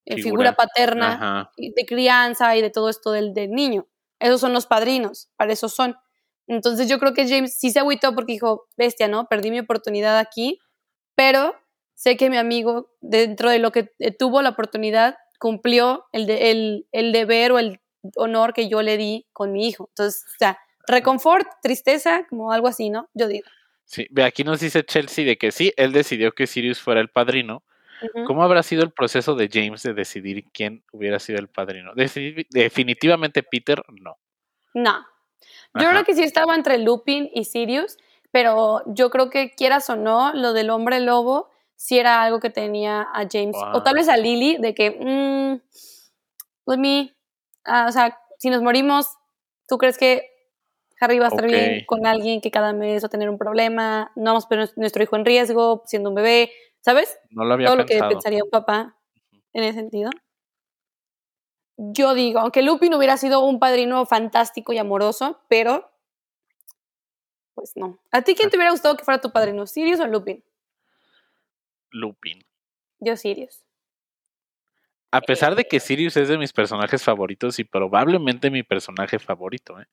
eh, 0.05 0.17
Figura. 0.17 0.53
figura 0.53 0.53
paterna 0.57 1.15
Ajá. 1.15 1.51
de 1.57 1.87
crianza 1.87 2.55
y 2.57 2.63
de 2.63 2.71
todo 2.71 2.89
esto 2.91 3.13
del, 3.13 3.35
del 3.35 3.51
niño. 3.51 3.87
Esos 4.21 4.41
son 4.41 4.53
los 4.53 4.67
padrinos, 4.67 5.31
para 5.37 5.53
eso 5.53 5.69
son. 5.69 5.97
Entonces 6.47 6.89
yo 6.89 6.99
creo 6.99 7.13
que 7.13 7.29
James 7.29 7.57
sí 7.59 7.71
se 7.71 7.81
agüitó 7.81 8.15
porque 8.15 8.35
dijo, 8.35 8.69
bestia, 8.77 9.09
¿no? 9.09 9.27
Perdí 9.27 9.51
mi 9.51 9.59
oportunidad 9.61 10.19
aquí, 10.19 10.61
pero 11.15 11.55
sé 11.95 12.17
que 12.17 12.31
mi 12.31 12.37
amigo, 12.37 12.91
dentro 13.01 13.51
de 13.51 13.59
lo 13.59 13.73
que 13.73 13.93
eh, 13.99 14.13
tuvo 14.13 14.43
la 14.43 14.51
oportunidad, 14.51 15.17
cumplió 15.39 16.07
el, 16.13 16.27
de- 16.27 16.51
el, 16.51 16.87
el 16.93 17.13
deber 17.13 17.53
o 17.53 17.59
el 17.59 17.81
honor 18.17 18.53
que 18.53 18.69
yo 18.69 18.83
le 18.83 18.97
di 18.97 19.27
con 19.33 19.53
mi 19.53 19.67
hijo. 19.69 19.89
Entonces, 19.91 20.25
o 20.27 20.39
sea, 20.39 20.59
reconfort, 20.87 21.47
tristeza, 21.63 22.27
como 22.29 22.53
algo 22.53 22.69
así, 22.69 22.91
¿no? 22.91 23.09
Yo 23.15 23.29
digo. 23.29 23.47
Sí, 23.85 24.07
ve, 24.11 24.25
aquí 24.25 24.43
nos 24.45 24.61
dice 24.61 24.85
Chelsea 24.85 25.25
de 25.25 25.37
que 25.39 25.53
sí, 25.53 25.73
él 25.77 25.93
decidió 25.93 26.33
que 26.33 26.47
Sirius 26.47 26.81
fuera 26.81 27.01
el 27.01 27.09
padrino. 27.09 27.63
Ujú. 28.03 28.25
¿Cómo 28.25 28.43
habrá 28.45 28.63
sido 28.63 28.83
el 28.83 28.91
proceso 28.93 29.35
de 29.35 29.49
James 29.51 29.83
de 29.83 29.95
decidir 29.95 30.45
quién 30.53 30.85
hubiera 30.93 31.19
sido 31.19 31.39
el 31.39 31.49
padrino? 31.49 31.93
Defini- 31.95 32.47
definitivamente 32.51 33.43
Peter, 33.43 33.83
no. 34.01 34.19
No. 34.75 35.07
Yo 35.75 35.83
Ajá. 35.83 35.91
creo 35.91 36.05
que 36.05 36.15
sí 36.15 36.23
estaba 36.23 36.55
entre 36.55 36.79
Lupin 36.79 37.31
y 37.33 37.45
Sirius, 37.45 37.97
pero 38.31 38.83
yo 38.87 39.09
creo 39.11 39.31
que 39.31 39.53
quieras 39.55 39.89
o 39.89 39.97
no, 39.97 40.33
lo 40.35 40.53
del 40.53 40.71
hombre 40.71 41.01
lobo 41.01 41.51
sí 41.77 41.99
era 41.99 42.23
algo 42.23 42.41
que 42.41 42.51
tenía 42.51 43.03
a 43.03 43.27
James, 43.31 43.57
o 43.73 43.83
tal 43.83 43.95
vez 43.95 44.09
a 44.09 44.17
Lily, 44.17 44.57
de 44.57 44.75
que, 44.75 44.91
mm, 44.91 45.61
pues 46.65 46.79
mi, 46.79 47.15
ah, 47.65 47.87
o 47.89 47.93
sea, 47.93 48.19
si 48.39 48.51
nos 48.51 48.63
morimos, 48.63 49.07
¿tú 49.69 49.79
crees 49.79 49.99
que 49.99 50.29
Harry 51.01 51.19
va 51.19 51.27
a 51.27 51.29
estar 51.29 51.47
bien 51.47 51.85
con 51.87 52.07
alguien 52.07 52.41
que 52.41 52.51
cada 52.51 52.73
mes 52.73 53.05
va 53.05 53.07
a 53.07 53.11
tener 53.11 53.29
un 53.31 53.39
problema? 53.39 54.11
No 54.17 54.31
vamos 54.31 54.47
a 54.47 54.49
poner 54.49 54.73
nuestro 54.77 55.03
hijo 55.03 55.17
en 55.17 55.25
riesgo 55.25 55.83
siendo 55.87 56.09
un 56.09 56.15
bebé, 56.15 56.51
¿sabes? 56.81 57.19
No 57.31 57.45
lo 57.45 57.55
había 57.55 57.67
Todo 57.67 57.77
lo 57.77 57.87
que 57.87 57.99
pensaría 57.99 58.43
un 58.43 58.51
papá 58.51 58.97
en 59.53 59.65
ese 59.65 59.79
sentido. 59.79 60.11
Yo 61.79 62.15
digo, 62.15 62.41
aunque 62.41 62.63
Lupin 62.63 62.95
hubiera 62.95 63.19
sido 63.19 63.45
un 63.45 63.59
padrino 63.59 64.07
fantástico 64.07 64.73
y 64.73 64.79
amoroso, 64.79 65.41
pero 65.49 65.91
pues 67.55 67.73
no. 67.75 67.99
¿A 68.13 68.23
ti 68.23 68.35
quién 68.35 68.51
te 68.51 68.57
hubiera 68.57 68.71
gustado 68.71 68.97
que 68.97 69.05
fuera 69.05 69.21
tu 69.21 69.31
padrino? 69.31 69.67
¿Sirius 69.67 70.01
o 70.01 70.07
Lupin? 70.07 70.43
Lupin. 71.97 72.45
Yo 73.01 73.17
Sirius. 73.17 73.65
A 75.11 75.21
pesar 75.21 75.55
de 75.55 75.65
que 75.65 75.81
Sirius 75.81 76.17
es 76.17 76.29
de 76.29 76.37
mis 76.37 76.53
personajes 76.53 77.03
favoritos 77.03 77.59
y 77.59 77.65
probablemente 77.65 78.51
mi 78.51 78.63
personaje 78.63 79.19
favorito, 79.19 79.81
¿eh? 79.81 79.87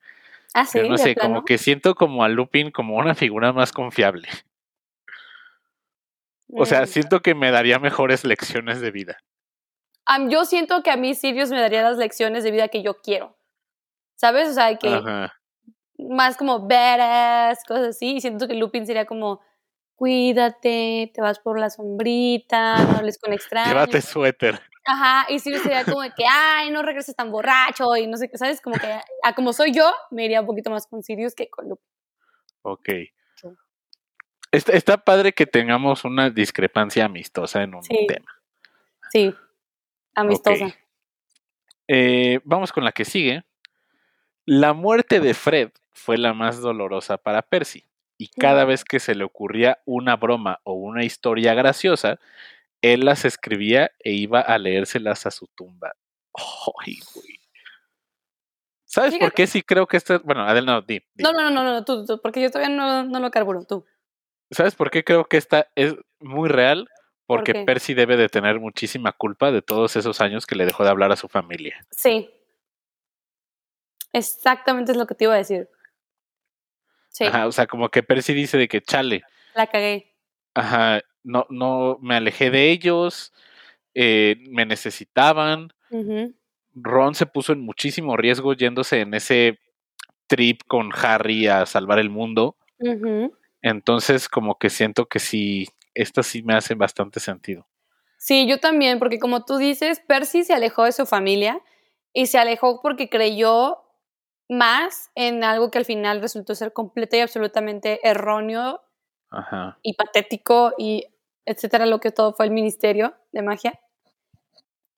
Ah, 0.54 0.66
sí, 0.66 0.80
Pero 0.80 0.90
no 0.90 0.98
sé, 0.98 1.16
como 1.16 1.46
que 1.46 1.58
siento 1.58 1.96
como 1.96 2.24
a 2.24 2.30
Lupin 2.30 2.72
como 2.72 2.98
una 2.98 3.16
figura 3.16 3.54
más 3.54 3.72
confiable. 3.72 4.28
O 6.56 6.66
sea, 6.66 6.84
Mm. 6.84 6.88
siento 6.88 7.22
que 7.22 7.34
me 7.34 7.52
daría 7.52 7.80
mejores 7.80 8.24
lecciones 8.24 8.82
de 8.82 8.92
vida. 8.92 9.18
Yo 10.30 10.46
siento 10.46 10.84
que 10.84 10.92
a 10.92 10.98
mí 10.98 11.16
Sirius 11.16 11.50
me 11.50 11.60
daría 11.60 11.82
las 11.82 11.98
lecciones 11.98 12.44
de 12.44 12.52
vida 12.52 12.68
que 12.68 12.84
yo 12.84 13.02
quiero. 13.02 13.36
¿Sabes? 14.16 14.50
O 14.50 14.54
sea, 14.54 14.78
que 14.78 14.90
Ajá. 14.90 15.34
más 15.98 16.38
como 16.38 16.68
badass, 16.68 17.64
cosas 17.66 17.88
así. 17.96 18.16
Y 18.18 18.22
siento 18.22 18.48
que 18.48 18.54
Lupin 18.54 18.86
sería 18.86 19.06
como, 19.06 19.42
cuídate, 19.96 21.12
te 21.14 21.22
vas 21.22 21.40
por 21.40 21.60
la 21.60 21.70
sombrita, 21.70 22.84
no 22.84 22.98
hables 22.98 23.18
con 23.18 23.34
extraños. 23.34 23.70
Llévate 23.70 24.02
suéter. 24.02 24.60
Ajá, 24.86 25.26
y 25.32 25.40
Sirius 25.40 25.62
sería 25.64 25.86
como 25.86 26.02
de 26.02 26.12
que, 26.12 26.26
ay, 26.30 26.70
no 26.70 26.82
regreses 26.84 27.16
tan 27.16 27.32
borracho 27.32 27.96
y 27.96 28.06
no 28.06 28.18
sé 28.18 28.30
qué, 28.30 28.38
¿sabes? 28.38 28.60
Como 28.60 28.76
que, 28.78 28.88
a 29.24 29.34
como 29.34 29.54
soy 29.54 29.72
yo, 29.72 29.94
me 30.12 30.26
iría 30.26 30.42
un 30.42 30.48
poquito 30.48 30.70
más 30.70 30.88
con 30.88 31.02
Sirius 31.04 31.36
que 31.36 31.50
con 31.50 31.70
Lupin. 31.70 31.86
Ok. 32.64 32.90
Está, 34.52 34.74
está 34.74 34.98
padre 34.98 35.34
que 35.34 35.46
tengamos 35.48 36.04
una 36.06 36.30
discrepancia 36.30 37.06
amistosa 37.06 37.64
en 37.64 37.74
un 37.76 37.84
Sí. 37.84 38.06
tema. 38.08 38.32
Sí, 39.12 39.34
amistosa. 40.16 40.66
Ok. 40.66 40.74
Eh, 41.88 42.40
vamos 42.44 42.72
con 42.72 42.84
la 42.84 42.92
que 42.92 43.04
sigue. 43.06 43.44
La 44.46 44.74
muerte 44.74 45.20
de 45.22 45.34
Fred 45.34 45.72
fue 45.92 46.18
la 46.18 46.34
más 46.34 46.60
dolorosa 46.60 47.18
para 47.18 47.42
Percy, 47.42 47.86
y 48.24 48.28
cada 48.30 48.64
vez 48.64 48.86
que 48.86 49.02
se 49.02 49.16
le 49.16 49.26
ocurría 49.26 49.80
una 49.84 50.16
broma 50.16 50.62
o 50.64 50.76
una 50.76 51.04
historia 51.04 51.54
graciosa, 51.56 52.22
él 52.82 53.04
las 53.04 53.26
escribía 53.26 53.92
e 54.00 54.14
iba 54.14 54.40
a 54.40 54.58
leérselas 54.58 55.26
a 55.26 55.32
su 55.32 55.48
tumba. 55.48 55.92
Ay, 56.34 57.00
güey. 57.14 57.40
¿Sabes 58.86 59.18
por 59.18 59.34
qué 59.34 59.46
sí 59.46 59.62
creo 59.62 59.88
que 59.88 59.98
esto? 59.98 60.22
Bueno, 60.24 60.44
Adel, 60.44 60.66
no, 60.66 60.82
di, 60.82 61.02
di. 61.14 61.24
No, 61.24 61.34
no, 61.34 61.50
no, 61.50 61.66
no, 61.66 61.74
no, 61.74 61.84
tú, 61.84 62.06
tú, 62.06 62.22
porque 62.22 62.42
yo 62.42 62.50
todavía 62.50 62.74
no, 62.74 63.04
no 63.04 63.20
lo 63.20 63.30
carburo, 63.30 63.66
tú. 63.66 63.86
¿Sabes 64.52 64.76
por 64.76 64.90
qué 64.90 65.04
creo 65.04 65.26
que 65.26 65.36
esta 65.36 65.68
es 65.76 65.94
muy 66.22 66.48
real? 66.48 66.88
Porque? 67.26 67.66
Percy 67.66 67.94
debe 67.94 68.16
de 68.16 68.30
tener 68.30 68.62
muchísima 68.62 69.12
culpa 69.12 69.52
de 69.52 69.62
todos 69.62 69.98
esos 69.98 70.22
años 70.22 70.46
que 70.46 70.56
le 70.56 70.66
dejó 70.66 70.86
de 70.86 70.92
hablar 70.92 71.12
a 71.12 71.18
su 71.18 71.28
familia. 71.28 71.86
Sí. 71.92 72.30
Exactamente 74.14 74.94
es 74.94 74.98
lo 74.98 75.08
que 75.08 75.16
te 75.16 75.26
iba 75.26 75.34
a 75.34 75.38
decir. 75.38 75.68
Sí, 77.14 77.26
Ajá, 77.26 77.46
o 77.46 77.52
sea, 77.52 77.68
como 77.68 77.90
que 77.90 78.02
Percy 78.02 78.34
dice 78.34 78.58
de 78.58 78.68
que 78.68 78.82
chale, 78.82 79.22
la 79.54 79.68
cagué. 79.68 80.16
ajá, 80.56 81.02
no, 81.24 81.46
no, 81.50 82.00
me 82.02 82.16
alejé 82.16 82.50
de 82.50 82.72
ellos, 82.72 83.32
eh, 83.94 84.36
me 84.50 84.66
necesitaban. 84.66 85.72
Ron 86.74 87.14
se 87.14 87.28
puso 87.28 87.54
en 87.54 87.62
muchísimo 87.62 88.18
riesgo 88.18 88.54
yéndose 88.54 89.02
en 89.02 89.14
ese 89.14 89.60
trip 90.26 90.62
con 90.68 90.90
Harry 90.92 91.46
a 91.48 91.68
salvar 91.68 92.00
el 92.00 92.10
mundo. 92.10 92.58
Entonces, 93.62 94.28
como 94.28 94.58
que 94.58 94.72
siento 94.72 95.06
que 95.06 95.20
sí, 95.20 95.68
estas 95.94 96.26
sí 96.26 96.42
me 96.42 96.56
hacen 96.56 96.80
bastante 96.80 97.20
sentido. 97.20 97.68
Sí, 98.18 98.48
yo 98.48 98.60
también, 98.60 98.98
porque 98.98 99.20
como 99.20 99.46
tú 99.46 99.58
dices, 99.58 100.00
Percy 100.00 100.44
se 100.44 100.54
alejó 100.54 100.86
de 100.86 100.94
su 100.94 101.06
familia 101.06 101.62
y 102.12 102.26
se 102.26 102.40
alejó 102.40 102.82
porque 102.82 103.08
creyó 103.10 103.83
más 104.50 105.12
en 105.16 105.44
algo 105.44 105.72
que 105.72 105.78
al 105.78 105.86
final 105.86 106.22
resultó 106.22 106.56
ser 106.56 106.74
completo 106.74 107.16
y 107.16 107.22
absolutamente 107.22 108.00
erróneo 108.08 108.82
Ajá. 109.30 109.80
y 109.82 109.94
patético 109.94 110.74
y 110.78 111.08
etcétera, 111.46 111.86
lo 111.86 112.00
que 112.00 112.12
todo 112.12 112.34
fue 112.34 112.46
el 112.46 112.52
ministerio 112.52 113.16
de 113.32 113.42
magia. 113.42 113.80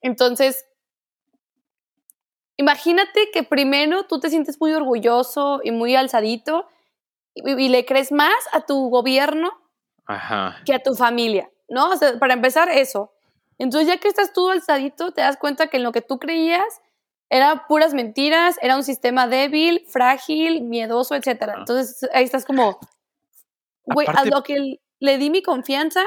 Entonces, 0.02 0.66
imagínate 2.58 3.32
que 3.32 3.44
primero 3.44 4.06
tú 4.06 4.20
te 4.20 4.30
sientes 4.30 4.60
muy 4.60 4.74
orgulloso 4.74 5.62
y 5.64 5.72
muy 5.72 5.96
alzadito 5.96 6.68
y, 7.34 7.50
y 7.50 7.70
le 7.70 7.86
crees 7.86 8.12
más 8.12 8.36
a 8.52 8.62
tu 8.62 8.90
gobierno 8.90 9.52
Ajá. 10.06 10.58
que 10.66 10.74
a 10.74 10.80
tu 10.84 10.94
familia, 10.96 11.50
¿no? 11.68 11.90
O 11.90 11.98
sea, 11.98 12.20
para 12.20 12.34
empezar, 12.34 12.70
eso. 12.70 13.12
Entonces, 13.58 13.88
ya 13.88 13.98
que 13.98 14.08
estás 14.08 14.34
tú 14.34 14.50
alzadito, 14.50 15.12
te 15.12 15.22
das 15.22 15.38
cuenta 15.38 15.68
que 15.68 15.78
en 15.78 15.84
lo 15.84 15.92
que 15.92 16.02
tú 16.02 16.20
creías 16.20 16.82
era 17.36 17.68
puras 17.68 17.94
mentiras, 17.94 18.58
era 18.62 18.78
un 18.78 18.84
sistema 18.84 19.28
débil, 19.28 19.86
frágil, 19.90 20.62
miedoso, 20.62 21.16
etcétera. 21.16 21.56
Ah. 21.58 21.60
Entonces, 21.60 22.10
ahí 22.14 22.24
estás 22.24 22.46
como, 22.46 22.80
güey, 23.84 24.08
a 24.08 24.24
lo 24.24 24.42
que 24.42 24.80
le 25.00 25.18
di 25.18 25.30
mi 25.30 25.42
confianza, 25.42 26.06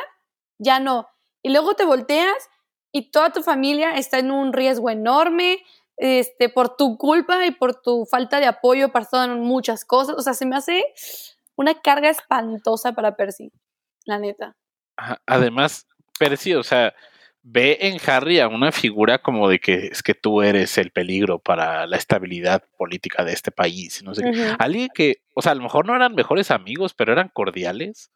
ya 0.59 0.81
no. 0.81 1.07
Y 1.43 1.51
luego 1.51 1.75
te 1.75 1.85
volteas 1.85 2.49
y 2.93 3.11
toda 3.11 3.31
tu 3.31 3.43
familia 3.43 3.97
está 3.97 4.19
en 4.19 4.31
un 4.31 4.55
riesgo 4.55 4.89
enorme, 4.89 5.59
este, 5.99 6.49
por 6.49 6.77
tu 6.77 6.97
culpa 6.97 7.45
y 7.45 7.51
por 7.51 7.79
tu 7.83 8.07
falta 8.07 8.41
de 8.41 8.47
apoyo 8.47 8.91
pasaron 8.91 9.41
muchas 9.41 9.85
cosas. 9.85 10.17
O 10.17 10.23
sea, 10.23 10.33
se 10.33 10.47
me 10.47 10.57
hace 10.57 10.83
una 11.57 11.75
carga 11.75 12.09
espantosa 12.09 12.93
para 12.93 13.17
Percy, 13.17 13.53
la 14.07 14.19
neta. 14.19 14.57
Además, 15.27 15.87
Percy, 16.19 16.55
o 16.55 16.63
sea, 16.63 16.95
ve 17.51 17.79
en 17.81 17.99
Harry 18.07 18.41
a 18.41 18.49
una 18.49 18.73
figura 18.73 19.19
como 19.19 19.49
de 19.49 19.59
que 19.59 19.87
es 19.87 20.03
que 20.03 20.15
tú 20.15 20.43
eres 20.43 20.77
el 20.77 20.91
peligro 20.91 21.39
para 21.39 21.87
la 21.87 21.97
estabilidad 21.97 22.63
política 22.77 23.25
de 23.25 23.33
este 23.33 23.51
país. 23.51 24.03
No 24.03 24.15
sé. 24.15 24.23
Alguien 24.59 24.89
que, 24.95 25.23
o 25.35 25.41
sea, 25.41 25.53
a 25.53 25.55
lo 25.55 25.63
mejor 25.63 25.87
no 25.87 25.97
eran 25.97 26.15
mejores 26.15 26.51
amigos, 26.51 26.93
pero 26.93 27.13
eran 27.13 27.31
cordiales. 27.33 28.11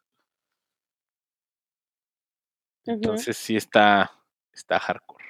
Entonces 2.85 3.37
sí 3.37 3.55
está, 3.55 4.11
está 4.53 4.79
hardcore. 4.79 5.23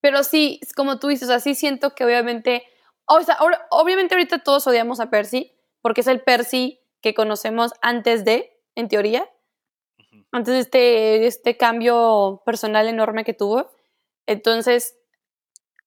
Pero 0.00 0.24
sí, 0.24 0.60
como 0.74 0.98
tú 0.98 1.08
dices, 1.08 1.30
así 1.30 1.54
siento 1.54 1.94
que 1.94 2.04
obviamente, 2.04 2.64
o 3.04 3.20
sea, 3.22 3.38
obviamente 3.70 4.14
ahorita 4.14 4.40
todos 4.40 4.66
odiamos 4.66 4.98
a 4.98 5.10
Percy, 5.10 5.52
porque 5.82 6.00
es 6.00 6.06
el 6.08 6.20
Percy 6.20 6.80
que 7.00 7.14
conocemos 7.14 7.72
antes 7.80 8.24
de, 8.24 8.58
en 8.74 8.88
teoría. 8.88 9.28
Antes 10.32 10.54
de 10.54 10.60
este, 10.60 11.26
este 11.26 11.56
cambio 11.56 12.42
personal 12.44 12.88
enorme 12.88 13.24
que 13.24 13.34
tuvo. 13.34 13.70
Entonces, 14.26 14.96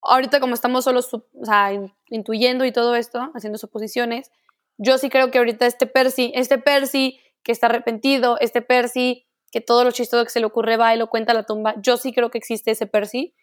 ahorita 0.01 0.39
como 0.39 0.53
estamos 0.53 0.83
solo 0.83 1.01
o 1.01 1.45
sea, 1.45 1.73
in- 1.73 1.93
intuyendo 2.09 2.65
y 2.65 2.71
todo 2.71 2.95
esto, 2.95 3.31
haciendo 3.35 3.57
suposiciones, 3.57 4.31
yo 4.77 4.97
sí 4.97 5.09
creo 5.09 5.29
que 5.31 5.39
ahorita 5.39 5.65
este 5.65 5.87
Percy, 5.87 6.31
este 6.35 6.57
Percy 6.57 7.19
que 7.43 7.51
está 7.51 7.67
arrepentido, 7.67 8.37
este 8.39 8.61
Percy 8.61 9.25
que 9.51 9.61
todo 9.61 9.83
lo 9.83 9.91
chistoso 9.91 10.23
que 10.23 10.29
se 10.29 10.39
le 10.39 10.45
ocurre 10.45 10.77
va 10.77 10.93
y 10.93 10.97
lo 10.97 11.09
cuenta 11.09 11.31
a 11.31 11.35
la 11.35 11.43
tumba, 11.43 11.75
yo 11.81 11.97
sí 11.97 12.13
creo 12.13 12.29
que 12.29 12.37
existe 12.37 12.71
ese 12.71 12.85
Percy, 12.85 13.33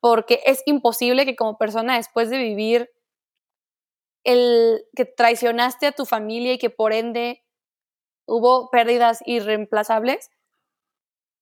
porque 0.00 0.40
es 0.46 0.62
imposible 0.66 1.26
que 1.26 1.36
como 1.36 1.58
persona 1.58 1.96
después 1.96 2.30
de 2.30 2.38
vivir 2.38 2.90
el 4.24 4.82
que 4.96 5.04
traicionaste 5.04 5.86
a 5.86 5.92
tu 5.92 6.04
familia 6.06 6.54
y 6.54 6.58
que 6.58 6.70
por 6.70 6.92
ende 6.92 7.42
hubo 8.26 8.70
pérdidas 8.70 9.20
irreemplazables, 9.26 10.30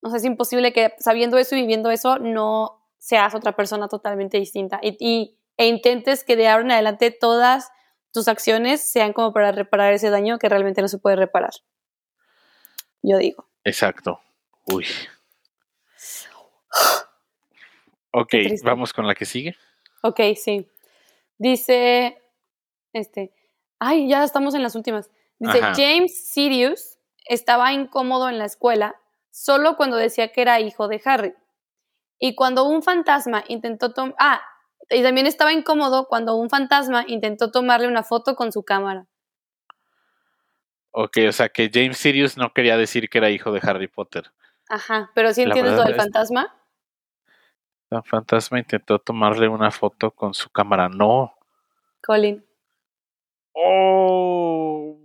o 0.01 0.09
sea, 0.09 0.17
es 0.17 0.25
imposible 0.25 0.71
que 0.73 0.93
sabiendo 0.99 1.37
eso 1.37 1.55
y 1.55 1.61
viviendo 1.61 1.91
eso 1.91 2.19
no 2.19 2.85
seas 2.97 3.35
otra 3.35 3.55
persona 3.55 3.87
totalmente 3.87 4.37
distinta 4.37 4.79
y, 4.81 4.95
y- 4.99 5.35
e 5.57 5.67
intentes 5.67 6.23
que 6.23 6.35
de 6.37 6.47
ahora 6.47 6.63
en 6.63 6.71
adelante 6.71 7.11
todas 7.11 7.69
tus 8.13 8.27
acciones 8.29 8.81
sean 8.81 9.11
como 9.13 9.33
para 9.33 9.51
reparar 9.51 9.93
ese 9.93 10.09
daño 10.09 10.39
que 10.39 10.47
realmente 10.49 10.81
no 10.81 10.87
se 10.87 10.97
puede 10.99 11.17
reparar. 11.17 11.51
Yo 13.01 13.17
digo. 13.17 13.45
Exacto. 13.65 14.21
Uy. 14.71 14.85
Ok, 18.11 18.33
vamos 18.63 18.93
con 18.93 19.05
la 19.05 19.15
que 19.15 19.25
sigue. 19.25 19.55
Ok, 20.01 20.19
sí. 20.35 20.67
Dice, 21.37 22.21
este, 22.93 23.33
ay, 23.79 24.07
ya 24.09 24.23
estamos 24.23 24.55
en 24.55 24.63
las 24.63 24.75
últimas. 24.75 25.09
Dice, 25.39 25.59
Ajá. 25.59 25.73
James 25.75 26.31
Sirius 26.31 26.97
estaba 27.25 27.73
incómodo 27.73 28.29
en 28.29 28.37
la 28.37 28.45
escuela 28.45 28.95
solo 29.31 29.77
cuando 29.77 29.97
decía 29.97 30.31
que 30.31 30.41
era 30.41 30.59
hijo 30.59 30.87
de 30.87 31.01
Harry. 31.05 31.33
Y 32.19 32.35
cuando 32.35 32.65
un 32.65 32.83
fantasma 32.83 33.43
intentó 33.47 33.93
tomar... 33.93 34.15
Ah, 34.19 34.41
y 34.89 35.01
también 35.01 35.27
estaba 35.27 35.53
incómodo 35.53 36.07
cuando 36.07 36.35
un 36.35 36.49
fantasma 36.49 37.05
intentó 37.07 37.51
tomarle 37.51 37.87
una 37.87 38.03
foto 38.03 38.35
con 38.35 38.51
su 38.51 38.63
cámara. 38.63 39.07
Ok, 40.91 41.17
o 41.29 41.31
sea 41.31 41.49
que 41.49 41.69
James 41.71 41.97
Sirius 41.97 42.35
no 42.35 42.51
quería 42.51 42.75
decir 42.75 43.09
que 43.09 43.19
era 43.19 43.29
hijo 43.29 43.51
de 43.51 43.61
Harry 43.63 43.87
Potter. 43.87 44.31
Ajá, 44.67 45.11
pero 45.13 45.33
¿sí 45.33 45.43
entiendes 45.43 45.75
lo 45.75 45.83
del 45.83 45.95
fantasma? 45.95 46.55
El 47.89 48.03
fantasma 48.03 48.59
intentó 48.59 48.99
tomarle 48.99 49.47
una 49.47 49.71
foto 49.71 50.11
con 50.11 50.33
su 50.33 50.49
cámara. 50.49 50.89
No. 50.89 51.35
Colin. 52.01 52.45
Oh. 53.53 54.97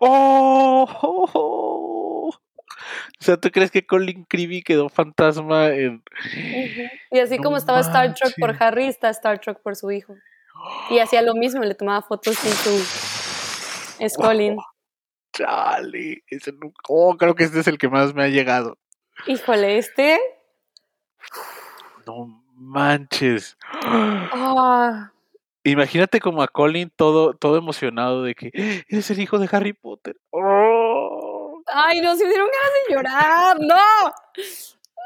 Oh. 0.00 1.78
O 3.20 3.24
sea, 3.24 3.36
¿tú 3.36 3.50
crees 3.50 3.70
que 3.70 3.86
Colin 3.86 4.24
Creevy 4.24 4.62
quedó 4.62 4.88
fantasma 4.88 5.68
en... 5.68 6.02
Y 7.10 7.18
así 7.18 7.36
No 7.36 7.42
como 7.42 7.56
estaba 7.56 7.80
Star 7.80 8.14
Trek 8.14 8.34
por. 8.38 8.56
Harry, 8.60 8.86
está 8.86 9.10
Star 9.10 9.40
Trek 9.40 9.60
por 9.60 9.74
su 9.76 9.90
hijo. 9.90 10.14
Y 10.90 10.98
hacía 10.98 11.22
lo 11.22 11.34
mismo, 11.34 11.62
le 11.62 11.74
tomaba 11.74 12.02
fotos 12.02 12.36
sin 12.36 12.52
su... 12.52 14.04
Es 14.04 14.16
Colin. 14.16 14.56
Chale, 15.32 16.22
ese 16.28 16.52
Oh, 16.88 17.16
creo 17.16 17.34
que 17.34 17.44
este 17.44 17.60
es 17.60 17.66
el 17.66 17.78
que 17.78 17.88
más 17.88 18.14
me 18.14 18.24
ha 18.24 18.28
llegado. 18.28 18.78
Híjole, 19.26 19.78
este... 19.78 20.18
No 22.06 22.44
manches. 22.54 23.56
ah, 23.72 25.12
Imagínate 25.64 26.20
como 26.20 26.42
a 26.42 26.48
Colin 26.48 26.90
todo, 26.94 27.34
todo 27.34 27.56
emocionado 27.58 28.22
de 28.22 28.34
que 28.34 28.50
"¡Ah, 28.56 28.84
eres 28.88 29.10
el 29.10 29.20
hijo 29.20 29.38
de 29.38 29.48
Harry 29.50 29.72
Potter. 29.72 30.16
Oh. 30.30 31.62
Ay, 31.66 32.00
no, 32.00 32.14
se 32.16 32.24
me 32.24 32.30
dieron 32.30 32.48
ganas 32.48 32.72
de 32.88 32.94
llorar, 32.94 33.56
no. 33.60 34.12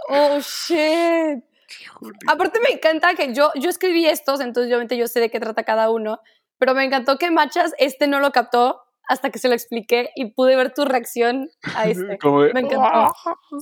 Oh, 0.09 0.39
shit. 0.41 1.43
Híjole. 1.81 2.19
Aparte 2.29 2.61
me 2.61 2.71
encanta 2.75 3.15
que 3.15 3.33
yo, 3.35 3.51
yo 3.55 3.71
escribí 3.71 4.07
estos, 4.07 4.41
entonces 4.41 4.69
obviamente 4.69 4.97
yo 4.97 5.09
sé 5.09 5.21
de 5.21 5.31
qué 5.31 5.41
trata 5.41 5.65
cada 5.65 5.91
uno, 5.91 6.21
pero 6.59 6.75
me 6.75 6.85
encantó 6.85 7.17
que 7.19 7.31
Machas 7.31 7.73
este 7.79 8.07
no 8.07 8.21
lo 8.21 8.31
captó 8.31 8.83
hasta 9.09 9.31
que 9.31 9.39
se 9.39 9.49
lo 9.49 9.55
expliqué 9.55 10.11
y 10.15 10.33
pude 10.33 10.55
ver 10.55 10.73
tu 10.75 10.85
reacción 10.85 11.49
a 11.75 11.85
este. 11.89 12.19
Como 12.19 12.43
de, 12.43 12.53
Me 12.53 12.61
encantó. 12.61 12.83
"Ah". 12.85 13.13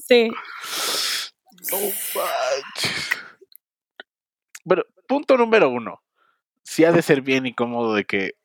Sí. 0.07 0.29
No 1.71 1.77
manches. 1.79 3.11
Bueno, 4.65 4.83
punto 5.09 5.37
número 5.37 5.69
uno. 5.71 6.01
Sí 6.71 6.85
ha 6.85 6.93
de 6.93 7.03
ser 7.03 7.21
bien 7.21 7.47
incómodo 7.47 7.95
de 7.95 8.05
que 8.05 8.37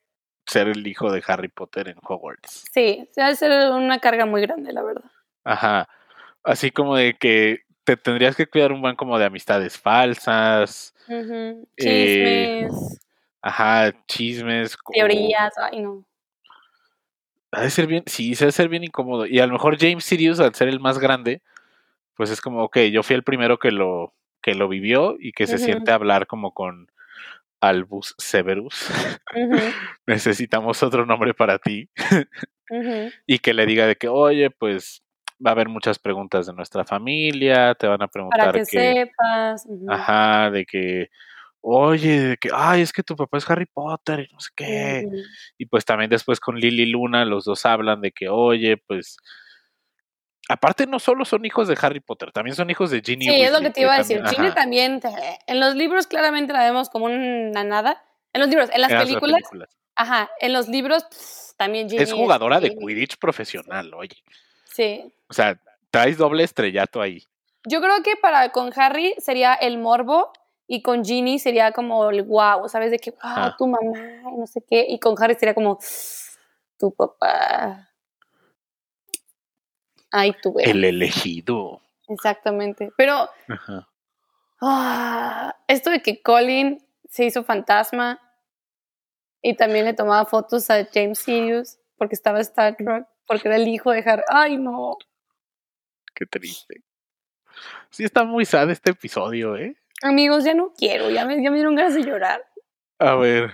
ser 0.48 0.66
el 0.66 0.84
hijo 0.84 1.12
de 1.12 1.22
Harry 1.28 1.46
Potter 1.46 1.86
en 1.86 1.94
Hogwarts. 2.02 2.64
Sí, 2.72 3.08
se 3.12 3.20
va 3.22 3.28
a 3.28 3.34
ser 3.36 3.70
una 3.70 4.00
carga 4.00 4.26
muy 4.26 4.42
grande, 4.42 4.72
la 4.72 4.82
verdad. 4.82 5.04
Ajá. 5.44 5.88
Así 6.42 6.72
como 6.72 6.96
de 6.96 7.14
que 7.14 7.60
te 7.84 7.96
tendrías 7.96 8.34
que 8.34 8.48
cuidar 8.48 8.72
un 8.72 8.80
buen 8.82 8.96
como 8.96 9.16
de 9.16 9.26
amistades 9.26 9.78
falsas. 9.78 10.92
Eh, 11.08 12.66
Chismes, 12.66 13.00
Ajá, 13.42 13.92
chismes. 14.08 14.76
teorías, 14.92 15.54
ay 15.58 15.82
no. 15.82 16.04
Ha 17.52 17.60
de 17.60 17.70
ser 17.70 17.86
bien, 17.86 18.02
sí, 18.06 18.34
se 18.34 18.42
ha 18.42 18.46
de 18.46 18.52
ser 18.52 18.68
bien 18.68 18.82
incómodo. 18.82 19.26
Y 19.26 19.38
a 19.38 19.46
lo 19.46 19.52
mejor 19.52 19.78
James 19.78 20.04
Sirius, 20.04 20.40
al 20.40 20.52
ser 20.56 20.66
el 20.66 20.80
más 20.80 20.98
grande, 20.98 21.42
pues 22.16 22.30
es 22.30 22.40
como, 22.40 22.64
ok, 22.64 22.78
yo 22.90 23.04
fui 23.04 23.14
el 23.14 23.22
primero 23.22 23.60
que 23.60 23.70
lo, 23.70 24.14
que 24.42 24.56
lo 24.56 24.66
vivió 24.68 25.14
y 25.16 25.30
que 25.30 25.46
se 25.46 25.58
siente 25.58 25.92
a 25.92 25.94
hablar 25.94 26.26
como 26.26 26.52
con 26.52 26.90
Albus 27.60 28.14
Severus. 28.18 28.88
Necesitamos 30.06 30.82
otro 30.82 31.06
nombre 31.06 31.34
para 31.34 31.58
ti. 31.58 31.88
Y 33.28 33.38
que 33.38 33.54
le 33.54 33.64
diga 33.64 33.86
de 33.86 33.94
que, 33.94 34.08
oye, 34.08 34.50
pues 34.50 35.04
va 35.44 35.50
a 35.50 35.52
haber 35.52 35.68
muchas 35.68 36.00
preguntas 36.00 36.46
de 36.46 36.52
nuestra 36.52 36.84
familia, 36.84 37.76
te 37.76 37.86
van 37.86 38.02
a 38.02 38.08
preguntar 38.08 38.46
Para 38.46 38.58
que, 38.58 38.64
sepas. 38.64 39.68
Ajá, 39.88 40.50
de 40.50 40.66
que, 40.66 41.10
oye, 41.60 42.20
de 42.20 42.36
que, 42.36 42.50
ay, 42.52 42.80
es 42.80 42.92
que 42.92 43.04
tu 43.04 43.14
papá 43.14 43.38
es 43.38 43.48
Harry 43.48 43.66
Potter 43.66 44.26
y 44.28 44.32
no 44.32 44.40
sé 44.40 44.50
qué. 44.56 45.06
Y 45.56 45.66
pues 45.66 45.84
también 45.84 46.10
después 46.10 46.40
con 46.40 46.56
Lily 46.56 46.86
Luna 46.86 47.24
los 47.24 47.44
dos 47.44 47.64
hablan 47.66 48.00
de 48.00 48.10
que, 48.10 48.28
oye, 48.28 48.76
pues... 48.76 49.18
Aparte 50.48 50.86
no 50.86 50.98
solo 50.98 51.24
son 51.24 51.44
hijos 51.44 51.66
de 51.66 51.76
Harry 51.80 52.00
Potter, 52.00 52.30
también 52.30 52.54
son 52.54 52.70
hijos 52.70 52.90
de 52.90 53.00
Ginny. 53.00 53.24
Sí, 53.24 53.42
es 53.42 53.52
lo 53.52 53.60
que 53.60 53.70
te 53.70 53.80
iba 53.80 53.94
a 53.94 53.98
decir. 53.98 54.22
Ginny 54.28 54.52
también, 54.52 55.00
en 55.46 55.60
los 55.60 55.74
libros 55.74 56.06
claramente 56.06 56.52
la 56.52 56.64
vemos 56.64 56.88
como 56.88 57.06
una 57.06 57.64
nada. 57.64 58.02
En 58.32 58.40
los 58.40 58.50
libros, 58.50 58.70
en 58.72 58.80
las, 58.80 58.92
películas, 58.92 59.42
Ajá, 59.94 60.30
en 60.40 60.52
los 60.52 60.68
libros 60.68 61.04
también 61.56 61.88
Ginny 61.88 62.02
es 62.02 62.12
jugadora 62.12 62.60
de 62.60 62.76
Quidditch 62.76 63.18
profesional, 63.18 63.92
oye. 63.94 64.16
Sí. 64.64 65.12
O 65.28 65.32
sea, 65.32 65.58
traes 65.90 66.18
doble 66.18 66.44
estrellato 66.44 67.00
ahí. 67.00 67.24
Yo 67.64 67.80
creo 67.80 68.02
que 68.02 68.14
para 68.16 68.52
con 68.52 68.70
Harry 68.76 69.14
sería 69.18 69.54
el 69.54 69.78
morbo 69.78 70.32
y 70.68 70.82
con 70.82 71.04
Ginny 71.04 71.38
sería 71.38 71.72
como 71.72 72.10
el 72.10 72.22
wow, 72.22 72.68
¿sabes? 72.68 72.90
De 72.90 72.98
que, 72.98 73.10
wow, 73.10 73.52
tu 73.58 73.66
mamá, 73.66 74.22
no 74.36 74.46
sé 74.46 74.62
qué. 74.68 74.86
Y 74.88 75.00
con 75.00 75.20
Harry 75.20 75.34
sería 75.34 75.54
como, 75.54 75.78
tu 76.78 76.94
papá. 76.94 77.85
Ay, 80.18 80.32
tu 80.40 80.54
El 80.58 80.82
elegido. 80.82 81.82
Exactamente. 82.08 82.90
Pero, 82.96 83.28
ah, 84.62 85.54
esto 85.68 85.90
de 85.90 86.00
que 86.00 86.22
Colin 86.22 86.78
se 87.06 87.26
hizo 87.26 87.44
fantasma 87.44 88.18
y 89.42 89.56
también 89.56 89.84
le 89.84 89.92
tomaba 89.92 90.24
fotos 90.24 90.70
a 90.70 90.86
James 90.86 91.18
Sirius 91.18 91.76
porque 91.98 92.14
estaba 92.14 92.40
Star 92.40 92.76
Trek, 92.76 93.06
porque 93.26 93.48
era 93.48 93.56
el 93.56 93.68
hijo 93.68 93.90
de 93.90 94.02
Harry. 94.06 94.22
¡Ay, 94.28 94.56
no! 94.56 94.96
Qué 96.14 96.24
triste. 96.24 96.82
Sí, 97.90 98.04
está 98.04 98.24
muy 98.24 98.46
sad 98.46 98.70
este 98.70 98.92
episodio, 98.92 99.54
¿eh? 99.58 99.76
Amigos, 100.02 100.44
ya 100.44 100.54
no 100.54 100.72
quiero, 100.72 101.10
ya 101.10 101.26
me, 101.26 101.42
ya 101.42 101.50
me 101.50 101.56
dieron 101.56 101.74
ganas 101.74 101.94
de 101.94 102.04
llorar. 102.04 102.42
A 102.98 103.16
ver. 103.16 103.52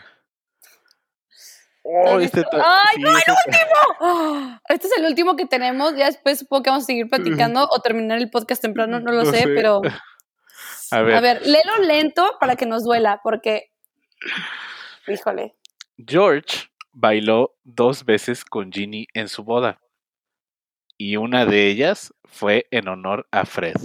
Oh, 1.84 2.20
este 2.20 2.44
¡Ay, 2.52 3.00
no, 3.00 3.10
el 3.10 3.14
último! 3.46 4.60
Este 4.68 4.86
es 4.86 4.98
el 4.98 5.04
último 5.04 5.36
que 5.36 5.46
tenemos. 5.46 5.96
Ya 5.96 6.06
después 6.06 6.38
supongo 6.38 6.62
que 6.62 6.70
vamos 6.70 6.84
a 6.84 6.86
seguir 6.86 7.08
platicando 7.08 7.66
o 7.68 7.80
terminar 7.80 8.18
el 8.18 8.30
podcast 8.30 8.62
temprano, 8.62 9.00
no 9.00 9.12
lo 9.12 9.24
sé, 9.24 9.44
pero. 9.46 9.82
A 10.92 11.02
ver. 11.02 11.14
A 11.16 11.20
ver, 11.20 11.46
léelo 11.46 11.78
lento 11.78 12.36
para 12.38 12.54
que 12.54 12.66
nos 12.66 12.84
duela, 12.84 13.20
porque. 13.24 13.72
Híjole. 15.08 15.56
George 15.98 16.68
bailó 16.92 17.54
dos 17.64 18.04
veces 18.04 18.44
con 18.44 18.70
Ginny 18.70 19.08
en 19.14 19.28
su 19.28 19.42
boda. 19.42 19.80
Y 20.96 21.16
una 21.16 21.46
de 21.46 21.66
ellas 21.66 22.14
fue 22.24 22.66
en 22.70 22.88
honor 22.88 23.26
a 23.32 23.44
Fred. 23.44 23.76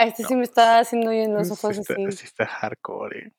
A 0.00 0.04
este 0.04 0.24
sí 0.24 0.34
me 0.34 0.44
está 0.44 0.78
haciendo 0.78 1.10
bien 1.10 1.34
los 1.34 1.50
ojos 1.50 1.76
sí 1.76 1.82
así. 1.82 2.12
Sí 2.12 2.24
está 2.24 2.46
hardcore. 2.46 3.18
Eh. 3.18 3.32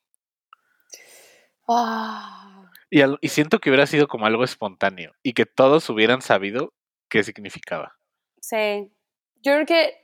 Ah. 1.67 2.69
Y, 2.91 3.01
y, 3.19 3.29
siento 3.29 3.57
que 3.57 3.71
hubiera 3.71 3.87
sido 3.87 4.07
como 4.07 4.27
algo 4.27 4.43
espontáneo 4.43 5.15
y 5.23 5.33
que 5.33 5.47
todos 5.47 5.89
hubieran 5.89 6.21
sabido 6.21 6.73
qué 7.09 7.23
significaba. 7.23 7.97
Sí. 8.41 8.93
Yo 9.41 9.53
creo 9.53 9.65
que 9.65 10.01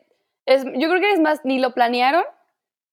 es, 0.47 0.63
yo 0.63 0.89
creo 0.89 0.99
que 0.99 1.13
es 1.13 1.19
más, 1.19 1.41
ni 1.43 1.59
lo 1.59 1.75
planearon, 1.75 2.23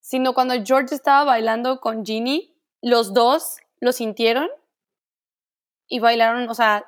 sino 0.01 0.35
cuando 0.35 0.63
George 0.63 0.95
estaba 0.95 1.25
bailando 1.25 1.81
con 1.81 2.05
Ginny, 2.05 2.55
los 2.83 3.15
dos 3.15 3.61
lo 3.81 3.93
sintieron 3.93 4.51
y 5.89 6.01
bailaron, 6.01 6.51
o 6.51 6.55
sea, 6.55 6.87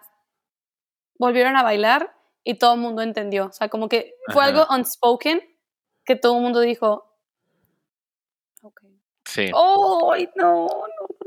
volvieron 1.19 1.57
a 1.57 1.63
bailar 1.63 2.15
y 2.45 2.59
todo 2.59 2.75
el 2.75 2.81
mundo 2.81 3.01
entendió. 3.01 3.47
O 3.47 3.53
sea, 3.53 3.71
como 3.71 3.89
que 3.89 4.15
fue 4.31 4.45
algo 4.45 4.67
unspoken 4.69 5.56
que 6.07 6.17
todo 6.17 6.37
el 6.37 6.43
mundo 6.43 6.61
dijo. 6.61 7.05
Ok. 8.63 8.83
Sí. 9.25 9.51
¡Ay, 9.53 10.31
no, 10.37 10.69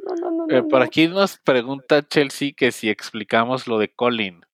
no, 0.06 0.16
no, 0.16 0.32
no, 0.32 0.56
eh, 0.56 0.64
por 0.64 0.82
aquí 0.82 1.08
nos 1.08 1.38
pregunta 1.38 2.08
Chelsea 2.08 2.54
que 2.56 2.72
si 2.72 2.90
explicamos 2.90 3.68
lo 3.68 3.78
de 3.78 3.94
Colin. 3.94 4.46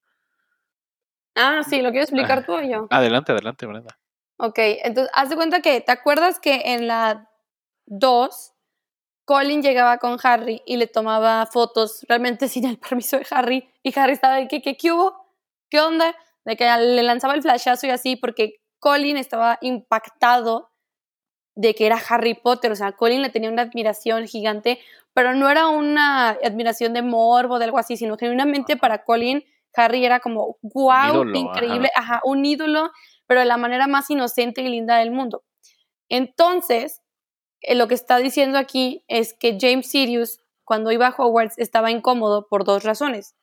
Ah, 1.36 1.62
sí, 1.68 1.82
¿lo 1.82 1.92
quiero 1.92 2.04
explicar 2.04 2.46
tú 2.46 2.54
o 2.54 2.62
yo? 2.62 2.88
Adelante, 2.90 3.32
adelante, 3.32 3.66
Brenda. 3.66 3.98
Ok, 4.38 4.58
entonces, 4.58 5.12
haz 5.14 5.30
de 5.30 5.36
cuenta 5.36 5.62
que, 5.62 5.80
¿te 5.82 5.92
acuerdas 5.92 6.40
que 6.40 6.74
en 6.74 6.88
la 6.88 7.30
2, 7.86 8.54
Colin 9.26 9.62
llegaba 9.62 9.98
con 9.98 10.18
Harry 10.24 10.62
y 10.66 10.78
le 10.78 10.88
tomaba 10.88 11.46
fotos 11.46 12.06
realmente 12.08 12.48
sin 12.50 12.66
el 12.66 12.78
permiso 12.78 13.18
de 13.18 13.28
Harry? 13.30 13.70
Y 13.84 13.98
Harry 13.98 14.14
estaba 14.14 14.36
de, 14.36 14.48
¿qué, 14.48 14.62
qué, 14.62 14.76
qué 14.76 14.92
hubo? 14.92 15.14
¿Qué 15.70 15.80
onda? 15.80 16.16
De 16.46 16.56
que 16.56 16.66
le 16.66 17.04
lanzaba 17.04 17.34
el 17.34 17.42
flashazo 17.42 17.88
y 17.88 17.90
así, 17.90 18.16
porque 18.16 18.62
Colin 18.80 19.18
estaba 19.18 19.58
impactado 19.62 20.72
de 21.56 21.74
que 21.74 21.86
era 21.86 22.02
Harry 22.10 22.34
Potter, 22.34 22.72
o 22.72 22.76
sea, 22.76 22.92
Colin 22.92 23.22
le 23.22 23.30
tenía 23.30 23.50
una 23.50 23.64
admiración 23.64 24.28
gigante, 24.28 24.80
pero 25.14 25.34
no 25.34 25.50
era 25.50 25.70
una 25.70 26.32
admiración 26.32 26.94
de 26.94 27.02
morbo, 27.02 27.60
de 27.60 27.66
algo 27.66 27.78
así, 27.78 27.96
sino 27.96 28.18
genuinamente 28.18 28.76
para 28.76 29.04
Colin, 29.04 29.44
Harry 29.76 30.06
era 30.06 30.20
como, 30.20 30.58
wow, 30.62 31.26
increíble, 31.34 31.90
ajá. 31.96 32.22
un 32.24 32.46
ídolo, 32.46 32.92
pero 33.28 33.42
de 33.42 33.46
la 33.46 33.58
manera 33.58 33.88
más 33.88 34.10
inocente 34.10 34.62
y 34.62 34.70
linda 34.70 34.98
del 34.98 35.12
mundo. 35.12 35.44
Entonces, 36.10 37.02
eh, 37.62 37.76
lo 37.76 37.88
que 37.88 37.96
está 37.96 38.18
diciendo 38.18 38.58
aquí 38.58 39.04
es 39.08 39.34
que 39.34 39.58
James 39.60 39.90
Sirius, 39.90 40.40
cuando 40.64 40.92
iba 40.92 41.08
a 41.08 41.16
Hogwarts, 41.16 41.58
estaba 41.58 41.92
incómodo 41.92 42.48
por 42.48 42.64
dos 42.64 42.84
razones. 42.84 43.36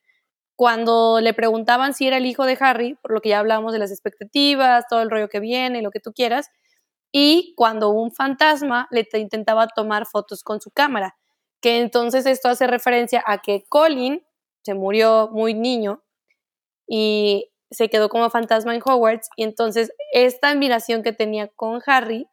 Cuando 0.55 1.19
le 1.21 1.33
preguntaban 1.33 1.93
si 1.93 2.07
era 2.07 2.17
el 2.17 2.25
hijo 2.25 2.45
de 2.45 2.57
Harry, 2.59 2.95
por 3.01 3.11
lo 3.11 3.21
que 3.21 3.29
ya 3.29 3.39
hablábamos 3.39 3.73
de 3.73 3.79
las 3.79 3.91
expectativas, 3.91 4.85
todo 4.89 5.01
el 5.01 5.09
rollo 5.09 5.29
que 5.29 5.39
viene, 5.39 5.81
lo 5.81 5.91
que 5.91 5.99
tú 5.99 6.13
quieras, 6.13 6.49
y 7.11 7.53
cuando 7.55 7.89
un 7.89 8.11
fantasma 8.11 8.87
le 8.91 9.07
intentaba 9.19 9.67
tomar 9.67 10.05
fotos 10.07 10.43
con 10.43 10.61
su 10.61 10.71
cámara, 10.71 11.15
que 11.61 11.79
entonces 11.79 12.25
esto 12.25 12.49
hace 12.49 12.67
referencia 12.67 13.23
a 13.25 13.39
que 13.39 13.65
Colin 13.69 14.23
se 14.63 14.73
murió 14.73 15.29
muy 15.31 15.53
niño 15.53 16.03
y 16.87 17.51
se 17.71 17.89
quedó 17.89 18.09
como 18.09 18.29
fantasma 18.29 18.75
en 18.75 18.81
Hogwarts 18.85 19.29
y 19.37 19.43
entonces 19.43 19.93
esta 20.13 20.49
admiración 20.49 21.03
que 21.03 21.13
tenía 21.13 21.47
con 21.49 21.81
Harry, 21.85 22.27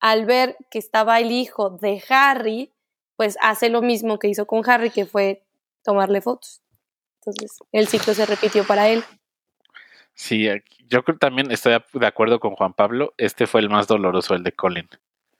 al 0.00 0.26
ver 0.26 0.56
que 0.70 0.78
estaba 0.78 1.20
el 1.20 1.32
hijo 1.32 1.70
de 1.70 2.02
Harry, 2.10 2.72
pues 3.16 3.38
hace 3.40 3.70
lo 3.70 3.82
mismo 3.82 4.18
que 4.18 4.28
hizo 4.28 4.46
con 4.46 4.68
Harry, 4.68 4.90
que 4.90 5.06
fue 5.06 5.44
tomarle 5.82 6.20
fotos. 6.20 6.62
Entonces 7.26 7.58
el 7.72 7.88
ciclo 7.88 8.14
se 8.14 8.26
repitió 8.26 8.64
para 8.64 8.88
él. 8.88 9.02
Sí, 10.14 10.48
yo 10.88 11.02
creo 11.02 11.18
también 11.18 11.50
estoy 11.50 11.76
de 11.92 12.06
acuerdo 12.06 12.40
con 12.40 12.54
Juan 12.54 12.72
Pablo, 12.72 13.12
este 13.18 13.46
fue 13.46 13.60
el 13.60 13.68
más 13.68 13.86
doloroso, 13.86 14.34
el 14.34 14.44
de 14.44 14.52
Colin. 14.52 14.88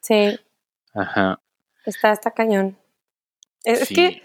Sí. 0.01 0.39
Ajá. 0.95 1.41
Está, 1.85 2.13
está 2.13 2.33
cañón. 2.33 2.77
Es, 3.65 3.89
que... 3.89 4.23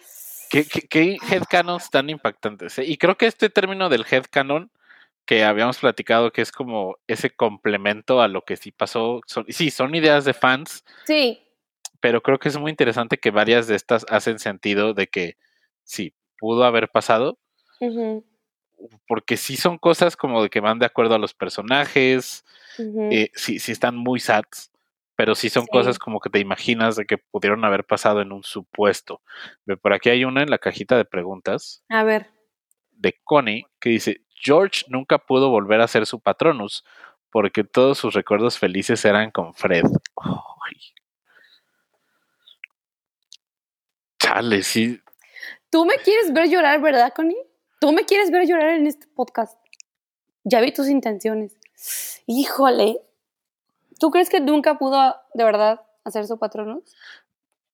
¿Qué, 0.49 0.65
qué, 0.65 0.87
qué 0.87 1.17
headcanons 1.29 1.89
tan 1.89 2.09
impactantes? 2.09 2.79
Eh? 2.79 2.83
Y 2.85 2.97
creo 2.97 3.15
que 3.17 3.27
este 3.27 3.49
término 3.49 3.87
del 3.87 4.05
headcanon 4.09 4.71
que 5.25 5.43
habíamos 5.43 5.77
platicado 5.77 6.31
que 6.31 6.41
es 6.41 6.51
como 6.51 6.97
ese 7.07 7.29
complemento 7.29 8.21
a 8.21 8.27
lo 8.27 8.43
que 8.43 8.57
sí 8.57 8.71
pasó. 8.71 9.21
Son, 9.27 9.45
sí, 9.47 9.71
son 9.71 9.95
ideas 9.95 10.25
de 10.25 10.33
fans. 10.33 10.83
Sí. 11.05 11.41
Pero 12.01 12.21
creo 12.21 12.39
que 12.39 12.49
es 12.49 12.57
muy 12.57 12.71
interesante 12.71 13.17
que 13.17 13.31
varias 13.31 13.67
de 13.67 13.75
estas 13.75 14.05
hacen 14.09 14.39
sentido 14.39 14.93
de 14.93 15.07
que 15.07 15.37
sí, 15.83 16.13
pudo 16.37 16.65
haber 16.65 16.89
pasado. 16.89 17.37
Porque 19.07 19.37
sí 19.37 19.55
son 19.57 19.77
cosas 19.77 20.15
como 20.15 20.41
de 20.43 20.49
que 20.49 20.59
van 20.59 20.79
de 20.79 20.85
acuerdo 20.85 21.15
a 21.15 21.19
los 21.19 21.33
personajes. 21.33 22.45
Eh, 22.77 23.29
sí, 23.33 23.59
sí 23.59 23.71
están 23.71 23.95
muy 23.95 24.19
sad. 24.19 24.43
Pero 25.15 25.35
sí 25.35 25.49
son 25.49 25.67
cosas 25.67 25.99
como 25.99 26.19
que 26.19 26.29
te 26.29 26.39
imaginas 26.39 26.95
de 26.95 27.05
que 27.05 27.17
pudieron 27.17 27.63
haber 27.63 27.83
pasado 27.83 28.21
en 28.21 28.31
un 28.31 28.43
supuesto. 28.43 29.21
Por 29.81 29.93
aquí 29.93 30.09
hay 30.09 30.25
una 30.25 30.41
en 30.41 30.49
la 30.49 30.57
cajita 30.57 30.97
de 30.97 31.05
preguntas. 31.05 31.83
A 31.89 32.03
ver. 32.03 32.31
De 32.91 33.19
Connie 33.23 33.67
que 33.79 33.89
dice: 33.89 34.21
George 34.33 34.85
nunca 34.87 35.19
pudo 35.19 35.49
volver 35.49 35.81
a 35.81 35.87
ser 35.87 36.07
su 36.07 36.19
patronus, 36.19 36.83
porque 37.29 37.63
todos 37.63 37.99
sus 37.99 38.13
recuerdos 38.15 38.57
felices 38.57 39.05
eran 39.05 39.29
con 39.31 39.53
Fred. 39.53 39.83
Chale, 44.19 44.63
sí. 44.63 44.99
Tú 45.69 45.85
me 45.85 45.95
quieres 45.95 46.33
ver 46.33 46.49
llorar, 46.49 46.81
¿verdad, 46.81 47.13
Connie? 47.15 47.37
Tú 47.81 47.91
me 47.93 48.05
quieres 48.05 48.29
ver 48.29 48.47
llorar 48.47 48.75
en 48.75 48.85
este 48.85 49.07
podcast. 49.07 49.59
Ya 50.43 50.61
vi 50.61 50.71
tus 50.71 50.87
intenciones. 50.87 51.57
Híjole. 52.27 52.99
¿Tú 53.99 54.11
crees 54.11 54.29
que 54.29 54.39
nunca 54.39 54.77
pudo 54.77 55.15
de 55.33 55.43
verdad 55.43 55.81
hacer 56.03 56.27
su 56.27 56.37
patronus? 56.37 56.83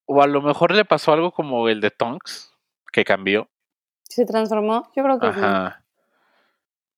O 0.06 0.22
a 0.22 0.28
lo 0.28 0.42
mejor 0.42 0.74
le 0.74 0.86
pasó 0.86 1.12
algo 1.12 1.34
como 1.34 1.68
el 1.68 1.82
de 1.82 1.92
Tonks, 1.92 2.54
que 2.94 3.04
cambió. 3.04 3.50
¿Se 4.04 4.26
transformó? 4.26 4.90
Yo 4.96 5.04
creo 5.04 5.20
que 5.20 5.28
Ajá. 5.28 5.84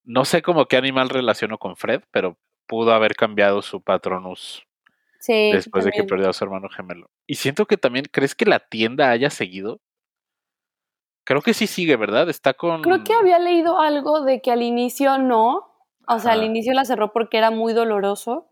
No 0.03 0.24
sé 0.24 0.43
cómo 0.43 0.68
qué 0.68 0.78
animal 0.78 1.10
relacionó 1.10 1.57
con 1.57 1.78
Fred, 1.78 2.03
pero 2.12 2.38
pudo 2.68 2.93
haber 2.93 3.16
cambiado 3.16 3.64
su 3.64 3.82
patronus 3.82 4.68
sí, 5.20 5.51
después 5.51 5.84
de 5.84 5.91
que 5.91 6.03
perdió 6.03 6.30
a 6.30 6.34
su 6.34 6.43
hermano 6.43 6.70
gemelo. 6.70 7.10
Y 7.26 7.36
siento 7.36 7.66
que 7.66 7.78
también, 7.78 8.05
¿crees 8.12 8.36
que 8.36 8.45
la 8.45 8.60
tienda 8.60 9.10
haya 9.10 9.32
seguido? 9.32 9.82
Creo 11.30 11.43
que 11.43 11.53
sí 11.53 11.67
sigue, 11.67 11.95
¿verdad? 11.95 12.27
Está 12.27 12.55
con. 12.55 12.82
Creo 12.82 13.03
que 13.03 13.13
había 13.13 13.38
leído 13.38 13.80
algo 13.80 14.21
de 14.21 14.41
que 14.41 14.51
al 14.51 14.63
inicio 14.63 15.19
no. 15.19 15.75
O 16.07 16.17
sea, 16.17 16.32
al 16.32 16.43
inicio 16.43 16.73
la 16.73 16.86
cerró 16.86 17.13
porque 17.13 17.38
era 17.38 17.51
muy 17.51 17.73
doloroso. 17.73 18.47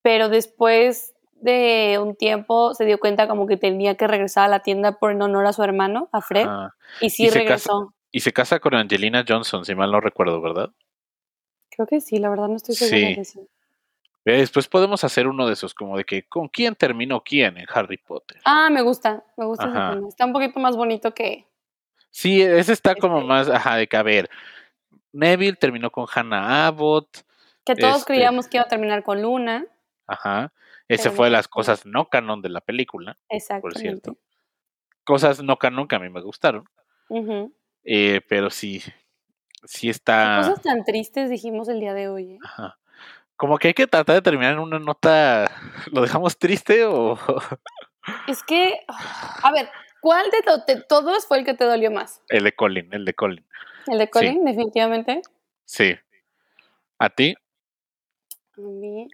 Pero 0.00 0.28
después 0.28 1.16
de 1.32 1.98
un 2.00 2.14
tiempo 2.14 2.72
se 2.74 2.84
dio 2.84 3.00
cuenta 3.00 3.26
como 3.26 3.48
que 3.48 3.56
tenía 3.56 3.96
que 3.96 4.06
regresar 4.06 4.44
a 4.44 4.48
la 4.48 4.60
tienda 4.60 5.00
por 5.00 5.10
en 5.10 5.22
honor 5.22 5.44
a 5.46 5.52
su 5.52 5.64
hermano, 5.64 6.08
a 6.12 6.20
Fred. 6.20 6.46
Y 7.00 7.10
sí 7.10 7.24
Y 7.24 7.30
regresó. 7.30 7.92
Y 8.12 8.20
se 8.20 8.32
casa 8.32 8.60
con 8.60 8.76
Angelina 8.76 9.24
Johnson, 9.28 9.64
si 9.64 9.74
mal 9.74 9.90
no 9.90 10.00
recuerdo, 10.00 10.40
¿verdad? 10.40 10.70
Creo 11.68 11.88
que 11.88 12.00
sí, 12.00 12.18
la 12.18 12.30
verdad 12.30 12.46
no 12.46 12.54
estoy 12.54 12.76
segura 12.76 13.08
Sí. 13.08 13.14
de 13.16 13.24
sí. 13.24 13.40
Eh, 14.24 14.38
Después 14.38 14.68
podemos 14.68 15.02
hacer 15.02 15.26
uno 15.26 15.48
de 15.48 15.54
esos, 15.54 15.74
como 15.74 15.96
de 15.96 16.04
que 16.04 16.28
¿con 16.28 16.46
quién 16.46 16.76
terminó 16.76 17.24
quién 17.24 17.58
en 17.58 17.66
Harry 17.74 17.96
Potter? 17.96 18.40
Ah, 18.44 18.70
me 18.70 18.82
gusta, 18.82 19.24
me 19.36 19.46
gusta 19.46 19.64
ese 19.64 19.74
tema. 19.74 20.08
Está 20.08 20.26
un 20.26 20.32
poquito 20.32 20.60
más 20.60 20.76
bonito 20.76 21.12
que. 21.12 21.47
Sí, 22.18 22.42
ese 22.42 22.72
está 22.72 22.96
como 22.96 23.18
Este- 23.18 23.28
más, 23.28 23.48
ajá, 23.48 23.76
de 23.76 23.86
que 23.86 23.96
a 23.96 24.02
ver. 24.02 24.28
Neville 25.12 25.56
terminó 25.56 25.92
con 25.92 26.06
Hannah 26.12 26.66
Abbott, 26.66 27.18
Que 27.64 27.76
todos 27.76 27.98
Este- 27.98 28.14
creíamos 28.14 28.48
que 28.48 28.56
iba 28.56 28.64
a 28.64 28.68
terminar 28.68 29.04
con 29.04 29.22
Luna. 29.22 29.64
ajá. 30.08 30.52
Ese 30.88 31.10
fue 31.10 31.26
de 31.26 31.30
las 31.32 31.46
cosas 31.46 31.86
no 31.86 32.08
canon 32.08 32.42
de 32.42 32.48
la 32.48 32.60
película, 32.60 33.16
Exactamente. 33.28 33.78
cierto. 33.80 34.16
cosas 35.04 35.42
no 35.42 35.58
canon 35.58 35.86
que 35.86 35.94
a 35.96 35.98
mí 36.00 36.08
me 36.10 36.20
gustaron, 36.22 36.64
Ujú. 37.08 37.54
eh, 37.84 38.20
pero 38.28 38.50
sí, 38.50 38.80
sí 39.64 39.86
Qué 39.86 39.90
está, 39.90 40.38
cosas 40.44 40.62
tan 40.62 40.84
tristes 40.84 41.30
dijimos 41.30 41.68
el 41.68 41.78
día 41.80 41.94
de 41.94 42.08
hoy. 42.08 42.32
¿eh? 42.32 42.38
ajá. 42.42 42.78
Como 43.36 43.58
que 43.58 43.68
hay 43.68 43.74
que 43.74 43.86
tratar 43.86 44.16
de 44.16 44.22
terminar 44.22 44.54
en 44.54 44.58
una 44.58 44.78
nota, 44.80 45.50
¿lo 45.92 46.02
dejamos 46.02 46.36
triste 46.38 46.84
o...? 46.86 47.16
Es 48.26 48.42
que, 48.42 48.80
a 49.44 49.52
ver, 49.52 49.68
¿cuál 50.00 50.30
de, 50.30 50.42
to- 50.42 50.64
de 50.66 50.80
todos 50.82 51.26
fue 51.26 51.38
el 51.38 51.44
que 51.44 51.54
te 51.54 51.64
dolió 51.64 51.90
más? 51.90 52.22
El 52.28 52.44
de 52.44 52.54
Colin, 52.54 52.92
el 52.92 53.04
de 53.04 53.14
Colin. 53.14 53.44
El 53.86 53.98
de 53.98 54.10
Colin, 54.10 54.44
definitivamente. 54.44 55.22
Sí. 55.64 55.94
¿A 56.98 57.08
ti? 57.10 57.34
A 58.56 58.60
mí. 58.60 59.08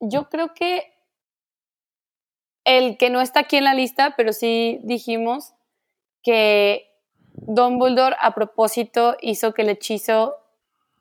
Yo 0.00 0.28
creo 0.28 0.52
que 0.54 0.92
el 2.64 2.98
que 2.98 3.10
no 3.10 3.20
está 3.20 3.40
aquí 3.40 3.56
en 3.56 3.64
la 3.64 3.74
lista, 3.74 4.14
pero 4.16 4.32
sí 4.32 4.80
dijimos 4.82 5.54
que 6.22 6.90
Dumbledore 7.32 8.16
a 8.20 8.34
propósito 8.34 9.16
hizo 9.20 9.54
que 9.54 9.62
el 9.62 9.68
hechizo 9.70 10.36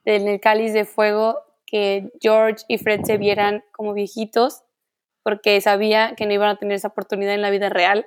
en 0.05 0.28
el 0.28 0.39
cáliz 0.39 0.73
de 0.73 0.86
fuego 0.86 1.41
que 1.65 2.11
George 2.21 2.63
y 2.67 2.78
Fred 2.78 3.01
se 3.05 3.17
vieran 3.17 3.63
como 3.71 3.93
viejitos 3.93 4.61
porque 5.26 5.59
sabía 5.59 6.13
que 6.15 6.28
no 6.28 6.34
iban 6.34 6.49
a 6.49 6.55
tener 6.57 6.76
esa 6.76 6.89
oportunidad 6.89 7.34
en 7.34 7.41
la 7.41 7.49
vida 7.49 7.69
real. 7.69 8.05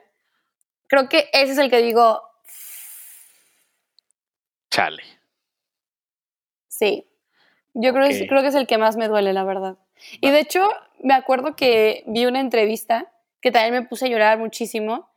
Creo 0.87 1.09
que 1.09 1.29
ese 1.33 1.51
es 1.51 1.59
el 1.59 1.69
que 1.69 1.83
digo, 1.83 2.23
Chale. 4.71 5.03
Sí. 6.69 7.09
Yo 7.75 7.93
creo, 7.93 8.09
que, 8.09 8.29
creo 8.29 8.43
que 8.43 8.49
es 8.49 8.55
el 8.55 8.69
que 8.69 8.79
más 8.79 8.97
me 8.97 9.09
duele, 9.09 9.33
la 9.33 9.43
verdad. 9.43 9.79
Y 10.21 10.31
de 10.31 10.39
hecho, 10.39 10.69
me 11.03 11.15
acuerdo 11.15 11.57
que 11.57 12.05
vi 12.07 12.25
una 12.27 12.39
entrevista 12.39 13.11
que 13.41 13.51
también 13.51 13.75
me 13.75 13.89
puse 13.89 14.07
a 14.07 14.09
llorar 14.09 14.39
muchísimo, 14.39 15.11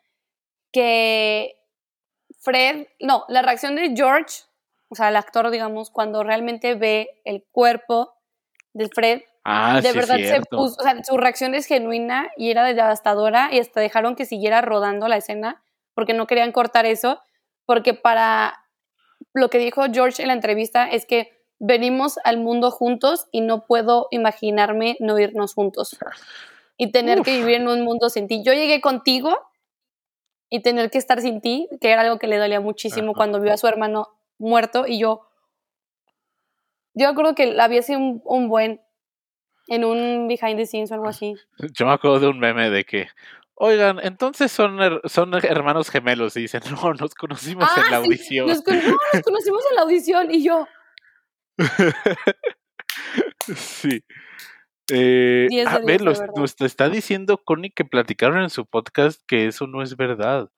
que 0.72 1.60
Fred, 2.40 2.88
no, 3.00 3.26
la 3.28 3.44
reacción 3.44 3.76
de 3.76 3.94
George, 3.96 4.46
o 4.90 4.96
sea, 4.96 5.10
el 5.10 5.18
actor, 5.18 5.52
digamos, 5.52 5.92
cuando 5.92 6.24
realmente 6.24 6.74
ve 6.74 7.22
el 7.26 7.44
cuerpo 7.52 8.16
de 8.74 8.90
Fred, 8.90 9.22
Ah, 9.44 9.82
de 9.82 9.90
sí, 9.90 9.98
verdad 9.98 10.18
se 10.18 10.42
puso, 10.42 10.76
o 10.80 10.84
sea, 10.84 11.04
su 11.04 11.18
reacción 11.18 11.56
es 11.56 11.66
genuina 11.66 12.30
y 12.38 12.52
era 12.52 12.64
devastadora 12.64 13.50
y 13.52 13.60
hasta 13.60 13.80
dejaron 13.80 14.16
que 14.16 14.26
siguiera 14.26 14.62
rodando 14.62 15.08
la 15.08 15.18
escena 15.18 15.64
porque 15.96 16.14
no 16.14 16.28
querían 16.28 16.52
cortar 16.52 16.86
eso, 16.86 17.22
porque 17.66 17.94
para 17.94 18.66
lo 19.34 19.50
que 19.50 19.58
dijo 19.58 19.84
George 19.92 20.22
en 20.22 20.28
la 20.28 20.34
entrevista 20.34 20.88
es 20.88 21.06
que 21.06 21.32
venimos 21.60 22.20
al 22.24 22.38
mundo 22.38 22.72
juntos 22.72 23.28
y 23.32 23.42
no 23.42 23.66
puedo 23.66 24.08
imaginarme 24.12 24.98
no 25.00 25.18
irnos 25.20 25.54
juntos 25.54 25.98
y 26.78 26.92
tener 26.92 27.22
que 27.22 27.38
vivir 27.38 27.56
en 27.56 27.68
un 27.68 27.82
mundo 27.82 28.10
sin 28.10 28.28
ti. 28.28 28.42
Yo 28.44 28.54
llegué 28.54 28.82
contigo 28.82 29.38
y 30.50 30.62
tener 30.62 30.90
que 30.90 30.98
estar 30.98 31.22
sin 31.22 31.40
ti, 31.40 31.70
que 31.80 31.92
era 31.92 32.02
algo 32.02 32.18
que 32.18 32.28
le 32.28 32.38
dolía 32.38 32.60
muchísimo 32.60 33.12
Ajá. 33.12 33.18
cuando 33.18 33.40
vio 33.40 33.54
a 33.54 33.58
su 33.58 33.68
hermano 33.68 34.10
muerto 34.38 34.86
y 34.88 35.00
yo 35.00 35.22
yo 36.94 37.14
creo 37.14 37.36
que 37.36 37.56
había 37.62 37.82
sido 37.84 38.00
un, 38.00 38.22
un 38.26 38.50
buen 38.50 38.82
en 39.74 39.86
un 39.86 40.28
behind 40.28 40.58
the 40.58 40.66
scenes 40.66 40.92
o 40.92 40.96
algo 40.96 41.08
así. 41.08 41.36
Yo 41.74 41.86
me 41.86 41.94
acuerdo 41.94 42.20
de 42.20 42.28
un 42.28 42.40
meme 42.40 42.70
de 42.70 42.84
que, 42.84 43.08
oigan, 43.56 44.00
entonces 44.04 44.52
son, 44.52 44.78
her- 44.80 45.02
son 45.06 45.34
hermanos 45.34 45.90
gemelos. 45.90 46.36
Y 46.38 46.42
dicen, 46.42 46.62
no, 46.72 46.94
nos 46.94 47.16
conocimos 47.16 47.68
Ah, 47.70 47.76
en 47.78 47.84
la 47.84 47.90
sí, 48.02 48.06
audición. 48.06 48.48
Nos, 48.48 48.62
con- 48.62 48.76
no, 48.78 48.98
nos 49.14 49.24
conocimos 49.24 49.64
en 49.70 49.76
la 49.76 49.82
audición 49.84 50.32
y 50.32 50.44
yo, 50.44 50.68
sí. 53.56 54.04
Eh, 54.94 55.48
Diez 55.50 55.68
a 55.68 55.80
ver, 55.80 56.02
los- 56.02 56.22
nos 56.36 56.56
está 56.60 56.90
diciendo 56.90 57.38
Connie 57.38 57.72
que 57.72 57.86
platicaron 57.86 58.42
en 58.42 58.50
su 58.50 58.66
podcast 58.66 59.22
que 59.28 59.48
eso 59.48 59.68
no 59.68 59.82
es 59.82 59.96
verdad. 59.96 60.50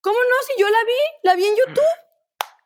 ¿cómo 0.00 0.16
no? 0.18 0.36
Si 0.46 0.60
yo 0.60 0.68
la 0.68 0.78
vi, 0.86 0.92
la 1.24 1.34
vi 1.36 1.44
en 1.44 1.54
YouTube. 1.56 1.84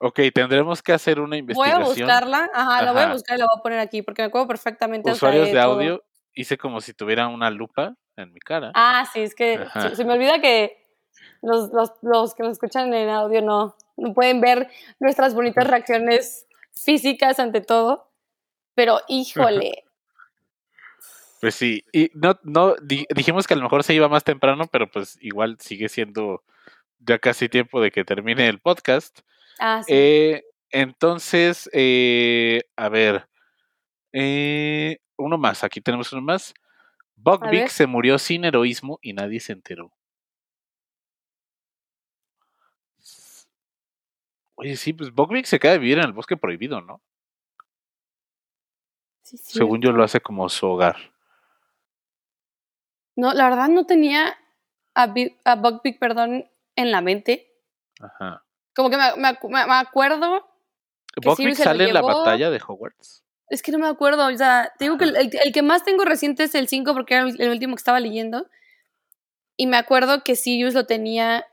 Ok, 0.04 0.18
tendremos 0.34 0.82
que 0.82 0.92
hacer 0.92 1.20
una 1.20 1.28
Voy 1.30 1.36
a 1.36 1.38
investigación. 1.38 1.86
buscarla, 2.08 2.50
ajá, 2.52 2.82
la 2.82 2.92
voy 2.92 3.02
a 3.02 3.12
buscar 3.12 3.36
y 3.36 3.38
la 3.40 3.46
voy 3.46 3.56
a 3.58 3.62
poner 3.62 3.78
aquí 3.78 4.02
porque 4.02 4.22
me 4.22 4.26
acuerdo 4.26 4.48
perfectamente. 4.48 5.10
Usuarios 5.12 5.46
de 5.46 5.52
todo. 5.52 5.74
audio, 5.74 6.04
hice 6.34 6.58
como 6.58 6.80
si 6.80 6.92
tuviera 6.92 7.28
una 7.28 7.50
lupa 7.50 7.94
en 8.16 8.32
mi 8.32 8.40
cara. 8.40 8.72
Ah, 8.74 9.06
sí, 9.12 9.20
es 9.20 9.34
que 9.34 9.64
se, 9.80 9.94
se 9.94 10.04
me 10.04 10.14
olvida 10.14 10.40
que 10.40 10.76
los, 11.40 11.70
los, 11.72 11.92
los 12.02 12.34
que 12.34 12.42
nos 12.42 12.52
escuchan 12.52 12.92
en 12.94 13.08
audio 13.10 13.42
no, 13.42 13.76
no 13.96 14.12
pueden 14.12 14.40
ver 14.40 14.68
nuestras 14.98 15.34
bonitas 15.34 15.66
reacciones 15.68 16.46
físicas 16.74 17.38
ante 17.38 17.60
todo. 17.60 18.10
Pero 18.74 19.00
híjole, 19.06 19.84
Pues 21.40 21.54
sí, 21.54 21.84
y 21.92 22.10
no, 22.14 22.38
no, 22.42 22.74
di- 22.82 23.06
dijimos 23.14 23.46
que 23.46 23.54
a 23.54 23.56
lo 23.56 23.62
mejor 23.64 23.84
se 23.84 23.94
iba 23.94 24.08
más 24.08 24.24
temprano, 24.24 24.66
pero 24.70 24.90
pues 24.90 25.18
igual 25.20 25.58
sigue 25.60 25.88
siendo 25.88 26.42
ya 27.00 27.18
casi 27.18 27.48
tiempo 27.48 27.80
de 27.80 27.90
que 27.90 28.04
termine 28.04 28.48
el 28.48 28.60
podcast. 28.60 29.20
Ah, 29.58 29.82
sí. 29.82 29.92
Eh, 29.94 30.42
entonces, 30.70 31.68
eh, 31.72 32.62
a 32.76 32.88
ver, 32.88 33.28
eh, 34.12 34.98
uno 35.16 35.38
más, 35.38 35.64
aquí 35.64 35.80
tenemos 35.80 36.12
uno 36.12 36.22
más. 36.22 36.54
Buckbeak 37.16 37.68
se 37.68 37.86
murió 37.86 38.18
sin 38.18 38.44
heroísmo 38.44 38.98
y 39.02 39.12
nadie 39.12 39.40
se 39.40 39.52
enteró. 39.52 39.92
Oye, 44.54 44.76
sí, 44.76 44.92
pues 44.92 45.12
Buckbeak 45.12 45.46
se 45.46 45.58
queda 45.58 45.72
de 45.72 45.78
vivir 45.78 45.98
en 45.98 46.04
el 46.04 46.12
bosque 46.12 46.36
prohibido, 46.36 46.80
¿no? 46.80 47.00
Sí, 49.22 49.36
Según 49.38 49.80
yo 49.80 49.92
lo 49.92 50.04
hace 50.04 50.20
como 50.20 50.48
su 50.48 50.66
hogar. 50.66 50.96
No, 53.16 53.32
la 53.34 53.48
verdad 53.48 53.68
no 53.68 53.84
tenía 53.86 54.36
a, 54.94 55.06
Bi- 55.08 55.36
a 55.44 55.56
Buckbeak, 55.56 55.98
perdón, 55.98 56.48
en 56.76 56.90
la 56.90 57.00
mente. 57.00 57.52
Ajá. 58.00 58.44
Como 58.74 58.90
que 58.90 58.96
me, 58.96 59.04
me 59.16 59.38
me- 59.48 59.74
acuerdo, 59.74 60.48
Buckbeak 61.16 61.56
sale 61.56 61.84
en 61.84 61.94
la 61.94 62.02
batalla 62.02 62.50
de 62.50 62.60
Hogwarts. 62.66 63.22
es 63.50 63.62
que 63.62 63.70
no 63.72 63.78
me 63.78 63.86
acuerdo, 63.88 64.26
o 64.26 64.36
sea, 64.36 64.72
te 64.78 64.86
digo 64.86 64.96
que 64.98 65.04
el, 65.04 65.16
el- 65.16 65.52
que 65.52 65.62
más 65.62 65.84
tengo 65.84 66.04
reciente 66.04 66.44
es 66.44 66.54
el 66.54 66.68
5 66.68 66.94
porque 66.94 67.14
era 67.14 67.24
el 67.28 67.48
último 67.50 67.74
que 67.74 67.80
estaba 67.80 68.00
leyendo. 68.00 68.46
Y 69.56 69.66
me 69.66 69.76
acuerdo 69.76 70.24
que 70.24 70.34
Sirius 70.36 70.72
lo 70.74 70.86
tenía 70.86 71.44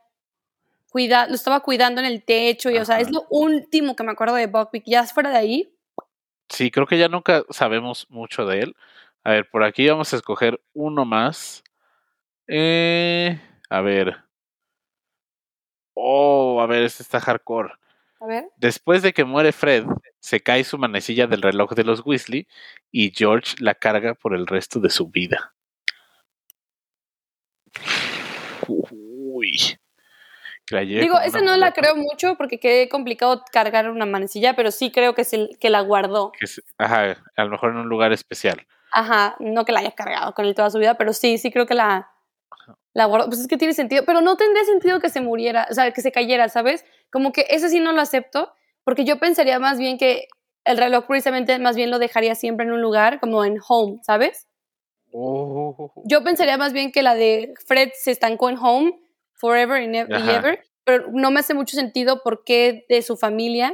cuida, 0.90 1.28
lo 1.28 1.36
estaba 1.36 1.60
cuidando 1.60 2.00
en 2.02 2.08
el 2.08 2.24
techo 2.24 2.72
y 2.72 2.78
o 2.78 2.86
sea, 2.86 3.00
es 3.00 3.12
lo 3.12 3.26
último 3.30 3.96
que 3.96 4.04
me 4.04 4.12
acuerdo 4.12 4.36
de 4.36 4.48
Buckbeak. 4.48 4.84
Ya 4.86 5.04
fuera 5.06 5.30
de 5.30 5.38
ahí, 5.38 5.76
Sí, 6.52 6.72
creo 6.72 6.88
que 6.88 6.98
ya 6.98 7.10
nunca 7.10 7.44
sabemos 7.52 8.08
mucho 8.10 8.46
de 8.48 8.62
él. 8.62 8.76
A 9.24 9.32
ver, 9.34 9.48
por 9.52 9.64
aquí 9.64 9.88
vamos 9.88 10.12
a 10.14 10.16
escoger 10.16 10.60
uno 10.74 11.06
más. 11.06 11.64
Eh, 12.48 13.40
a 13.70 13.82
ver. 13.82 14.18
Oh, 16.02 16.62
a 16.62 16.66
ver, 16.68 16.84
este 16.84 17.04
está 17.04 17.20
hardcore. 17.20 17.74
a 18.22 18.26
ver. 18.26 18.46
Después 18.58 19.02
de 19.02 19.12
que 19.14 19.26
muere 19.26 19.52
Fred, 19.52 19.86
se 20.20 20.42
cae 20.42 20.64
su 20.64 20.78
manecilla 20.78 21.28
del 21.28 21.42
reloj 21.42 21.72
de 21.74 21.84
los 21.84 22.06
Weasley 22.06 22.48
y 22.92 23.12
George 23.12 23.56
la 23.60 23.76
carga 23.76 24.14
por 24.14 24.34
el 24.34 24.48
resto 24.48 24.80
de 24.80 24.90
su 24.90 25.08
vida. 25.10 25.54
Uy. 28.68 29.58
Digo, 30.72 31.20
esa 31.20 31.42
no 31.42 31.58
la 31.58 31.72
creo 31.74 31.96
mucho 31.96 32.36
porque 32.36 32.60
qué 32.60 32.88
complicado 32.92 33.44
cargar 33.52 33.90
una 33.90 34.06
manecilla, 34.06 34.56
pero 34.56 34.70
sí 34.70 34.92
creo 34.92 35.16
que 35.16 35.24
es 35.24 35.34
el 35.34 35.58
que 35.60 35.72
la 35.72 35.82
guardó. 35.82 36.32
Se- 36.46 36.62
ajá, 36.78 37.18
a 37.36 37.44
lo 37.44 37.50
mejor 37.50 37.72
en 37.72 37.78
un 37.78 37.90
lugar 37.90 38.12
especial. 38.14 38.68
Ajá, 38.92 39.36
no 39.40 39.66
que 39.66 39.72
la 39.72 39.80
haya 39.80 39.92
cargado 39.96 40.34
con 40.36 40.46
él 40.46 40.54
toda 40.54 40.70
su 40.70 40.78
vida, 40.78 40.96
pero 40.96 41.14
sí, 41.14 41.40
sí 41.40 41.52
creo 41.52 41.66
que 41.66 41.74
la, 41.74 42.12
la 42.94 43.06
guardó. 43.06 43.28
Pues 43.28 43.40
es 43.40 43.48
que 43.48 43.58
tiene 43.58 43.74
sentido, 43.74 44.04
pero 44.06 44.22
no 44.22 44.38
tendría 44.38 44.64
sentido 44.66 45.00
que 45.00 45.10
se 45.10 45.22
muriera, 45.22 45.68
o 45.70 45.74
sea, 45.74 45.92
que 45.92 46.02
se 46.02 46.12
cayera, 46.12 46.50
¿sabes? 46.50 46.86
Como 47.12 47.32
que 47.32 47.46
ese 47.50 47.70
sí 47.70 47.80
no 47.80 47.92
lo 47.92 48.02
acepto, 48.02 48.52
porque 48.84 49.06
yo 49.06 49.20
pensaría 49.20 49.60
más 49.60 49.78
bien 49.78 49.98
que 49.98 50.28
el 50.66 50.78
reloj 50.78 51.06
precisamente 51.08 51.58
más 51.60 51.76
bien 51.76 51.90
lo 51.90 52.00
dejaría 52.00 52.36
siempre 52.36 52.66
en 52.66 52.72
un 52.72 52.82
lugar, 52.82 53.20
como 53.20 53.44
en 53.46 53.58
home, 53.68 54.00
¿sabes? 54.04 54.48
Oh. 55.12 55.92
Yo 56.06 56.24
pensaría 56.24 56.58
más 56.58 56.74
bien 56.74 56.92
que 56.92 57.02
la 57.02 57.16
de 57.16 57.54
Fred 57.66 57.90
se 57.96 58.12
estancó 58.12 58.50
en 58.50 58.58
home 58.58 59.00
Forever 59.34 59.82
and 59.82 60.14
Ajá. 60.14 60.38
Ever, 60.38 60.64
pero 60.84 61.08
no 61.12 61.32
me 61.32 61.40
hace 61.40 61.54
mucho 61.54 61.76
sentido 61.76 62.22
por 62.24 62.44
qué 62.44 62.86
de 62.90 63.02
su 63.02 63.18
familia 63.18 63.74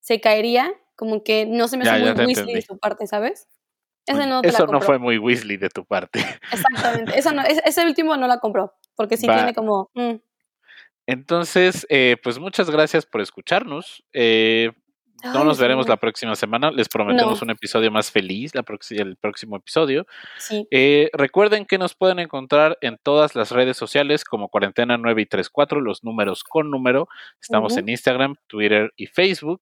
se 0.00 0.20
caería, 0.20 0.72
como 0.96 1.22
que 1.22 1.46
no 1.46 1.68
se 1.68 1.76
me 1.76 1.88
hace 1.88 2.04
ya 2.04 2.14
muy 2.14 2.26
Weasley 2.26 2.54
de 2.54 2.62
su 2.62 2.78
parte, 2.78 3.06
¿sabes? 3.06 3.48
Ese 4.06 4.26
no 4.26 4.42
te 4.42 4.48
la 4.48 4.54
Eso 4.54 4.66
no 4.66 4.80
fue 4.80 4.98
muy 4.98 5.18
Weasley 5.18 5.56
de 5.56 5.68
tu 5.68 5.84
parte. 5.84 6.20
Exactamente, 6.52 7.18
esa 7.18 7.32
no, 7.32 7.42
ese, 7.42 7.86
último 7.86 8.16
no 8.16 8.26
la 8.26 8.38
compró, 8.38 8.72
porque 8.96 9.16
sí 9.16 9.26
Va. 9.26 9.36
tiene 9.36 9.54
como... 9.54 9.90
mm, 9.94 10.14
Entonces, 11.06 11.86
eh, 11.88 12.16
pues 12.22 12.38
muchas 12.38 12.70
gracias 12.70 13.06
por 13.06 13.20
escucharnos. 13.20 14.02
Eh, 14.12 14.72
no 15.24 15.40
Ay, 15.40 15.44
nos 15.44 15.58
veremos 15.60 15.88
la 15.88 15.96
próxima 15.96 16.34
semana. 16.34 16.72
Les 16.72 16.88
prometemos 16.88 17.40
No. 17.40 17.44
un 17.44 17.50
episodio 17.50 17.90
más 17.92 18.10
feliz 18.10 18.54
la 18.54 18.64
el 18.90 19.16
próximo 19.16 19.56
episodio. 19.56 20.04
sí. 20.36 20.66
Eh, 20.72 21.10
recuerden 21.12 21.64
que 21.64 21.78
nos 21.78 21.94
pueden 21.94 22.18
encontrar 22.18 22.76
en 22.80 22.98
todas 23.00 23.36
las 23.36 23.52
redes 23.52 23.76
sociales 23.76 24.24
como 24.24 24.48
Cuarentena 24.48 24.96
9 24.98 25.22
y 25.22 25.26
34, 25.26 25.80
los 25.80 26.02
números 26.02 26.42
con 26.42 26.70
número. 26.70 27.06
Estamos 27.40 27.76
en 27.76 27.88
Instagram, 27.88 28.34
Twitter 28.48 28.92
y 28.96 29.06
Facebook. 29.06 29.60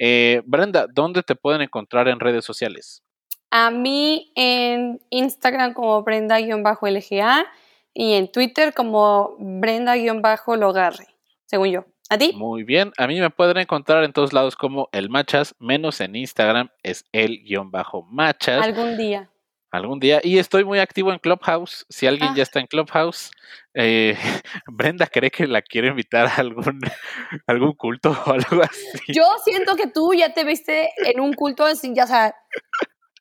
Eh, 0.00 0.42
Brenda, 0.46 0.86
¿dónde 0.92 1.22
te 1.22 1.36
pueden 1.36 1.60
encontrar 1.60 2.08
en 2.08 2.18
redes 2.18 2.44
sociales? 2.44 3.02
A 3.50 3.70
mí 3.70 4.32
en 4.34 5.00
Instagram 5.10 5.72
como 5.74 6.02
Brenda-LGA 6.02 7.46
y 7.94 8.12
en 8.14 8.30
Twitter 8.30 8.74
como 8.74 9.34
Brenda-Logarre, 9.38 11.06
según 11.46 11.68
yo. 11.70 11.84
¿A 12.10 12.16
ti? 12.16 12.32
Muy 12.34 12.62
bien, 12.62 12.92
a 12.96 13.06
mí 13.06 13.20
me 13.20 13.28
pueden 13.28 13.58
encontrar 13.58 14.02
en 14.02 14.12
todos 14.14 14.32
lados 14.32 14.56
como 14.56 14.88
el 14.92 15.10
Machas, 15.10 15.54
menos 15.58 16.00
en 16.00 16.16
Instagram 16.16 16.70
es 16.82 17.04
el 17.12 17.42
guion 17.42 17.70
bajo 17.70 18.02
Machas. 18.02 18.64
Algún 18.64 18.96
día. 18.96 19.28
algún 19.70 20.00
día. 20.00 20.18
Y 20.24 20.38
estoy 20.38 20.64
muy 20.64 20.78
activo 20.78 21.12
en 21.12 21.18
Clubhouse. 21.18 21.84
Si 21.90 22.06
alguien 22.06 22.30
Ah. 22.30 22.34
ya 22.38 22.42
está 22.42 22.58
en 22.60 22.66
Clubhouse, 22.66 23.30
eh, 23.74 24.16
Brenda 24.66 25.06
cree 25.06 25.30
que 25.30 25.46
la 25.46 25.60
quiere 25.60 25.88
invitar 25.88 26.26
a 26.26 26.36
algún, 26.36 26.80
algún 27.46 27.74
culto 27.74 28.16
o 28.26 28.32
algo 28.32 28.62
así. 28.62 29.12
Yo 29.12 29.24
siento 29.44 29.76
que 29.76 29.86
tú 29.86 30.14
ya 30.14 30.32
te 30.32 30.44
viste 30.44 30.88
en 31.04 31.20
un 31.20 31.34
culto 31.34 31.66
así, 31.66 31.92
ya, 31.94 32.06
sea, 32.06 32.34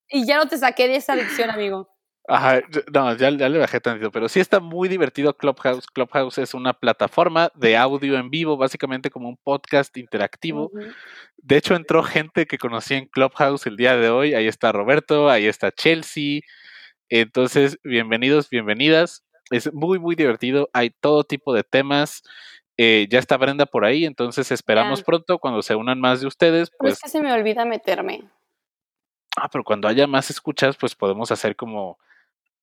y 0.10 0.26
ya 0.26 0.38
no 0.38 0.47
te 0.47 0.58
saqué 0.58 0.88
de 0.88 0.95
esa 0.97 1.14
adicción, 1.14 1.49
amigo. 1.49 1.89
Ajá, 2.30 2.60
no, 2.93 3.16
ya, 3.16 3.30
ya 3.30 3.47
le 3.47 3.58
bajé 3.58 3.80
tantito, 3.80 4.12
pero 4.12 4.28
sí 4.28 4.41
está 4.41 4.60
muy 4.60 4.89
divertido 4.89 5.38
Clubhouse. 5.38 5.88
Clubhouse 5.88 6.38
es 6.39 6.53
una 6.53 6.74
plataforma 6.74 7.49
de 7.55 7.78
audio 7.78 8.18
en 8.18 8.30
vivo, 8.30 8.58
básicamente 8.58 9.10
como 9.10 9.30
un 9.30 9.38
podcast 9.38 9.95
interactivo. 9.95 10.70
De 11.38 11.55
hecho, 11.55 11.74
entró 11.74 12.03
gente 12.03 12.45
que 12.45 12.58
conocí 12.58 12.95
en 12.95 13.05
Clubhouse 13.05 13.66
el 13.66 13.78
día 13.78 13.95
de 13.95 14.10
hoy. 14.10 14.34
Ahí 14.34 14.45
está 14.45 14.74
Roberto, 14.74 15.30
ahí 15.30 15.45
está 15.45 15.72
Chelsea. 15.72 16.41
Entonces, 17.08 17.80
bienvenidos, 17.84 18.49
bienvenidas. 18.49 19.24
Es 19.49 19.74
muy, 19.74 19.97
muy 19.97 20.16
divertido. 20.16 20.70
Hay 20.74 20.89
todo 20.89 21.24
tipo 21.24 21.53
de 21.53 21.64
temas. 21.64 22.24
Eh, 22.76 23.08
ya 23.10 23.20
está 23.20 23.38
Brenda 23.38 23.66
por 23.66 23.86
ahí, 23.86 24.05
entonces 24.05 24.51
esperamos 24.51 25.01
pronto 25.01 25.39
cuando 25.39 25.62
se 25.64 25.76
unan 25.76 25.99
más 25.99 26.20
de 26.20 26.28
ustedes. 26.28 26.70
Pero 26.70 26.78
Pues, 26.80 26.93
es 26.95 26.99
que 27.01 27.10
se 27.10 27.22
me 27.22 27.32
olvida 27.32 27.64
meterme. 27.64 28.30
Ah, 29.38 29.49
pero 29.49 29.63
cuando 29.63 29.88
haya 29.88 30.07
más 30.07 30.29
escuchas, 30.29 30.75
pues 30.77 30.95
podemos 30.95 31.31
hacer 31.31 31.55
como 31.55 31.97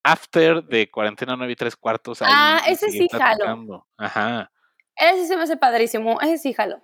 after 0.02 0.62
de 0.64 0.90
cuarentena 0.90 1.36
9 1.36 1.52
y 1.52 1.56
3 1.56 1.76
cuartos. 1.76 2.20
ahí 2.20 2.28
Ah, 2.32 2.60
ese 2.68 2.90
sí 2.90 3.08
jalo. 3.10 3.86
Ajá. 3.96 4.50
Ese 4.96 5.26
se 5.26 5.36
me 5.36 5.44
hace 5.44 5.56
padrísimo. 5.56 6.20
Ese 6.20 6.38
sí, 6.38 6.52
jalo. 6.52 6.80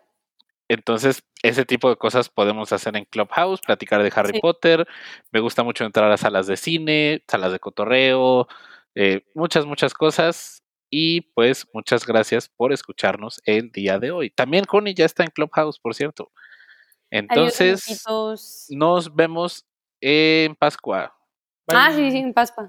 Entonces, 0.68 1.22
ese 1.42 1.64
tipo 1.64 1.90
de 1.90 1.96
cosas 1.96 2.28
podemos 2.28 2.72
hacer 2.72 2.96
en 2.96 3.04
Clubhouse, 3.04 3.60
platicar 3.60 4.02
de 4.02 4.12
Harry 4.14 4.34
Sí. 4.34 4.40
Potter. 4.40 4.86
Me 5.32 5.40
gusta 5.40 5.64
mucho 5.64 5.84
entrar 5.84 6.10
a 6.10 6.16
salas 6.16 6.46
de 6.46 6.56
cine, 6.56 7.24
salas 7.28 7.50
de 7.52 7.58
cotorreo, 7.58 8.46
eh, 8.94 9.24
muchas, 9.34 9.66
muchas 9.66 9.92
cosas. 9.94 10.62
Y 10.88 11.20
pues, 11.34 11.66
muchas 11.72 12.06
gracias 12.06 12.48
por 12.48 12.72
escucharnos 12.72 13.40
el 13.44 13.70
día 13.70 13.98
de 13.98 14.12
hoy. 14.12 14.30
También 14.30 14.64
Connie 14.64 14.94
ya 14.94 15.04
está 15.04 15.24
en 15.24 15.30
Clubhouse, 15.30 15.78
por 15.78 15.94
cierto. 15.94 16.30
Entonces, 17.10 18.04
nos 18.70 19.14
vemos 19.14 19.66
en 20.00 20.54
Pascua. 20.56 21.14
Ah, 21.68 21.92
sí, 21.92 22.10
sí, 22.10 22.18
en 22.18 22.32
Pascua. 22.32 22.68